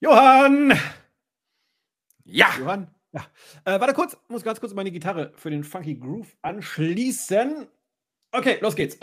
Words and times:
Johann! 0.00 0.78
Ja! 2.24 2.48
Johann? 2.58 2.88
Ja. 3.12 3.22
Äh, 3.64 3.80
warte 3.80 3.92
kurz, 3.92 4.16
muss 4.28 4.42
ganz 4.42 4.60
kurz 4.60 4.72
meine 4.72 4.90
Gitarre 4.90 5.32
für 5.36 5.50
den 5.50 5.64
Funky 5.64 5.96
Groove 5.96 6.28
anschließen. 6.42 7.66
Okay, 8.32 8.58
los 8.60 8.76
geht's. 8.76 8.96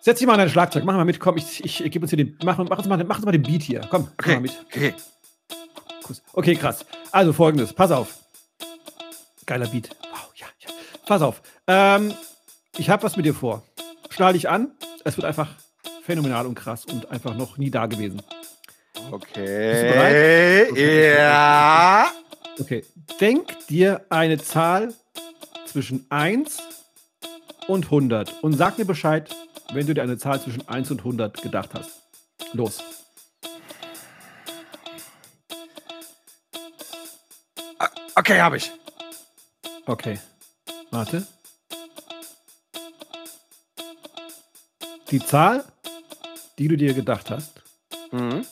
Setz 0.00 0.18
dich 0.18 0.26
mal 0.26 0.34
an 0.34 0.40
dein 0.40 0.50
Schlagzeug, 0.50 0.84
mach 0.84 0.94
mal 0.94 1.06
mit, 1.06 1.18
komm, 1.18 1.38
ich, 1.38 1.64
ich, 1.64 1.82
ich 1.82 1.90
gebe 1.90 2.04
uns 2.04 2.10
hier 2.10 2.18
den, 2.18 2.38
mach, 2.44 2.58
mach, 2.58 2.78
uns 2.78 2.86
mal, 2.86 3.02
mach 3.04 3.16
uns 3.16 3.24
mal 3.24 3.32
den 3.32 3.42
Beat 3.42 3.62
hier, 3.62 3.80
komm, 3.88 4.02
mach 4.02 4.12
Okay, 4.18 4.34
mal 4.34 4.40
mit. 4.40 4.64
okay. 4.66 4.94
Okay, 6.34 6.54
krass. 6.56 6.84
Also 7.10 7.32
folgendes, 7.32 7.72
pass 7.72 7.90
auf. 7.90 8.18
Geiler 9.46 9.66
Beat. 9.68 9.88
Wow, 10.02 10.30
ja, 10.36 10.46
ja. 10.60 10.68
Pass 11.06 11.22
auf. 11.22 11.40
Ähm, 11.66 12.12
ich 12.76 12.90
habe 12.90 13.02
was 13.02 13.16
mit 13.16 13.24
dir 13.24 13.32
vor. 13.34 13.62
Schnall 14.10 14.34
dich 14.34 14.50
an. 14.50 14.72
Es 15.04 15.16
wird 15.16 15.24
einfach 15.24 15.48
phänomenal 16.04 16.46
und 16.46 16.54
krass 16.54 16.84
und 16.84 17.10
einfach 17.10 17.34
noch 17.34 17.56
nie 17.58 17.70
da 17.70 17.86
gewesen. 17.86 18.16
Bist 18.92 19.06
du 19.08 19.14
Okay. 19.14 19.88
bereit? 19.92 20.70
Okay, 20.72 21.16
Ja. 21.16 22.10
Okay. 22.60 22.84
Denk 23.20 23.66
dir 23.68 24.04
eine 24.10 24.38
Zahl 24.38 24.94
zwischen 25.66 26.06
1 26.10 26.58
und 27.66 27.86
100 27.86 28.42
und 28.42 28.52
sag 28.54 28.78
mir 28.78 28.84
Bescheid, 28.84 29.34
wenn 29.72 29.86
du 29.86 29.94
dir 29.94 30.02
eine 30.02 30.18
Zahl 30.18 30.40
zwischen 30.40 30.68
1 30.68 30.90
und 30.90 31.00
100 31.00 31.42
gedacht 31.42 31.70
hast. 31.74 31.90
Los. 32.52 32.82
Okay, 38.14 38.40
habe 38.40 38.56
ich. 38.56 38.70
Okay. 39.86 40.18
Warte. 40.90 41.26
Die 45.10 45.20
Zahl, 45.20 45.64
die 46.58 46.68
du 46.68 46.76
dir 46.76 46.94
gedacht 46.94 47.30
hast, 47.30 47.62
Mhm. 48.12 48.44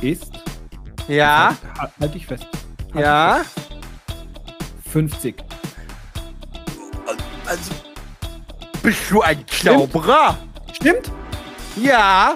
ist. 0.00 0.32
Ja. 1.08 1.54
Halt, 1.78 1.90
halt 2.00 2.14
dich 2.14 2.26
fest. 2.26 2.46
Halt 2.94 3.04
Ja. 3.04 3.38
dich 3.38 3.46
fest. 3.48 4.90
50. 4.90 5.44
Also. 7.46 7.72
Bist 8.82 9.10
du 9.10 9.22
ein 9.22 9.44
Zauberer? 9.48 10.38
Stimmt? 10.72 11.10
Ja. 11.76 12.34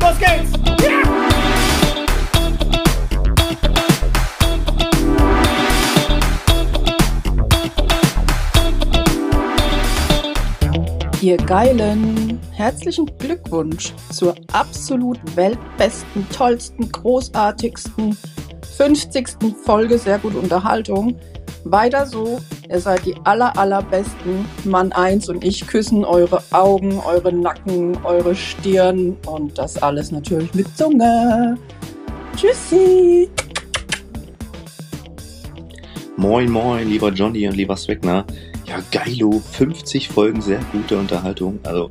Los 0.00 0.18
geht's! 0.18 0.57
Ihr 11.20 11.36
Geilen, 11.36 12.38
herzlichen 12.52 13.10
Glückwunsch 13.18 13.92
zur 14.12 14.36
absolut 14.52 15.18
weltbesten, 15.34 16.24
tollsten, 16.30 16.92
großartigsten 16.92 18.16
50. 18.76 19.26
Folge 19.64 19.98
Sehr 19.98 20.20
gut 20.20 20.36
Unterhaltung. 20.36 21.16
Weiter 21.64 22.06
so, 22.06 22.38
ihr 22.70 22.80
seid 22.80 23.04
die 23.04 23.16
aller, 23.24 23.58
allerbesten. 23.58 24.44
Mann 24.62 24.92
1 24.92 25.28
und 25.28 25.42
ich 25.42 25.66
küssen 25.66 26.04
eure 26.04 26.40
Augen, 26.52 27.00
eure 27.00 27.32
Nacken, 27.32 27.98
eure 28.04 28.36
Stirn 28.36 29.16
und 29.26 29.58
das 29.58 29.82
alles 29.82 30.12
natürlich 30.12 30.54
mit 30.54 30.68
Zunge. 30.76 31.58
Tschüssi! 32.36 33.28
Moin, 36.16 36.48
moin, 36.48 36.88
lieber 36.88 37.10
Johnny 37.10 37.48
und 37.48 37.56
lieber 37.56 37.76
Swegner. 37.76 38.24
Ja, 38.68 38.82
geilo, 38.90 39.42
50 39.52 40.08
Folgen, 40.08 40.42
sehr 40.42 40.60
gute 40.72 40.98
Unterhaltung. 40.98 41.58
Also 41.62 41.88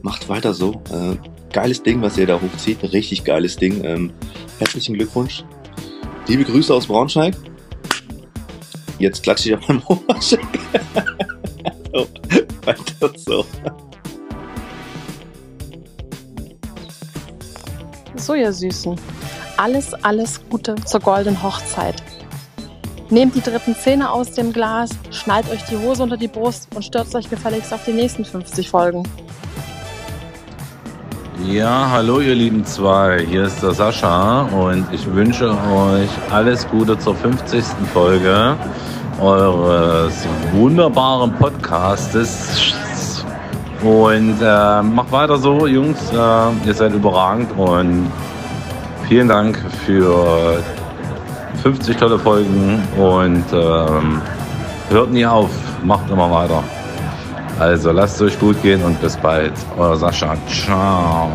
macht 0.00 0.26
weiter 0.30 0.54
so. 0.54 0.80
Äh, 0.90 1.16
geiles 1.52 1.82
Ding, 1.82 2.00
was 2.00 2.16
ihr 2.16 2.26
da 2.26 2.40
hochzieht. 2.40 2.82
Richtig 2.82 3.24
geiles 3.24 3.56
Ding. 3.56 3.84
Ähm, 3.84 4.12
herzlichen 4.58 4.94
Glückwunsch. 4.94 5.44
Liebe 6.26 6.44
Grüße 6.44 6.72
aus 6.72 6.86
Braunschweig. 6.86 7.34
Jetzt 8.98 9.22
klatsche 9.22 9.50
ich 9.50 9.54
auf 9.56 9.68
meinem 9.68 9.82
Oberschenkel. 9.86 10.60
so, 11.92 12.06
weiter 12.64 13.12
so. 13.16 13.44
So, 18.16 18.34
ihr 18.34 18.52
Süßen. 18.52 18.98
Alles, 19.58 19.92
alles 19.92 20.40
Gute 20.48 20.74
zur 20.86 21.00
goldenen 21.00 21.42
Hochzeit. 21.42 22.02
Nehmt 23.10 23.34
die 23.34 23.40
dritten 23.40 23.74
Zähne 23.74 24.10
aus 24.10 24.32
dem 24.32 24.52
Glas, 24.52 24.90
schnallt 25.10 25.50
euch 25.50 25.64
die 25.64 25.78
Hose 25.78 26.02
unter 26.02 26.18
die 26.18 26.28
Brust 26.28 26.68
und 26.74 26.84
stürzt 26.84 27.14
euch 27.14 27.30
gefälligst 27.30 27.72
auf 27.72 27.82
die 27.86 27.92
nächsten 27.92 28.24
50 28.24 28.68
Folgen. 28.68 29.02
Ja, 31.46 31.88
hallo 31.90 32.20
ihr 32.20 32.34
lieben 32.34 32.66
zwei, 32.66 33.24
hier 33.24 33.44
ist 33.44 33.62
der 33.62 33.72
Sascha 33.72 34.42
und 34.42 34.86
ich 34.92 35.06
wünsche 35.14 35.50
euch 35.50 36.10
alles 36.30 36.68
Gute 36.68 36.98
zur 36.98 37.14
50. 37.14 37.64
Folge 37.94 38.56
eures 39.20 40.26
wunderbaren 40.52 41.32
Podcastes. 41.32 42.74
Und 43.82 44.36
äh, 44.42 44.82
macht 44.82 45.12
weiter 45.12 45.38
so, 45.38 45.66
Jungs, 45.66 45.98
äh, 46.12 46.66
ihr 46.66 46.74
seid 46.74 46.92
überragend 46.92 47.56
und 47.56 48.10
vielen 49.08 49.28
Dank 49.28 49.58
für 49.86 50.60
50 51.72 51.96
tolle 51.98 52.18
Folgen 52.18 52.82
und 52.96 53.44
ähm, 53.52 54.22
hört 54.88 55.10
nie 55.10 55.26
auf, 55.26 55.50
macht 55.84 56.10
immer 56.10 56.30
weiter. 56.30 56.64
Also 57.58 57.92
lasst 57.92 58.16
es 58.16 58.22
euch 58.22 58.38
gut 58.38 58.60
gehen 58.62 58.82
und 58.82 58.98
bis 59.02 59.18
bald. 59.18 59.52
Euer 59.76 59.96
Sascha. 59.96 60.34
Ciao. 60.48 61.28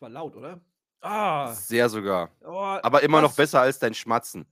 Das 0.00 0.06
war 0.06 0.08
laut, 0.14 0.34
oder? 0.34 0.58
Ah, 1.02 1.52
Sehr 1.52 1.90
sogar. 1.90 2.30
oh, 2.42 2.78
Aber 2.82 3.02
immer 3.02 3.20
noch 3.20 3.34
besser 3.36 3.60
als 3.60 3.78
dein 3.78 3.92
Schmatzen. 3.92 4.46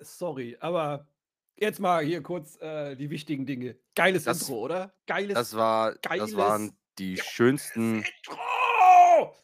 Sorry, 0.00 0.56
aber 0.60 1.08
jetzt 1.56 1.80
mal 1.80 2.04
hier 2.04 2.22
kurz 2.22 2.54
äh, 2.60 2.94
die 2.94 3.10
wichtigen 3.10 3.46
Dinge. 3.46 3.76
Geiles 3.96 4.22
Das- 4.24 4.42
Intro, 4.42 4.60
oder? 4.60 4.94
Geiles 5.08 5.34
Das 5.34 5.56
war, 5.56 5.92
das 5.94 6.00
geiles- 6.02 6.36
waren 6.36 6.76
die 6.98 7.16
schönsten. 7.16 8.04
Intro! 8.04 9.34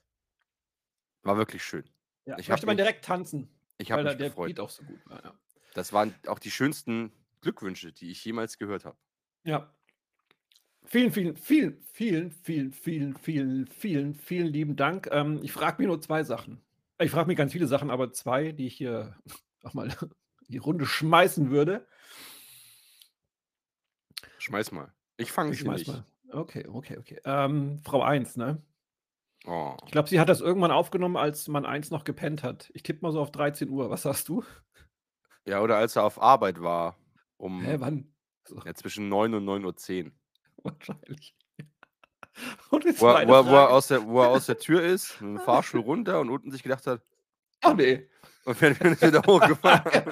War 1.22 1.36
wirklich 1.36 1.64
schön. 1.64 1.84
Ja, 2.24 2.38
Ich 2.38 2.48
möchte 2.48 2.66
mich- 2.66 2.76
direkt 2.76 3.04
tanzen, 3.04 3.48
Ich 3.78 3.90
habe 3.90 4.04
mich 4.04 4.16
der 4.16 4.28
gefreut. 4.28 4.46
Beat 4.48 4.60
auch 4.60 4.70
so 4.70 4.84
gut 4.84 5.00
war. 5.06 5.24
Ja. 5.24 5.34
Das 5.74 5.92
waren 5.92 6.14
auch 6.28 6.38
die 6.38 6.52
schönsten 6.52 7.12
Glückwünsche, 7.40 7.92
die 7.92 8.12
ich 8.12 8.24
jemals 8.24 8.58
gehört 8.58 8.84
habe. 8.84 8.96
ja. 9.42 9.72
Vielen, 10.88 11.10
vielen, 11.10 11.36
vielen, 11.36 11.80
vielen, 11.82 12.30
vielen, 12.30 12.72
vielen, 12.72 13.16
vielen, 13.16 13.66
vielen, 13.66 14.14
vielen 14.14 14.46
lieben 14.46 14.76
Dank. 14.76 15.08
Ähm, 15.10 15.40
ich 15.42 15.52
frage 15.52 15.78
mich 15.78 15.88
nur 15.88 16.00
zwei 16.00 16.22
Sachen. 16.22 16.62
Ich 17.00 17.10
frage 17.10 17.26
mich 17.26 17.36
ganz 17.36 17.52
viele 17.52 17.66
Sachen, 17.66 17.90
aber 17.90 18.12
zwei, 18.12 18.52
die 18.52 18.68
ich 18.68 18.76
hier 18.76 19.16
auch 19.64 19.74
mal 19.74 19.92
die 20.48 20.58
Runde 20.58 20.86
schmeißen 20.86 21.50
würde. 21.50 21.86
Schmeiß 24.38 24.70
mal. 24.70 24.92
Ich 25.16 25.32
fange 25.32 25.52
Ich 25.52 25.58
schmeiß 25.58 25.78
nicht. 25.78 25.88
mal. 25.88 26.04
Okay, 26.30 26.66
okay, 26.68 26.98
okay. 26.98 27.20
Ähm, 27.24 27.80
Frau 27.84 28.02
1, 28.02 28.36
ne? 28.36 28.62
Oh. 29.44 29.76
Ich 29.86 29.92
glaube, 29.92 30.08
sie 30.08 30.20
hat 30.20 30.28
das 30.28 30.40
irgendwann 30.40 30.70
aufgenommen, 30.70 31.16
als 31.16 31.48
man 31.48 31.66
1 31.66 31.90
noch 31.90 32.04
gepennt 32.04 32.42
hat. 32.44 32.70
Ich 32.74 32.84
tippe 32.84 33.00
mal 33.02 33.12
so 33.12 33.20
auf 33.20 33.32
13 33.32 33.68
Uhr. 33.70 33.90
Was 33.90 34.02
sagst 34.02 34.28
du? 34.28 34.44
Ja, 35.46 35.62
oder 35.62 35.76
als 35.76 35.96
er 35.96 36.04
auf 36.04 36.20
Arbeit 36.20 36.60
war. 36.60 36.96
Um 37.36 37.62
Hä, 37.62 37.76
wann? 37.78 38.12
So, 38.44 38.60
ja, 38.64 38.74
zwischen 38.74 39.08
9 39.08 39.34
und 39.34 39.44
9.10 39.44 40.06
Uhr. 40.06 40.12
Wahrscheinlich. 40.66 41.34
Und 42.70 42.84
die 42.84 43.00
Wo, 43.00 43.06
er- 43.08 43.26
wo, 43.26 43.46
wo, 43.50 43.54
er 43.54 43.70
aus 43.70 43.88
der, 43.88 44.06
wo 44.06 44.20
er 44.22 44.28
aus 44.28 44.46
der 44.46 44.58
Tür 44.58 44.82
ist, 44.82 45.20
mit 45.20 45.38
dem 45.38 45.44
Fahrstuhl 45.44 45.80
runter 45.80 46.20
und 46.20 46.28
unten 46.30 46.50
sich 46.50 46.62
gedacht 46.62 46.86
hat, 46.86 47.02
Ach 47.62 47.74
nee. 47.74 48.08
und 48.44 48.60
wir 48.60 48.74
sind 48.74 49.00
wieder 49.02 49.22
hochgefahren. 49.26 50.04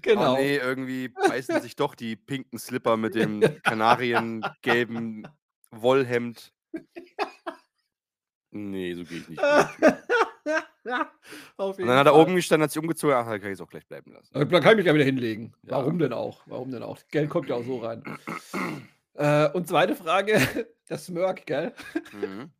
genau. 0.00 0.34
Oh 0.34 0.36
nee, 0.36 0.56
irgendwie 0.56 1.08
beißen 1.08 1.60
sich 1.60 1.76
doch 1.76 1.94
die 1.94 2.16
pinken 2.16 2.58
Slipper 2.58 2.96
mit 2.96 3.14
dem 3.14 3.40
kanariengelben 3.62 5.28
Wollhemd. 5.70 6.52
Nee, 8.50 8.94
so 8.94 9.04
gehe 9.04 9.18
ich 9.18 9.28
nicht. 9.28 9.42
Und 11.56 11.76
jeden 11.78 11.88
dann 11.88 11.98
hat 11.98 12.06
er 12.06 12.12
Fall. 12.12 12.22
oben 12.22 12.34
gestanden, 12.36 12.64
hat 12.64 12.70
sich 12.70 12.80
umgezogen, 12.80 13.16
ach, 13.16 13.26
da 13.26 13.38
kann 13.38 13.48
ich 13.48 13.54
es 13.54 13.60
auch 13.60 13.68
gleich 13.68 13.86
bleiben 13.86 14.12
lassen. 14.12 14.34
Äh, 14.34 14.46
Da 14.46 14.60
kann 14.60 14.72
ich 14.72 14.76
mich 14.78 14.86
ja 14.86 14.94
wieder 14.94 15.04
hinlegen. 15.04 15.52
Ja. 15.64 15.72
Warum 15.72 15.98
denn 15.98 16.12
auch? 16.12 16.42
Warum 16.46 16.70
denn 16.70 16.82
auch? 16.82 16.98
Geld 17.10 17.30
kommt 17.30 17.48
ja 17.48 17.56
auch 17.56 17.64
so 17.64 17.78
rein. 17.78 18.02
Äh, 19.14 19.48
und 19.50 19.66
zweite 19.66 19.96
Frage, 19.96 20.38
der 20.88 20.98
Smirk, 20.98 21.46
gell? 21.46 21.72
Mhm. 22.12 22.50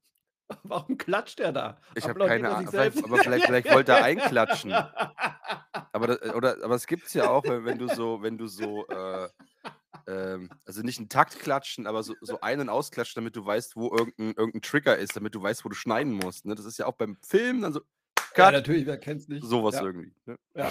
Warum 0.63 0.97
klatscht 0.97 1.41
er 1.41 1.53
da? 1.53 1.77
Ich 1.95 2.09
habe 2.09 2.25
keine 2.27 2.49
Ahnung. 2.49 2.69
aber 2.69 3.19
vielleicht, 3.19 3.47
vielleicht 3.47 3.71
wollte 3.73 3.93
er 3.93 4.05
einklatschen. 4.05 4.73
Aber, 4.73 6.07
das, 6.07 6.35
oder, 6.35 6.57
aber 6.63 6.75
es 6.77 6.87
gibt 6.87 7.07
es 7.07 7.15
ja 7.15 7.29
auch, 7.29 7.43
wenn, 7.45 7.65
wenn 7.65 7.79
du 7.79 7.89
so, 7.89 8.23
wenn 8.23 8.39
du 8.39 8.47
so, 8.47 8.87
äh, 8.87 9.29
ähm, 10.07 10.51
also 10.65 10.83
nicht 10.83 10.99
einen 10.99 11.09
Takt 11.09 11.39
klatschen, 11.39 11.87
aber 11.87 12.03
so, 12.03 12.15
so 12.21 12.41
ein- 12.41 12.61
und 12.61 12.69
ausklatschen, 12.69 13.15
damit 13.21 13.37
du 13.37 13.45
weißt, 13.45 13.77
wo 13.77 13.91
irgendein, 13.97 14.35
irgendein 14.37 14.63
Trigger 14.63 14.97
ist, 14.97 15.17
damit 15.17 15.35
du 15.35 15.43
weißt, 15.43 15.65
wo 15.65 15.69
du 15.69 15.75
schneiden 15.75 16.13
musst. 16.13 16.45
Ne? 16.47 16.55
Das 16.55 16.65
ist 16.65 16.79
ja 16.79 16.87
auch 16.87 16.95
beim 16.97 17.17
Film 17.23 17.63
dann 17.63 17.73
so, 17.73 17.81
Ja, 18.37 18.45
Cut, 18.47 18.53
natürlich, 18.53 18.87
wer 18.87 18.99
kennt's 18.99 19.29
nicht? 19.29 19.45
sowas 19.45 19.75
ja. 19.77 19.83
irgendwie. 19.83 20.13
Ne? 20.27 20.39
Ja. 20.55 20.71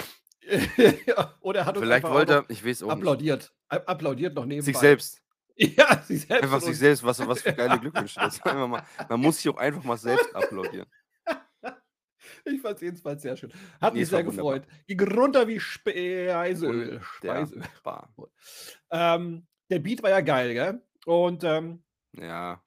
ja. 1.07 1.33
Oder 1.41 1.61
er 1.61 1.65
hat 1.65 1.75
uns 1.77 1.85
Vielleicht 1.85 2.07
wollte 2.07 2.33
er, 2.33 2.45
ich 2.49 2.63
weiß 2.65 2.83
auch 2.83 2.87
nicht, 2.87 2.97
applaudiert. 2.97 3.53
A- 3.69 3.77
Applaudiert 3.77 4.35
noch 4.35 4.45
nebenbei. 4.45 4.65
sich 4.65 4.77
selbst. 4.77 5.21
Ja, 5.57 6.01
sich 6.03 6.27
selbst. 6.27 6.43
Einfach 6.43 6.59
sich 6.59 6.77
selbst, 6.77 7.01
was, 7.01 7.25
was 7.25 7.41
für 7.41 7.53
geile 7.53 7.79
Glückwünsche. 7.79 8.19
Das 8.19 8.33
ist 8.35 8.45
einfach 8.45 8.67
mal, 8.67 8.83
man 9.07 9.21
muss 9.21 9.37
sich 9.37 9.47
auch 9.47 9.55
einfach 9.55 9.85
mal 9.85 9.95
selbst 9.97 10.35
applaudieren. 10.35 10.85
Ich 12.45 12.61
fand 12.61 12.75
es 12.75 12.81
jedenfalls 12.81 13.21
sehr 13.23 13.35
schön. 13.35 13.51
Hat 13.81 13.93
Nee, 13.93 14.01
mich 14.01 14.09
sehr 14.09 14.25
wunderbar. 14.25 14.59
gefreut. 14.59 14.85
Ging 14.87 15.01
runter 15.01 15.47
wie 15.47 15.59
Speiseöl. 15.59 17.01
Speiseöl. 17.01 17.61
Wunderbar. 17.63 18.13
Ähm, 18.91 19.47
der 19.69 19.79
Beat 19.79 20.03
war 20.03 20.11
ja 20.11 20.21
geil, 20.21 20.53
gell? 20.53 20.81
Und 21.05 21.43
ähm, 21.43 21.83
Ja, 22.13 22.63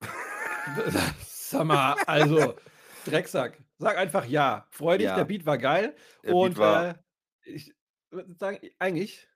sag 1.26 1.64
mal, 1.64 1.94
also, 2.06 2.54
Drecksack, 3.04 3.62
sag 3.78 3.96
einfach 3.96 4.24
ja. 4.26 4.66
Freu 4.70 4.98
dich, 4.98 5.06
Ja. 5.06 5.16
der 5.16 5.24
Beat 5.24 5.46
war 5.46 5.58
geil. 5.58 5.94
Der 6.22 6.28
Beat 6.28 6.34
und 6.36 6.58
war- 6.58 6.88
äh, 6.90 6.94
ich 7.44 7.74
würde 8.10 8.34
sagen, 8.38 8.58
eigentlich, 8.78 9.26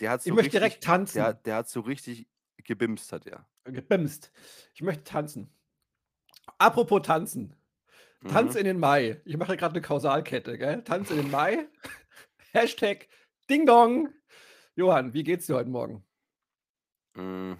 der 0.00 0.10
hat 0.10 0.22
so 0.22 0.28
ich 0.30 0.34
möchte 0.34 0.46
richtig, 0.56 0.60
direkt 0.60 0.84
tanzen. 0.84 1.18
der, 1.18 1.34
der 1.34 1.56
hat 1.56 1.68
so 1.68 1.80
richtig 1.80 2.28
gebimst, 2.64 3.12
hat 3.12 3.26
er. 3.26 3.48
Gebimst. 3.64 4.32
Ich 4.74 4.80
möchte 4.82 5.04
tanzen. 5.04 5.52
Apropos 6.58 7.02
tanzen. 7.02 7.54
Tanz 8.26 8.54
Mhm. 8.54 8.58
in 8.60 8.64
den 8.64 8.78
Mai. 8.80 9.20
Ich 9.24 9.36
mache 9.36 9.56
gerade 9.56 9.74
eine 9.74 9.82
Kausalkette, 9.82 10.58
gell? 10.58 10.82
Tanz 10.82 11.10
in 11.10 11.16
den 11.18 11.30
Mai. 11.30 11.68
Hashtag 12.52 13.08
Ding 13.48 13.64
Dong. 13.66 14.12
Johann, 14.74 15.12
wie 15.14 15.22
geht's 15.24 15.46
dir 15.46 15.54
heute 15.56 15.70
Morgen? 15.70 16.04
Mm. 17.14 17.54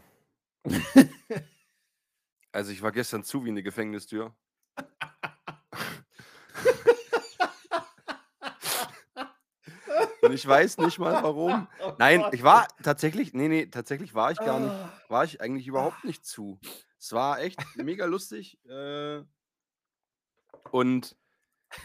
Also 2.52 2.72
ich 2.72 2.82
war 2.82 2.92
gestern 2.92 3.22
zu 3.24 3.44
wie 3.44 3.50
eine 3.50 3.62
Gefängnistür. 3.62 4.34
Und 10.22 10.32
ich 10.32 10.46
weiß 10.46 10.78
nicht 10.78 10.98
mal 10.98 11.22
warum. 11.22 11.68
Oh 11.80 11.92
Nein, 11.98 12.24
ich 12.32 12.42
war 12.42 12.66
tatsächlich, 12.82 13.32
nee, 13.34 13.48
nee, 13.48 13.66
tatsächlich 13.66 14.14
war 14.14 14.30
ich 14.32 14.38
gar 14.38 14.58
nicht, 14.60 14.70
Ah. 14.72 14.92
war 15.08 15.24
ich 15.24 15.40
eigentlich 15.40 15.66
überhaupt 15.66 16.04
nicht 16.04 16.24
zu. 16.26 16.58
Es 16.98 17.12
war 17.12 17.40
echt 17.40 17.58
mega 17.76 18.04
lustig. 18.04 18.58
Äh, 18.66 19.22
und 20.72 21.16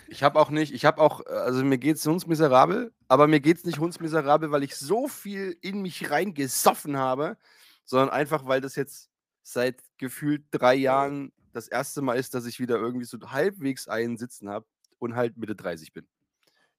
ich 0.07 0.23
habe 0.23 0.39
auch 0.39 0.49
nicht, 0.49 0.73
ich 0.73 0.85
habe 0.85 1.01
auch, 1.01 1.25
also 1.25 1.63
mir 1.63 1.77
geht's 1.77 2.05
hundsmiserabel, 2.05 2.93
aber 3.07 3.27
mir 3.27 3.39
geht's 3.39 3.65
nicht 3.65 3.79
hundsmiserabel, 3.79 4.51
weil 4.51 4.63
ich 4.63 4.75
so 4.75 5.07
viel 5.07 5.57
in 5.61 5.81
mich 5.81 6.09
reingesoffen 6.09 6.97
habe, 6.97 7.37
sondern 7.83 8.09
einfach, 8.09 8.45
weil 8.45 8.61
das 8.61 8.75
jetzt 8.75 9.09
seit 9.43 9.83
gefühlt 9.97 10.45
drei 10.51 10.75
Jahren 10.75 11.33
das 11.51 11.67
erste 11.67 12.01
Mal 12.01 12.15
ist, 12.15 12.33
dass 12.33 12.45
ich 12.45 12.59
wieder 12.59 12.77
irgendwie 12.77 13.05
so 13.05 13.17
halbwegs 13.29 13.87
einen 13.87 14.17
Sitzen 14.17 14.49
habe 14.49 14.65
und 14.99 15.15
halt 15.15 15.37
Mitte 15.37 15.55
30 15.55 15.93
bin. 15.93 16.07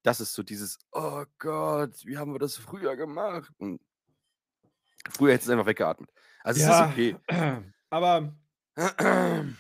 Das 0.02 0.20
ist 0.20 0.34
so 0.34 0.42
dieses, 0.42 0.78
oh 0.92 1.24
Gott, 1.38 2.04
wie 2.04 2.18
haben 2.18 2.32
wir 2.32 2.38
das 2.38 2.56
früher 2.56 2.96
gemacht? 2.96 3.52
Und 3.58 3.80
früher 5.10 5.34
hätte 5.34 5.44
es 5.44 5.50
einfach 5.50 5.66
weggeatmet. 5.66 6.10
Also 6.42 6.60
Ja, 6.60 6.84
es 6.84 6.90
ist 6.90 6.92
okay. 6.92 7.16
aber 7.90 8.34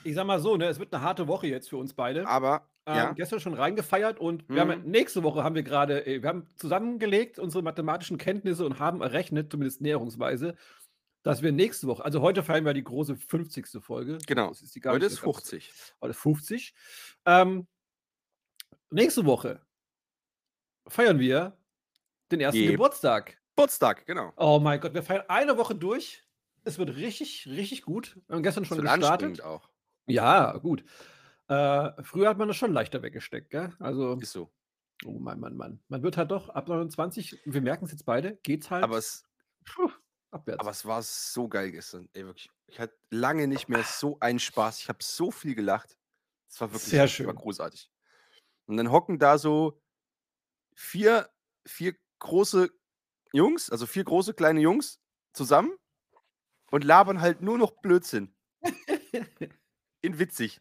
ich 0.04 0.14
sag 0.14 0.26
mal 0.26 0.40
so, 0.40 0.56
ne, 0.56 0.66
es 0.66 0.78
wird 0.78 0.92
eine 0.92 1.02
harte 1.02 1.28
Woche 1.28 1.46
jetzt 1.46 1.68
für 1.68 1.76
uns 1.76 1.94
beide. 1.94 2.26
Aber, 2.26 2.68
Ähm, 2.86 2.96
ja, 2.96 3.12
Gestern 3.12 3.40
schon 3.40 3.54
reingefeiert 3.54 4.18
und 4.18 4.46
wir 4.48 4.60
haben 4.60 4.82
Mhm. 4.82 4.90
nächste 4.90 5.22
Woche 5.22 5.42
haben 5.42 5.54
wir 5.54 5.62
gerade, 5.62 6.04
äh, 6.06 6.20
wir 6.22 6.28
haben 6.28 6.46
zusammengelegt 6.56 7.38
unsere 7.38 7.62
mathematischen 7.62 8.18
Kenntnisse 8.18 8.66
und 8.66 8.78
haben 8.78 9.00
errechnet, 9.00 9.50
zumindest 9.50 9.80
näherungsweise, 9.80 10.54
dass 11.22 11.40
wir 11.40 11.50
nächste 11.52 11.86
Woche, 11.86 12.04
also 12.04 12.20
heute 12.20 12.42
feiern 12.42 12.66
wir 12.66 12.74
die 12.74 12.84
große 12.84 13.16
50. 13.16 13.80
Folge. 13.80 14.18
Genau. 14.26 14.50
ist 14.50 14.60
heute 14.84 15.06
ist 15.06 15.14
so 15.16 15.22
ganz- 15.22 15.36
50. 15.48 15.72
Heute 16.02 16.10
ist 16.10 16.18
50. 16.20 16.74
Ähm, 17.24 17.66
nächste 18.90 19.24
Woche 19.24 19.62
feiern 20.86 21.18
wir 21.18 21.56
den 22.30 22.40
ersten 22.40 22.60
Je- 22.60 22.72
Geburtstag. 22.72 23.38
Geburtstag, 23.56 24.04
genau. 24.04 24.32
Oh 24.36 24.58
mein 24.60 24.78
Gott, 24.80 24.92
wir 24.92 25.02
feiern 25.02 25.24
eine 25.28 25.56
Woche 25.56 25.74
durch. 25.74 26.22
Es 26.64 26.78
wird 26.78 26.96
richtig, 26.96 27.46
richtig 27.46 27.82
gut. 27.82 28.20
Wir 28.26 28.36
haben 28.36 28.42
gestern 28.42 28.64
schon 28.64 28.80
gestartet. 28.80 29.42
auch. 29.42 29.68
Ja, 30.06 30.56
gut. 30.58 30.84
Äh, 31.48 32.02
früher 32.02 32.28
hat 32.28 32.38
man 32.38 32.48
das 32.48 32.56
schon 32.56 32.72
leichter 32.72 33.02
weggesteckt, 33.02 33.50
gell? 33.50 33.72
Also, 33.78 34.14
Ist 34.18 34.32
so. 34.32 34.50
oh 35.04 35.18
Mann, 35.18 35.40
Mann, 35.40 35.56
Mann. 35.56 35.82
Man 35.88 36.02
wird 36.02 36.16
halt 36.16 36.30
doch 36.30 36.48
ab 36.48 36.68
29, 36.68 37.40
wir 37.44 37.60
merken 37.60 37.84
es 37.84 37.90
jetzt 37.92 38.06
beide, 38.06 38.36
geht's 38.42 38.70
halt 38.70 38.82
Aber 38.82 38.96
es, 38.96 39.24
puh, 39.66 39.90
abwärts. 40.30 40.60
aber 40.60 40.70
es 40.70 40.84
war 40.86 41.02
so 41.02 41.48
geil 41.48 41.70
gestern. 41.70 42.08
Ey, 42.14 42.24
wirklich. 42.24 42.50
Ich 42.66 42.80
hatte 42.80 42.94
lange 43.10 43.46
nicht 43.46 43.68
mehr 43.68 43.82
so 43.84 44.18
einen 44.20 44.38
Spaß. 44.38 44.80
Ich 44.80 44.88
habe 44.88 44.98
so 45.02 45.30
viel 45.30 45.54
gelacht. 45.54 45.98
Es 46.48 46.60
war 46.60 46.68
wirklich 46.70 46.84
Sehr 46.90 47.00
War 47.02 47.08
schön. 47.08 47.34
großartig. 47.34 47.90
Und 48.66 48.78
dann 48.78 48.90
hocken 48.90 49.18
da 49.18 49.36
so 49.36 49.80
vier, 50.74 51.28
vier 51.66 51.94
große 52.20 52.70
Jungs, 53.32 53.68
also 53.70 53.86
vier 53.86 54.04
große 54.04 54.32
kleine 54.34 54.60
Jungs 54.60 55.00
zusammen 55.34 55.72
und 56.70 56.84
labern 56.84 57.20
halt 57.20 57.42
nur 57.42 57.58
noch 57.58 57.72
Blödsinn. 57.82 58.34
In 60.02 60.18
witzig. 60.18 60.60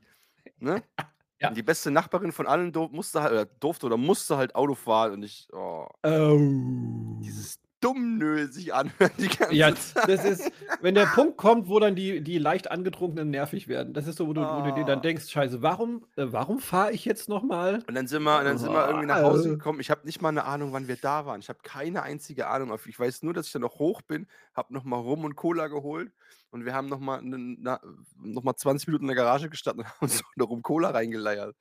Ne? 0.60 0.84
Ja. 1.42 1.52
Die 1.52 1.64
beste 1.64 1.92
Nachbarin 1.92 2.32
von 2.32 2.48
allen 2.48 2.72
dur 2.72 2.90
musste 2.90 3.22
halt, 3.22 3.34
oder 3.34 3.46
durfte 3.46 3.88
oder 3.88 3.98
musste 3.98 4.38
halt 4.38 4.56
Auto 4.56 4.76
fahren 4.76 5.12
und 5.14 5.24
ich, 5.24 5.50
oh, 5.52 5.88
Oh. 6.06 7.20
dieses 7.22 7.60
Dummnö 7.84 8.48
sich 8.48 8.74
anhören 8.74 9.12
die 9.18 9.28
ganze 9.28 9.54
Ja, 9.56 9.76
Zeit. 9.76 10.10
das 10.10 10.26
ist, 10.26 10.52
wenn 10.82 10.96
der 10.96 11.06
Punkt 11.06 11.38
kommt, 11.38 11.68
wo 11.68 11.80
dann 11.80 11.96
die, 11.96 12.22
die 12.22 12.38
leicht 12.38 12.72
angetrunkenen 12.72 13.30
nervig 13.30 13.68
werden. 13.68 13.94
Das 13.94 14.08
ist 14.08 14.16
so, 14.18 14.28
wo 14.28 14.34
du, 14.34 14.42
wo 14.42 14.62
du 14.62 14.74
dir 14.74 14.86
dann 14.86 15.00
Oh. 15.00 15.02
denkst, 15.02 15.30
scheiße, 15.30 15.62
warum, 15.62 16.06
äh, 16.16 16.26
warum 16.30 16.60
fahre 16.60 16.92
ich 16.94 17.06
jetzt 17.06 17.30
nochmal? 17.30 17.84
Und 17.88 17.96
dann 17.96 18.08
sind 18.08 18.24
wir, 18.24 18.40
und 18.40 18.46
dann 18.46 18.58
sind 18.58 18.72
wir 18.72 18.88
irgendwie 18.88 19.08
nach 19.08 19.22
Hause 19.22 19.50
Oh. 19.50 19.52
gekommen. 19.54 19.80
Ich 19.80 19.90
habe 19.92 20.06
nicht 20.06 20.22
mal 20.22 20.30
eine 20.30 20.46
Ahnung, 20.46 20.72
wann 20.74 20.88
wir 20.88 20.96
da 20.98 21.26
waren. 21.26 21.40
Ich 21.42 21.50
habe 21.50 21.60
keine 21.64 22.04
einzige 22.04 22.48
Ahnung. 22.48 22.78
Ich 22.86 23.00
weiß 23.00 23.24
nur, 23.24 23.34
dass 23.34 23.48
ich 23.48 23.52
dann 23.54 23.62
noch 23.62 23.80
hoch 23.80 24.02
bin, 24.02 24.28
habe 24.56 24.74
nochmal 24.74 25.00
Rum 25.02 25.24
und 25.26 25.36
Cola 25.36 25.68
geholt 25.68 26.12
und 26.52 26.66
wir 26.66 26.74
haben 26.74 26.88
nochmal 26.88 27.22
noch 27.24 28.44
mal 28.44 28.56
20 28.56 28.88
Minuten 28.88 29.04
in 29.06 29.08
der 29.08 29.16
Garage 29.18 29.50
gestanden 29.50 29.82
und 29.86 29.90
haben 29.90 29.98
uns 30.02 30.24
noch 30.36 30.50
Rum 30.50 30.62
Cola 30.62 30.90
reingeleiert. 30.92 31.56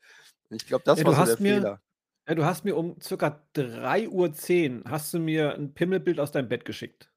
Ich 0.50 0.66
glaube, 0.66 0.84
das 0.84 0.98
Ja, 1.00 1.06
war 1.06 1.14
so 1.26 1.34
der 1.34 1.42
mir- 1.42 1.54
Fehler. 1.56 1.80
Ja, 2.28 2.34
du 2.36 2.44
hast 2.44 2.64
mir 2.64 2.76
um 2.76 3.00
circa 3.00 3.44
3.10 3.56 4.84
Uhr 4.84 4.90
hast 4.90 5.12
du 5.12 5.18
mir 5.18 5.54
ein 5.54 5.74
Pimmelbild 5.74 6.20
aus 6.20 6.30
deinem 6.30 6.48
Bett 6.48 6.64
geschickt. 6.64 7.10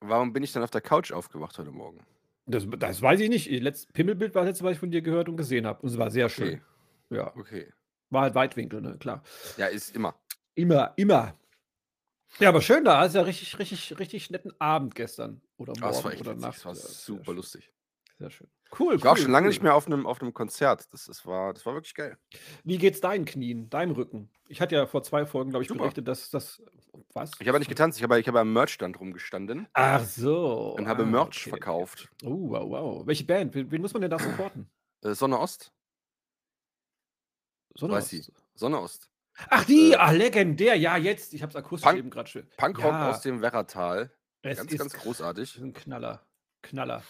Warum 0.00 0.32
bin 0.32 0.42
ich 0.42 0.52
dann 0.52 0.62
auf 0.62 0.70
der 0.70 0.80
Couch 0.82 1.10
aufgewacht 1.12 1.58
heute 1.58 1.70
Morgen? 1.72 2.06
Das, 2.46 2.66
das 2.78 3.00
weiß 3.02 3.20
ich 3.20 3.28
nicht. 3.30 3.50
Letztes 3.50 3.86
Pimmelbild 3.92 4.34
war 4.34 4.42
das 4.42 4.50
letzte, 4.50 4.64
was 4.64 4.72
ich 4.74 4.78
von 4.78 4.90
dir 4.90 5.02
gehört 5.02 5.28
und 5.28 5.36
gesehen 5.36 5.66
habe. 5.66 5.80
Und 5.82 5.88
es 5.88 5.98
war 5.98 6.10
sehr 6.10 6.26
Okay, 6.26 6.34
schön. 6.34 6.60
Ja, 7.10 7.34
okay. 7.36 7.72
war 8.10 8.22
halt 8.22 8.34
Weitwinkel, 8.34 8.80
ne, 8.82 8.98
klar. 8.98 9.22
Ja, 9.56 9.66
ist 9.66 9.94
immer. 9.96 10.14
Immer, 10.54 10.92
immer. 10.96 11.38
Ja, 12.38 12.48
aber 12.50 12.60
schön 12.60 12.84
da. 12.84 12.98
Hast 13.00 13.14
ja 13.14 13.22
richtig, 13.22 13.58
richtig, 13.58 13.98
richtig 13.98 14.30
netten 14.30 14.52
Abend 14.60 14.94
gestern. 14.94 15.40
Oder 15.56 15.74
morgen 15.74 15.84
Ah, 15.84 15.90
es 15.90 16.04
war 16.04 16.12
echt 16.12 16.20
oder 16.20 16.32
witzig. 16.32 16.42
Nacht. 16.42 16.58
Es 16.58 16.64
war 16.64 16.74
Ja, 16.74 16.80
sehr 16.80 16.90
super 16.90 17.24
schön. 17.24 17.36
lustig. 17.36 17.72
Sehr 18.18 18.30
schön. 18.30 18.48
Cool, 18.78 18.94
Ich 18.96 19.04
war 19.04 19.12
auch 19.12 19.16
cool, 19.16 19.22
schon 19.22 19.32
lange 19.32 19.46
cool. 19.46 19.50
nicht 19.50 19.62
mehr 19.62 19.74
auf 19.74 19.86
einem, 19.86 20.06
auf 20.06 20.20
einem 20.20 20.32
Konzert. 20.32 20.86
Das, 20.92 21.04
das, 21.06 21.26
war, 21.26 21.52
das 21.52 21.64
war 21.66 21.74
wirklich 21.74 21.94
geil. 21.94 22.16
Wie 22.64 22.78
geht's 22.78 23.00
deinen 23.00 23.24
Knien, 23.24 23.68
deinem 23.70 23.92
Rücken? 23.92 24.30
Ich 24.48 24.60
hatte 24.60 24.74
ja 24.76 24.86
vor 24.86 25.02
zwei 25.02 25.26
Folgen, 25.26 25.50
glaube 25.50 25.62
ich, 25.62 25.68
Super. 25.68 25.80
berichtet, 25.80 26.06
dass 26.08 26.30
das. 26.30 26.62
Was? 27.12 27.32
Ich 27.40 27.48
habe 27.48 27.58
nicht 27.58 27.68
getanzt, 27.68 27.98
ich 27.98 28.04
habe, 28.04 28.18
ich 28.20 28.28
habe 28.28 28.40
am 28.40 28.52
Merchstand 28.52 28.98
rumgestanden 29.00 29.66
Ach 29.72 30.04
so. 30.04 30.74
und 30.76 30.86
habe 30.86 31.02
ah, 31.02 31.06
Merch 31.06 31.40
okay, 31.42 31.50
verkauft. 31.50 32.08
Oh, 32.24 32.50
wow, 32.50 32.68
wow. 32.70 33.06
Welche 33.06 33.24
Band? 33.24 33.54
Wen, 33.54 33.70
wen 33.70 33.80
muss 33.80 33.92
man 33.92 34.02
denn 34.02 34.10
da 34.10 34.18
supporten? 34.18 34.68
Äh, 35.02 35.14
Sonne 35.14 35.38
Ost. 35.38 35.72
Sonne 37.76 37.94
Weiß 37.94 38.08
sie. 38.08 38.20
Ost. 38.20 38.32
Sonne 38.54 38.78
Ost. 38.80 39.10
Ach, 39.50 39.64
die, 39.64 39.92
Äh, 39.92 39.96
ah, 39.96 40.10
legendär. 40.12 40.76
Ja, 40.76 40.96
jetzt. 40.96 41.34
Ich 41.34 41.42
habe 41.42 41.50
es 41.50 41.56
akustisch 41.56 41.84
Punk- 41.86 41.98
eben 41.98 42.10
gerade 42.10 42.28
schön. 42.28 42.48
Punkrock 42.56 42.92
Ja. 42.92 43.10
aus 43.10 43.20
dem 43.22 43.40
Werratal. 43.42 44.12
Es 44.42 44.58
Ganz, 44.58 44.76
ganz 44.76 44.92
großartig. 44.94 45.58
ein 45.58 45.72
Knaller. 45.72 46.24
Knaller. 46.62 47.02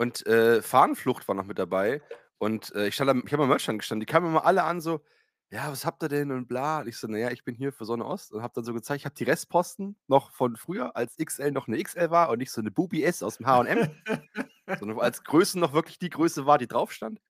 Und 0.00 0.26
äh, 0.26 0.62
Fahnenflucht 0.62 1.28
war 1.28 1.34
noch 1.34 1.44
mit 1.44 1.58
dabei. 1.58 2.00
Und 2.38 2.74
äh, 2.74 2.88
ich, 2.88 2.94
stand 2.94 3.22
ich 3.26 3.32
habe 3.34 3.42
am 3.42 3.50
Merchstand 3.50 3.80
gestanden. 3.80 4.00
Die 4.00 4.10
kamen 4.10 4.28
immer 4.28 4.46
alle 4.46 4.64
an 4.64 4.80
so, 4.80 5.04
ja, 5.50 5.70
was 5.70 5.84
habt 5.84 6.02
ihr 6.02 6.08
denn 6.08 6.30
und 6.30 6.48
bla. 6.48 6.80
Und 6.80 6.88
ich 6.88 6.96
so, 6.96 7.06
naja, 7.06 7.30
ich 7.32 7.44
bin 7.44 7.54
hier 7.54 7.70
für 7.70 7.84
Sonne 7.84 8.06
Ost. 8.06 8.32
Und 8.32 8.40
habe 8.42 8.54
dann 8.54 8.64
so 8.64 8.72
gezeigt, 8.72 9.00
ich 9.00 9.04
habe 9.04 9.14
die 9.14 9.24
Restposten 9.24 9.98
noch 10.06 10.30
von 10.30 10.56
früher, 10.56 10.96
als 10.96 11.18
XL 11.22 11.50
noch 11.50 11.68
eine 11.68 11.82
XL 11.82 12.10
war 12.10 12.30
und 12.30 12.38
nicht 12.38 12.50
so 12.50 12.62
eine 12.62 12.70
Bubi 12.70 13.04
S 13.04 13.22
aus 13.22 13.36
dem 13.36 13.46
H&M. 13.46 13.90
sondern 14.78 15.00
als 15.00 15.22
Größe 15.22 15.58
noch 15.58 15.74
wirklich 15.74 15.98
die 15.98 16.08
Größe 16.08 16.46
war, 16.46 16.56
die 16.56 16.66
drauf 16.66 16.92
stand. 16.92 17.20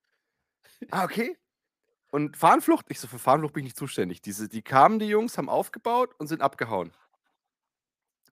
Ah, 0.92 1.02
okay. 1.02 1.36
Und 2.12 2.36
Fahnenflucht, 2.36 2.86
ich 2.88 3.00
so, 3.00 3.08
für 3.08 3.18
Fahnenflucht 3.18 3.54
bin 3.54 3.62
ich 3.64 3.70
nicht 3.70 3.78
zuständig. 3.78 4.22
Diese, 4.22 4.48
die 4.48 4.62
kamen, 4.62 5.00
die 5.00 5.06
Jungs, 5.06 5.36
haben 5.38 5.48
aufgebaut 5.48 6.14
und 6.18 6.28
sind 6.28 6.40
abgehauen. 6.40 6.92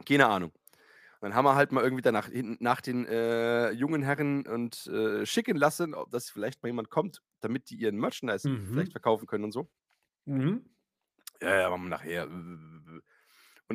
Keine 0.07 0.29
Ahnung. 0.29 0.53
Dann 1.21 1.35
haben 1.35 1.45
wir 1.45 1.55
halt 1.55 1.73
mal 1.73 1.83
irgendwie 1.83 2.03
danach 2.03 2.29
nach 2.33 2.81
den 2.81 3.07
äh, 3.07 3.71
jungen 3.71 4.03
Herren 4.03 4.47
und 4.47 4.87
äh, 4.87 5.27
schicken 5.27 5.57
lassen, 5.57 5.95
ob 5.95 6.11
das 6.11 6.31
vielleicht 6.31 6.63
mal 6.63 6.69
jemand 6.69 6.91
kommt, 6.91 7.23
damit 7.41 7.71
die 7.71 7.77
ihren 7.77 7.97
Merchandise 7.97 8.49
Mhm. 8.49 8.69
vielleicht 8.73 8.93
verkaufen 8.93 9.27
können 9.27 9.45
und 9.45 9.53
so. 9.53 9.71
Mhm. 10.27 10.65
Ja, 11.41 11.61
ja, 11.61 11.71
machen 11.71 11.85
wir 11.85 11.89
nachher. 11.91 12.27
Und 12.27 13.03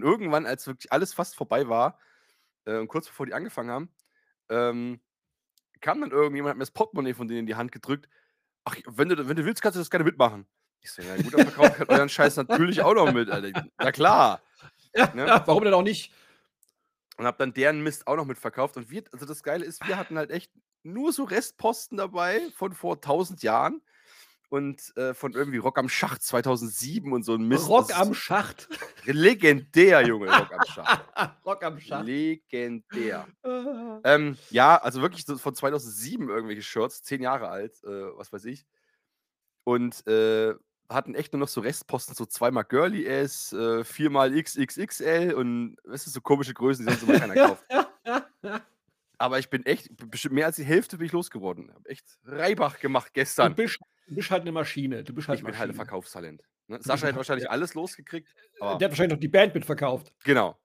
irgendwann, 0.01 0.45
als 0.45 0.65
wirklich 0.67 0.91
alles 0.91 1.13
fast 1.13 1.35
vorbei 1.35 1.67
war, 1.67 1.99
äh, 2.65 2.77
und 2.77 2.87
kurz 2.87 3.07
bevor 3.07 3.25
die 3.25 3.33
angefangen 3.33 3.69
haben, 3.69 3.89
ähm, 4.49 5.01
kam 5.81 6.01
dann 6.01 6.11
irgendjemand, 6.11 6.51
hat 6.51 6.57
mir 6.57 6.61
das 6.63 6.71
Portemonnaie 6.71 7.13
von 7.13 7.27
denen 7.27 7.41
in 7.41 7.45
die 7.45 7.55
Hand 7.55 7.71
gedrückt. 7.71 8.07
Ach, 8.63 8.75
wenn 8.87 9.09
du, 9.09 9.27
wenn 9.27 9.35
du 9.35 9.45
willst, 9.45 9.61
kannst 9.61 9.75
du 9.75 9.81
das 9.81 9.89
gerne 9.89 10.05
mitmachen. 10.05 10.47
Ich 10.81 10.91
so, 10.91 11.01
ja 11.01 11.15
gut, 11.17 11.33
dann 11.33 11.47
verkauft 11.47 11.79
halt 11.79 11.89
euren 11.89 12.09
Scheiß 12.09 12.37
natürlich 12.37 12.81
auch 12.81 12.93
noch 12.93 13.11
mit, 13.13 13.29
Alter. 13.29 13.65
Na 13.77 13.91
klar. 13.91 14.41
Ja, 14.95 15.11
Ne? 15.15 15.25
ja, 15.25 15.45
warum 15.47 15.63
denn 15.63 15.73
auch 15.73 15.81
nicht? 15.81 16.13
Und 17.17 17.25
hab 17.25 17.37
dann 17.37 17.53
deren 17.53 17.81
Mist 17.83 18.07
auch 18.07 18.15
noch 18.15 18.25
mitverkauft. 18.25 18.77
Und 18.77 18.89
wir, 18.89 19.03
also 19.11 19.25
das 19.25 19.43
Geile 19.43 19.65
ist, 19.65 19.87
wir 19.87 19.97
hatten 19.97 20.17
halt 20.17 20.31
echt 20.31 20.51
nur 20.83 21.13
so 21.13 21.23
Restposten 21.23 21.97
dabei 21.97 22.41
von 22.55 22.73
vor 22.73 22.95
1000 22.95 23.43
Jahren. 23.43 23.81
Und 24.49 24.95
äh, 24.97 25.15
von 25.15 25.33
irgendwie 25.33 25.57
Rock 25.57 25.79
am 25.79 25.89
Schacht 25.89 26.21
2007 26.21 27.11
und 27.11 27.23
so 27.23 27.33
ein 27.33 27.47
Mist. 27.47 27.67
Rock 27.69 27.97
am 27.97 28.13
Schacht. 28.13 28.69
Legendär, 29.03 30.05
Junge, 30.05 30.27
Rock 30.27 30.53
am 30.53 30.65
Schacht. 30.67 31.05
Rock 31.43 31.63
am 31.63 31.79
Schacht. 31.79 32.05
Legendär. 32.05 33.27
Ah. 33.41 33.99
Ähm, 34.03 34.37
ja, 34.51 34.77
also 34.77 35.01
wirklich 35.01 35.25
so 35.25 35.39
von 35.39 35.55
2007 35.55 36.29
irgendwelche 36.29 36.61
Shirts, 36.61 37.01
zehn 37.01 37.23
Jahre 37.23 37.49
alt, 37.49 37.83
äh, 37.83 38.15
was 38.15 38.31
weiß 38.31 38.45
ich. 38.45 38.67
Und 39.63 40.05
äh, 40.05 40.53
hatten 40.93 41.15
echt 41.15 41.33
nur 41.33 41.39
noch 41.39 41.47
so 41.47 41.61
Restposten, 41.61 42.15
so 42.15 42.25
zweimal 42.25 42.63
Girly 42.63 43.05
S, 43.05 43.53
äh, 43.53 43.83
viermal 43.83 44.31
XXXL 44.41 45.33
und 45.33 45.77
weißt 45.85 46.07
du, 46.07 46.11
so 46.11 46.21
komische 46.21 46.53
Größen, 46.53 46.85
die 46.85 46.91
sonst 46.93 47.03
immer 47.09 47.19
keiner 47.19 47.35
kauft. 47.35 47.63
Aber 49.17 49.39
ich 49.39 49.49
bin 49.49 49.65
echt, 49.65 49.89
bestimmt 50.09 50.35
mehr 50.35 50.47
als 50.47 50.57
die 50.57 50.63
Hälfte 50.63 50.97
bin 50.97 51.05
ich 51.05 51.13
losgeworden. 51.13 51.71
Hab 51.73 51.87
echt 51.87 52.03
Reibach 52.25 52.79
gemacht 52.79 53.07
Du 53.09 53.13
gestern. 53.13 53.55
bist, 53.55 53.79
du 54.07 54.15
bist 54.15 54.31
halt 54.31 54.41
eine 54.41 54.51
Maschine. 54.51 55.03
Du 55.03 55.13
bist 55.13 55.27
halt 55.27 55.39
Ich 55.39 55.45
bin 55.45 55.57
halt 55.57 55.69
ein. 55.69 55.75
Verkaufstalent. 55.75 56.43
Ne? 56.67 56.79
Sascha 56.81 57.07
hat 57.07 57.15
wahrscheinlich 57.15 57.45
ja. 57.45 57.51
alles 57.51 57.73
losgekriegt. 57.73 58.27
Aber 58.59 58.77
Der 58.77 58.87
hat 58.87 58.91
wahrscheinlich 58.91 59.13
noch 59.15 59.21
die 59.21 59.27
Band 59.29 59.53
mitverkauft. 59.53 60.13
genau. 60.23 60.57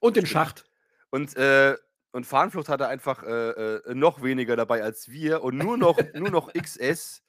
Und 0.00 0.16
den. 0.16 0.26
Schacht. 0.26 0.64
Und, 1.10 1.36
äh, 1.36 1.76
und 2.12 2.24
Fahnenflucht 2.26 2.68
hatte 2.68 2.88
einfach 2.88 3.22
äh, 3.22 3.50
äh, 3.76 3.94
noch 3.94 4.22
weniger 4.22 4.56
dabei 4.56 4.82
als 4.82 5.10
wir 5.10 5.42
und 5.42 5.58
nur 5.58 5.76
noch, 5.76 5.98
nur 6.14 6.30
noch 6.30 6.52
XS, 6.52 7.22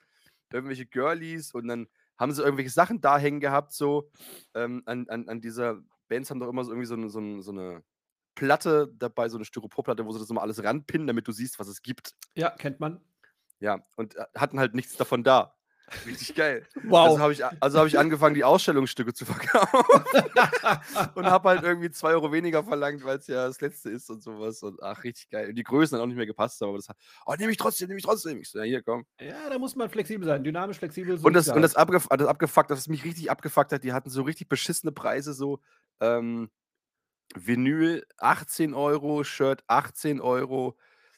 irgendwelche 0.51 0.85
Girlies 0.85 1.53
und 1.53 1.67
dann 1.67 1.87
haben 2.17 2.31
sie 2.31 2.43
irgendwelche 2.43 2.71
Sachen 2.71 3.01
da 3.01 3.17
hängen 3.17 3.39
gehabt, 3.39 3.73
so 3.73 4.09
ähm, 4.53 4.83
an, 4.85 5.07
an, 5.09 5.29
an 5.29 5.41
dieser 5.41 5.81
Bands 6.07 6.29
haben 6.29 6.39
doch 6.39 6.49
immer 6.49 6.63
so 6.63 6.71
irgendwie 6.71 6.87
so 6.87 6.95
eine, 6.95 7.09
so, 7.09 7.19
eine, 7.19 7.41
so 7.41 7.51
eine 7.51 7.83
Platte 8.35 8.93
dabei, 8.97 9.29
so 9.29 9.37
eine 9.37 9.45
Styroporplatte, 9.45 10.05
wo 10.05 10.11
sie 10.11 10.19
das 10.19 10.29
immer 10.29 10.41
alles 10.41 10.63
ranpinnen, 10.63 11.07
damit 11.07 11.27
du 11.27 11.31
siehst, 11.31 11.59
was 11.59 11.67
es 11.67 11.81
gibt. 11.81 12.13
Ja, 12.35 12.51
kennt 12.51 12.79
man. 12.79 13.01
Ja, 13.59 13.83
und 13.95 14.15
äh, 14.15 14.25
hatten 14.35 14.59
halt 14.59 14.75
nichts 14.75 14.95
davon 14.95 15.23
da. 15.23 15.56
Richtig 16.05 16.35
geil. 16.35 16.65
Wow. 16.83 17.07
Also 17.07 17.19
habe 17.19 17.33
ich, 17.33 17.45
also 17.61 17.79
hab 17.79 17.87
ich 17.87 17.97
angefangen, 17.97 18.35
die 18.35 18.43
Ausstellungsstücke 18.43 19.13
zu 19.13 19.25
verkaufen 19.25 20.01
und 21.15 21.25
habe 21.25 21.49
halt 21.49 21.63
irgendwie 21.63 21.89
zwei 21.91 22.11
Euro 22.11 22.31
weniger 22.31 22.63
verlangt, 22.63 23.05
weil 23.05 23.17
es 23.17 23.27
ja 23.27 23.47
das 23.47 23.61
letzte 23.61 23.89
ist 23.89 24.09
und 24.09 24.21
sowas. 24.21 24.61
Und 24.63 24.83
ach, 24.83 25.03
richtig 25.03 25.29
geil. 25.29 25.49
Und 25.49 25.55
die 25.55 25.63
Größen 25.63 25.95
dann 25.95 26.03
auch 26.03 26.07
nicht 26.07 26.17
mehr 26.17 26.25
gepasst 26.25 26.59
haben, 26.59 26.69
aber 26.69 26.77
das 26.77 26.89
hat, 26.89 26.97
oh, 27.25 27.33
nehme 27.37 27.51
ich 27.51 27.57
trotzdem, 27.57 27.87
nehme 27.87 27.99
ich 27.99 28.05
trotzdem. 28.05 28.39
Ich 28.39 28.49
so, 28.49 28.59
ja, 28.59 28.65
hier, 28.65 28.83
komm. 28.83 29.05
ja, 29.21 29.49
da 29.49 29.57
muss 29.57 29.75
man 29.77 29.89
flexibel 29.89 30.27
sein. 30.27 30.43
Dynamisch, 30.43 30.77
flexibel. 30.77 31.17
so 31.17 31.25
Und 31.25 31.33
das, 31.33 31.47
und 31.47 31.53
halt. 31.55 31.63
das, 31.63 31.75
abgef 31.75 32.07
das 32.09 32.27
abgefuckt, 32.27 32.69
das 32.69 32.87
mich 32.87 33.05
richtig 33.05 33.31
abgefuckt 33.31 33.71
hat, 33.71 33.83
die 33.83 33.93
hatten 33.93 34.09
so 34.09 34.23
richtig 34.23 34.49
beschissene 34.49 34.91
Preise, 34.91 35.33
so 35.33 35.61
ähm, 36.01 36.49
Vinyl 37.33 38.05
18 38.17 38.73
Euro, 38.73 39.23
Shirt 39.23 39.63
18 39.67 40.19
Euro, 40.19 40.77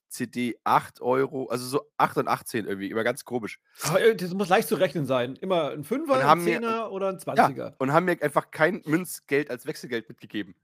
CD 0.09 0.59
8 0.63 1.01
Euro, 1.01 1.47
also 1.47 1.65
so 1.65 1.89
8 1.97 2.17
und 2.17 2.27
18 2.27 2.65
irgendwie, 2.65 2.89
immer 2.89 3.03
ganz 3.03 3.25
komisch. 3.25 3.59
Aber 3.83 4.01
äh, 4.01 4.15
das 4.15 4.33
muss 4.33 4.49
leicht 4.49 4.67
zu 4.67 4.75
rechnen 4.75 5.05
sein. 5.05 5.35
Immer 5.37 5.69
ein 5.71 5.83
Fünfer, 5.83 6.15
ein 6.15 6.23
haben 6.23 6.43
mir- 6.43 6.55
Zehner 6.59 6.91
oder 6.91 7.09
ein 7.09 7.15
Ja, 7.15 7.19
Zwanziger. 7.19 7.75
und 7.77 7.93
haben 7.93 8.05
mir 8.05 8.21
einfach 8.21 8.51
kein 8.51 8.81
Münzgeld 8.85 9.49
als 9.51 9.65
Wechselgeld 9.65 10.09
mitgegeben. 10.09 10.55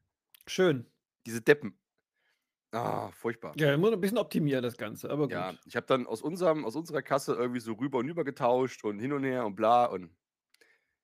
Schön. 0.48 0.86
Diese 1.26 1.42
Deppen. 1.42 1.78
Ah, 2.72 3.10
furchtbar. 3.12 3.54
Ja, 3.58 3.78
muss 3.78 3.94
ein 3.94 4.02
bisschen 4.02 4.18
optimieren, 4.18 4.62
das 4.62 4.76
Ganze. 4.78 5.10
Aber 5.10 5.24
gut. 5.24 5.32
Ja, 5.32 5.54
ich 5.66 5.76
habe 5.78 5.86
dann 5.86 6.08
aus, 6.08 6.22
unserem, 6.22 6.66
aus 6.66 6.76
unserer 6.76 7.02
Kasse 7.02 7.34
irgendwie 7.34 7.62
so 7.62 7.74
rüber 7.74 8.00
und 8.00 8.10
über 8.10 8.24
getauscht 8.26 8.84
und 8.84 9.00
hin 9.00 9.14
und 9.14 9.24
her 9.24 9.46
und 9.46 9.56
bla 9.56 9.86
und 9.86 10.14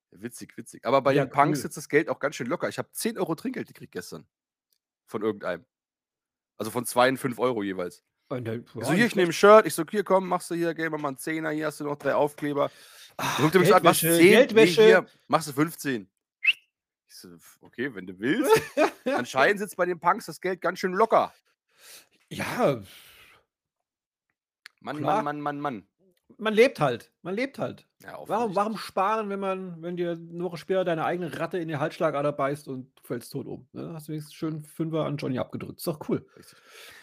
witzig, 0.10 0.58
witzig. 0.58 0.86
Aber 0.86 1.02
bei 1.02 1.14
Ja, 1.14 1.24
den 1.26 1.32
Punks 1.32 1.60
cool. 1.60 1.62
sitzt 1.64 1.78
das 1.78 1.88
Geld 1.88 2.10
auch 2.10 2.20
ganz 2.20 2.36
schön 2.36 2.48
locker. 2.48 2.68
Ich 2.68 2.78
habe 2.78 2.90
10 2.92 3.18
Euro 3.18 3.36
Trinkgeld 3.36 3.68
gekriegt 3.68 3.94
gestern. 3.94 4.28
Von 5.06 5.22
irgendeinem. 5.22 5.66
Also 6.58 6.72
von 6.72 6.86
2 6.86 7.10
und 7.10 7.18
5 7.18 7.40
Euro 7.40 7.64
jeweils. 7.64 8.04
Und 8.38 8.46
der- 8.46 8.56
Ich 8.60 8.76
ja, 8.76 8.86
so, 8.86 8.94
hier, 8.94 9.06
ich 9.06 9.16
nehme 9.16 9.30
ein 9.30 9.34
Shirt. 9.34 9.66
Ich 9.66 9.74
so, 9.74 9.84
hier, 9.90 10.04
komm, 10.04 10.28
machst 10.28 10.50
du 10.52 10.56
hier, 10.56 10.74
geh 10.74 10.90
mal 10.90 11.06
einen 11.06 11.18
Zehner, 11.18 11.50
hier 11.52 11.68
hast 11.68 11.80
du 11.80 11.84
noch 11.86 11.98
drei 11.98 12.14
Aufkleber. 12.16 12.72
Er 13.18 13.26
mich 13.60 13.70
so 13.70 13.76
an, 13.76 13.82
Geldwäsche, 13.84 14.18
10? 14.18 14.30
Geldwäsche. 14.32 14.82
Nee, 14.82 14.88
hier, 14.88 15.06
machst 15.28 15.48
du 15.50 15.54
15. 15.54 16.10
Ich 17.08 17.16
so, 17.16 17.30
okay, 17.62 17.94
wenn 17.94 18.08
du 18.08 18.18
willst. 18.20 18.52
Anscheinend 19.06 19.60
sitzt 19.60 19.76
bei 19.78 19.86
den 19.86 20.00
Punks 20.00 20.26
das 20.26 20.40
Geld 20.42 20.62
ganz 20.62 20.80
schön 20.80 20.94
locker. 20.94 21.34
Ja, 22.30 22.82
Mann, 24.80 24.98
Klar. 24.98 25.22
Mann, 25.22 25.40
Mann, 25.42 25.42
Mann, 25.42 25.60
Mann. 25.60 25.88
Man 26.38 26.54
lebt 26.54 26.80
halt. 26.80 27.12
Man 27.22 27.36
lebt 27.36 27.60
halt. 27.60 27.88
Ja, 28.04 28.18
Warum, 28.26 28.56
warum 28.56 28.78
sparen, 28.78 29.30
wenn 29.30 29.40
man, 29.40 29.82
wenn 29.82 29.96
dir 29.96 30.12
eine 30.12 30.44
Woche 30.44 30.58
später 30.58 30.84
deine 30.84 31.06
eigene 31.06 31.40
Ratte 31.40 31.58
in 31.60 31.68
die 31.68 31.78
Halsschlagader 31.78 32.32
beißt 32.32 32.68
und 32.68 32.92
du 32.96 33.04
fällst 33.04 33.32
tot 33.32 33.46
um? 33.48 33.68
Ne? 33.74 33.92
Hast 33.94 34.08
du 34.08 34.12
wenigstens 34.14 34.34
schön 34.34 34.64
Fünfer 34.64 35.06
an 35.06 35.18
Johnny 35.18 35.38
abgedrückt. 35.38 35.78
Ist 35.80 35.88
doch 35.88 36.00
cool. 36.10 36.26
Richtig. 36.38 36.58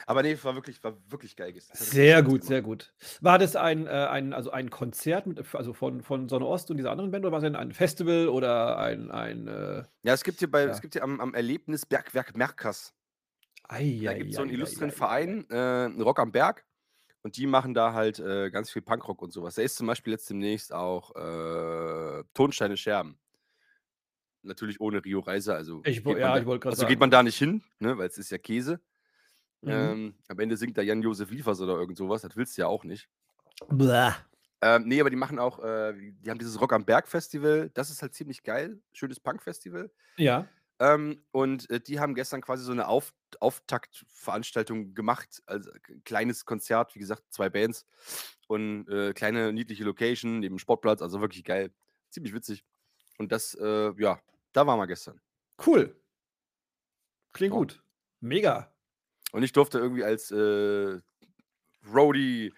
Aber 0.06 0.22
nee, 0.22 0.32
es 0.32 0.44
war 0.44 0.54
wirklich, 0.54 0.82
war 0.82 0.96
wirklich 1.08 1.36
geil. 1.36 1.52
gestern. 1.52 1.76
Sehr 1.76 2.22
gut, 2.22 2.42
sehr 2.44 2.62
gut. 2.62 2.92
War 3.20 3.38
das 3.38 3.54
ein, 3.56 3.86
äh, 3.86 3.90
ein, 3.90 4.32
also 4.32 4.50
ein 4.50 4.70
Konzert 4.70 5.26
mit, 5.26 5.54
also 5.54 5.72
von, 5.72 6.02
von 6.02 6.28
Sonne 6.28 6.46
Ost 6.46 6.70
und 6.70 6.78
dieser 6.78 6.90
anderen 6.90 7.10
Band 7.10 7.24
oder 7.24 7.32
war 7.32 7.38
es 7.38 7.44
ein, 7.44 7.54
ein 7.56 7.72
Festival 7.72 8.28
oder 8.28 8.78
ein, 8.78 9.10
ein 9.10 9.46
äh, 9.46 9.84
Ja, 10.02 10.14
es 10.14 10.24
gibt 10.24 10.38
hier 10.38 10.50
bei, 10.50 10.64
Ja. 10.64 10.70
es 10.70 10.80
gibt 10.80 10.94
hier 10.94 11.04
am, 11.04 11.20
am 11.20 11.34
Erlebnis 11.34 11.86
Bergwerk 11.86 12.36
Merkers. 12.36 12.92
ei, 13.68 14.00
Da 14.02 14.14
gibt 14.14 14.30
es 14.30 14.36
so 14.36 14.42
einen 14.42 14.50
ei, 14.50 14.54
ei, 14.54 14.56
illustren 14.56 14.88
ei, 14.90 14.92
ei, 14.92 14.96
Verein, 14.96 15.50
äh, 15.50 16.02
Rock 16.02 16.18
am 16.20 16.32
Berg. 16.32 16.64
Und 17.22 17.36
die 17.36 17.46
machen 17.46 17.74
da 17.74 17.92
halt 17.92 18.20
äh, 18.20 18.50
ganz 18.50 18.70
viel 18.70 18.82
Punkrock 18.82 19.20
und 19.22 19.32
sowas. 19.32 19.56
Da 19.56 19.62
ist 19.62 19.76
zum 19.76 19.86
Beispiel 19.86 20.12
jetzt 20.12 20.30
demnächst 20.30 20.72
auch 20.72 21.14
äh, 21.16 22.24
Tonsteine 22.32 22.76
Scherben. 22.76 23.18
Natürlich 24.42 24.80
ohne 24.80 25.04
Rio 25.04 25.20
Reiser. 25.20 25.54
Also, 25.56 25.82
Ich 25.84 26.04
geht 26.04 26.18
ja, 26.18 26.28
man 26.28 26.44
da, 26.44 26.50
also 26.50 26.60
geht 26.60 26.76
sagen. 26.76 26.98
man 27.00 27.10
da 27.10 27.22
nicht 27.22 27.36
hin, 27.36 27.62
ne, 27.80 27.98
weil 27.98 28.06
es 28.08 28.18
ist 28.18 28.30
ja 28.30 28.38
Käse. 28.38 28.80
Mhm. 29.62 29.70
Ähm, 29.70 30.14
am 30.28 30.38
Ende 30.38 30.56
singt 30.56 30.78
da 30.78 30.82
Jan-Josef 30.82 31.30
Liefers 31.30 31.60
oder 31.60 31.74
irgend 31.74 31.98
sowas. 31.98 32.22
Das 32.22 32.36
willst 32.36 32.56
du 32.56 32.62
ja 32.62 32.68
auch 32.68 32.84
nicht. 32.84 33.08
Blah. 33.68 34.16
Ähm, 34.60 34.84
nee, 34.86 35.00
aber 35.00 35.10
die 35.10 35.16
machen 35.16 35.38
auch, 35.38 35.58
äh, 35.62 35.94
die 35.94 36.30
haben 36.30 36.38
dieses 36.38 36.60
Rock 36.60 36.72
am 36.72 36.84
Berg 36.84 37.08
Festival. 37.08 37.70
Das 37.74 37.90
ist 37.90 38.02
halt 38.02 38.14
ziemlich 38.14 38.42
geil. 38.42 38.80
Schönes 38.92 39.20
Punk-Festival. 39.20 39.90
Ja. 40.16 40.46
Ähm, 40.80 41.24
und 41.32 41.68
äh, 41.70 41.80
die 41.80 41.98
haben 41.98 42.14
gestern 42.14 42.40
quasi 42.40 42.64
so 42.64 42.72
eine 42.72 42.86
Auf 42.88 43.12
Auftaktveranstaltung 43.40 44.94
gemacht. 44.94 45.42
Also 45.46 45.70
ein 45.72 46.02
kleines 46.04 46.44
Konzert, 46.44 46.94
wie 46.94 46.98
gesagt, 47.00 47.24
zwei 47.30 47.48
Bands 47.50 47.84
und 48.46 48.88
äh, 48.88 49.12
kleine 49.12 49.52
niedliche 49.52 49.84
Location 49.84 50.38
neben 50.40 50.54
dem 50.56 50.58
Sportplatz. 50.58 51.02
Also 51.02 51.20
wirklich 51.20 51.44
geil. 51.44 51.72
Ziemlich 52.10 52.32
witzig. 52.32 52.64
Und 53.18 53.32
das, 53.32 53.54
äh, 53.54 53.92
ja, 54.00 54.20
da 54.52 54.66
waren 54.66 54.78
wir 54.78 54.86
gestern. 54.86 55.20
Cool. 55.66 55.94
Klingt 57.32 57.52
Ja. 57.52 57.58
gut. 57.58 57.82
Mega. 58.20 58.72
Und 59.32 59.42
ich 59.42 59.52
durfte 59.52 59.78
irgendwie 59.78 60.04
als 60.04 60.30
äh, 60.30 61.00
Roadie 61.92 62.52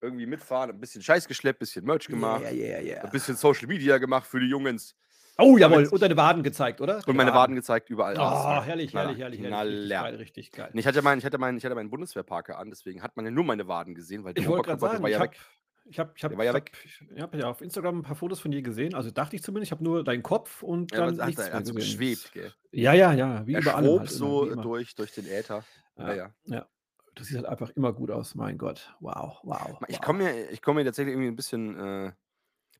irgendwie 0.00 0.26
mitfahren, 0.26 0.70
ein 0.70 0.80
bisschen 0.80 1.02
Scheiß 1.02 1.26
geschleppt, 1.26 1.58
ein 1.58 1.60
bisschen 1.60 1.84
Merch 1.84 2.06
gemacht, 2.06 2.42
Yeah, 2.42 2.52
yeah, 2.52 2.80
yeah. 2.80 3.04
ein 3.04 3.10
bisschen 3.10 3.36
Social 3.36 3.66
Media 3.66 3.98
gemacht 3.98 4.26
für 4.26 4.38
die 4.40 4.46
Jungens 4.46 4.94
Oh, 5.40 5.56
jawohl. 5.56 5.86
Und 5.86 6.02
deine 6.02 6.16
Waden 6.16 6.42
gezeigt, 6.42 6.80
oder? 6.80 7.00
und 7.06 7.16
meine 7.16 7.32
Waden 7.32 7.54
gezeigt 7.54 7.90
überall. 7.90 8.14
Oh, 8.14 8.22
es 8.22 8.44
war 8.44 8.64
herrlich, 8.64 8.90
knaller, 8.90 9.14
herrlich, 9.14 9.40
herrlich, 9.40 9.40
herrlich. 9.40 9.72
Richtig 9.72 9.88
knaller. 9.88 10.10
geil, 10.10 10.14
richtig 10.16 10.52
geil. 10.52 10.70
Ich 10.74 10.86
hatte, 10.86 11.02
mein, 11.02 11.18
ich, 11.18 11.24
hatte 11.24 11.38
mein, 11.38 11.56
ich 11.56 11.64
hatte 11.64 11.74
meinen 11.76 11.90
Bundeswehrparker 11.90 12.58
an, 12.58 12.70
deswegen 12.70 13.02
hat 13.02 13.16
man 13.16 13.24
ja 13.24 13.30
nur 13.30 13.44
meine 13.44 13.68
Waden 13.68 13.94
gesehen, 13.94 14.24
weil 14.24 14.34
der 14.34 14.42
Ich 14.42 14.48
wollte 14.48 14.64
gerade 14.64 14.78
Oberkörper, 14.78 14.92
sagen, 14.94 15.02
war 15.04 15.10
ich 15.10 15.14
ja 15.14 15.20
habe 15.20 15.30
weg. 15.30 15.38
ich 15.84 15.98
hab, 16.00 16.16
ich 16.16 16.24
hab, 16.24 16.32
ja 16.32 16.42
ich 16.42 16.48
hab, 16.48 16.54
weg. 16.54 16.72
ich 17.14 17.22
hab 17.22 17.34
ja 17.36 17.48
auf 17.48 17.60
Instagram 17.60 17.98
ein 17.98 18.02
paar 18.02 18.16
Fotos 18.16 18.40
von 18.40 18.50
dir 18.50 18.62
gesehen. 18.62 18.94
Also 18.94 19.12
dachte 19.12 19.36
ich 19.36 19.42
zumindest, 19.44 19.68
ich 19.68 19.72
habe 19.72 19.84
nur 19.84 20.02
deinen 20.02 20.24
Kopf 20.24 20.64
und 20.64 20.90
Ja, 20.90 21.06
dann 21.06 21.26
nichts 21.26 21.40
hat, 21.40 21.52
er 21.52 21.60
mehr 21.60 21.74
geschwebt, 21.74 22.32
gell? 22.32 22.52
Ja, 22.72 22.92
ja, 22.94 23.12
ja. 23.12 23.46
Wie 23.46 23.54
Er 23.54 23.60
über 23.60 23.76
allem 23.76 23.86
schwob 23.86 24.00
halt 24.00 24.10
so 24.10 24.50
immer. 24.50 24.62
durch, 24.62 24.96
durch 24.96 25.12
den 25.12 25.26
Äther. 25.28 25.62
Ja, 25.96 26.14
ja. 26.14 26.30
ja. 26.46 26.66
Das 27.14 27.28
sieht 27.28 27.36
halt 27.36 27.46
einfach 27.46 27.70
immer 27.70 27.92
gut 27.92 28.10
aus. 28.10 28.34
Mein 28.34 28.58
Gott. 28.58 28.94
Wow, 29.00 29.38
wow. 29.42 29.78
Ich 29.86 29.96
wow. 29.96 30.00
komme 30.04 30.24
mir, 30.24 30.50
ich 30.50 30.62
komm 30.62 30.76
mir 30.76 30.84
tatsächlich 30.84 31.12
irgendwie 31.14 31.28
ein 31.28 31.36
bisschen. 31.36 31.78
Äh, 31.78 32.12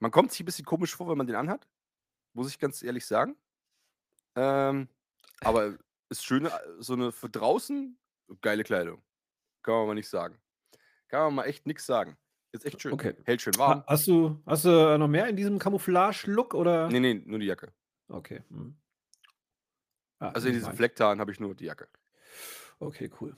man 0.00 0.10
kommt 0.10 0.30
sich 0.30 0.40
ein 0.40 0.46
bisschen 0.46 0.64
komisch 0.64 0.94
vor, 0.94 1.08
wenn 1.08 1.18
man 1.18 1.26
den 1.26 1.36
anhat. 1.36 1.66
Muss 2.38 2.50
ich 2.50 2.60
ganz 2.60 2.84
ehrlich 2.84 3.04
sagen. 3.04 3.36
Ähm, 4.36 4.86
aber 5.40 5.76
ist 6.08 6.24
schön, 6.24 6.46
äh, 6.46 6.50
so 6.78 6.92
eine 6.92 7.10
für 7.10 7.28
draußen 7.28 7.98
geile 8.42 8.62
Kleidung. 8.62 9.02
Kann 9.62 9.74
man 9.74 9.86
mal 9.88 9.94
nicht 9.94 10.08
sagen. 10.08 10.38
Kann 11.08 11.22
man 11.24 11.34
mal 11.34 11.44
echt 11.46 11.66
nichts 11.66 11.84
sagen. 11.84 12.16
Ist 12.52 12.64
echt 12.64 12.80
schön. 12.80 12.92
Okay. 12.92 13.16
Hält 13.24 13.42
schön 13.42 13.56
warm. 13.58 13.80
Ha, 13.80 13.84
hast 13.88 14.06
du, 14.06 14.40
hast 14.46 14.64
du 14.64 14.68
äh, 14.70 14.98
noch 14.98 15.08
mehr 15.08 15.26
in 15.26 15.34
diesem 15.34 15.58
Camouflage-Look 15.58 16.54
oder? 16.54 16.86
Nee, 16.88 17.00
nee, 17.00 17.14
nur 17.26 17.40
die 17.40 17.46
Jacke. 17.46 17.72
Okay. 18.06 18.44
Hm. 18.50 18.76
Ja, 20.20 20.28
Also 20.30 20.46
in 20.46 20.54
diesem. 20.54 20.72
Flecktarn 20.74 21.18
habe 21.18 21.32
ich 21.32 21.40
nur 21.40 21.56
die 21.56 21.64
Jacke. 21.64 21.88
Okay, 22.78 23.10
cool. 23.20 23.36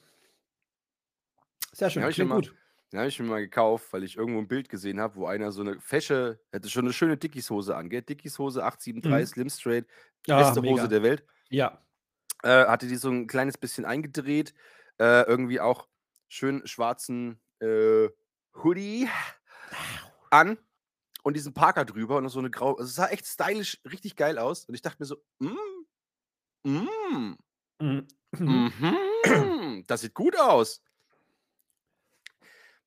Sehr 1.73 1.88
schön, 1.88 2.02
klingt 2.02 2.19
immer- 2.19 2.35
gut. 2.37 2.54
Den 2.92 2.99
habe 3.00 3.09
ich 3.09 3.18
mir 3.20 3.26
mal 3.26 3.40
gekauft, 3.40 3.92
weil 3.92 4.02
ich 4.02 4.16
irgendwo 4.16 4.40
ein 4.40 4.49
Bild 4.49 4.68
gesehen 4.68 5.00
habe, 5.00 5.16
wo 5.16 5.26
einer 5.26 5.52
so 5.52 5.61
eine 5.62 5.80
fesche, 5.80 6.40
hätte 6.50 6.68
schon 6.68 6.85
eine 6.87 6.92
schöne 6.92 7.16
Dickies-Hose 7.16 7.76
an, 7.76 7.88
gell? 7.88 8.02
Dickies-Hose 8.02 8.64
873, 8.64 9.28
Slim 9.35 9.49
Straight, 9.50 9.87
Ah, 10.28 10.54
beste 10.54 10.61
mega. 10.61 10.82
Hose 10.82 10.88
der 10.88 11.02
Welt. 11.02 11.25
Ja. 11.50 11.85
Äh, 12.42 12.66
hatte 12.66 12.87
die 12.87 12.97
so 12.97 13.11
ein 13.11 13.26
kleines 13.26 13.59
bisschen 13.59 13.85
eingedreht, 13.85 14.54
äh, 14.99 15.23
irgendwie 15.26 15.61
auch 15.61 15.88
schön 16.28 16.66
schwarzen 16.66 17.40
äh, 17.61 18.09
Hoodie 18.62 19.09
an 20.30 20.59
und 21.25 21.37
diesen 21.37 21.54
Parker 21.54 21.85
drüber 21.85 22.16
und 22.18 22.28
so 22.30 22.38
eine 22.40 22.50
grau, 22.50 22.73
also 22.76 22.85
es 22.85 22.94
sah 22.97 23.09
echt 23.09 23.26
stylisch 23.26 23.80
richtig 23.90 24.16
geil 24.16 24.38
aus 24.38 24.66
und 24.66 24.75
ich 24.75 24.82
dachte 24.82 24.99
mir 25.00 25.06
so, 25.06 25.16
mm, 25.40 25.49
mm, 26.64 27.37
Mhm. 27.80 28.06
Mhm, 29.26 29.85
das 29.87 30.00
sieht 30.02 30.14
gut 30.14 30.38
aus. 30.38 30.82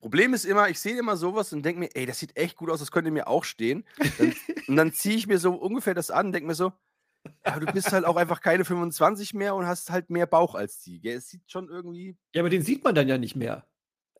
Problem 0.04 0.34
ist 0.34 0.44
immer, 0.44 0.68
ich 0.68 0.78
sehe 0.80 0.98
immer 0.98 1.16
sowas 1.16 1.50
und 1.54 1.62
denke 1.64 1.80
mir, 1.80 1.88
ey, 1.94 2.04
das 2.04 2.18
sieht 2.18 2.36
echt 2.36 2.56
gut 2.58 2.68
aus, 2.68 2.78
das 2.80 2.90
könnte 2.92 3.10
mir 3.10 3.26
auch 3.26 3.42
stehen. 3.42 3.86
Dann, 4.18 4.34
und 4.68 4.76
dann 4.76 4.92
ziehe 4.92 5.16
ich 5.16 5.26
mir 5.26 5.38
so 5.38 5.54
ungefähr 5.54 5.94
das 5.94 6.10
an 6.10 6.26
und 6.26 6.32
denke 6.32 6.46
mir 6.46 6.54
so, 6.54 6.72
ja, 7.46 7.58
du 7.58 7.64
bist 7.72 7.90
halt 7.90 8.04
auch 8.04 8.16
einfach 8.16 8.42
keine 8.42 8.66
25 8.66 9.32
mehr 9.32 9.54
und 9.54 9.66
hast 9.66 9.88
halt 9.90 10.10
mehr 10.10 10.26
Bauch 10.26 10.54
als 10.54 10.80
die. 10.80 11.00
Gell? 11.00 11.16
Es 11.16 11.28
sieht 11.30 11.50
schon 11.50 11.70
irgendwie 11.70 12.18
Ja, 12.34 12.42
aber 12.42 12.50
den 12.50 12.60
sieht 12.60 12.84
man 12.84 12.94
dann 12.94 13.08
ja 13.08 13.16
nicht 13.16 13.34
mehr. 13.34 13.66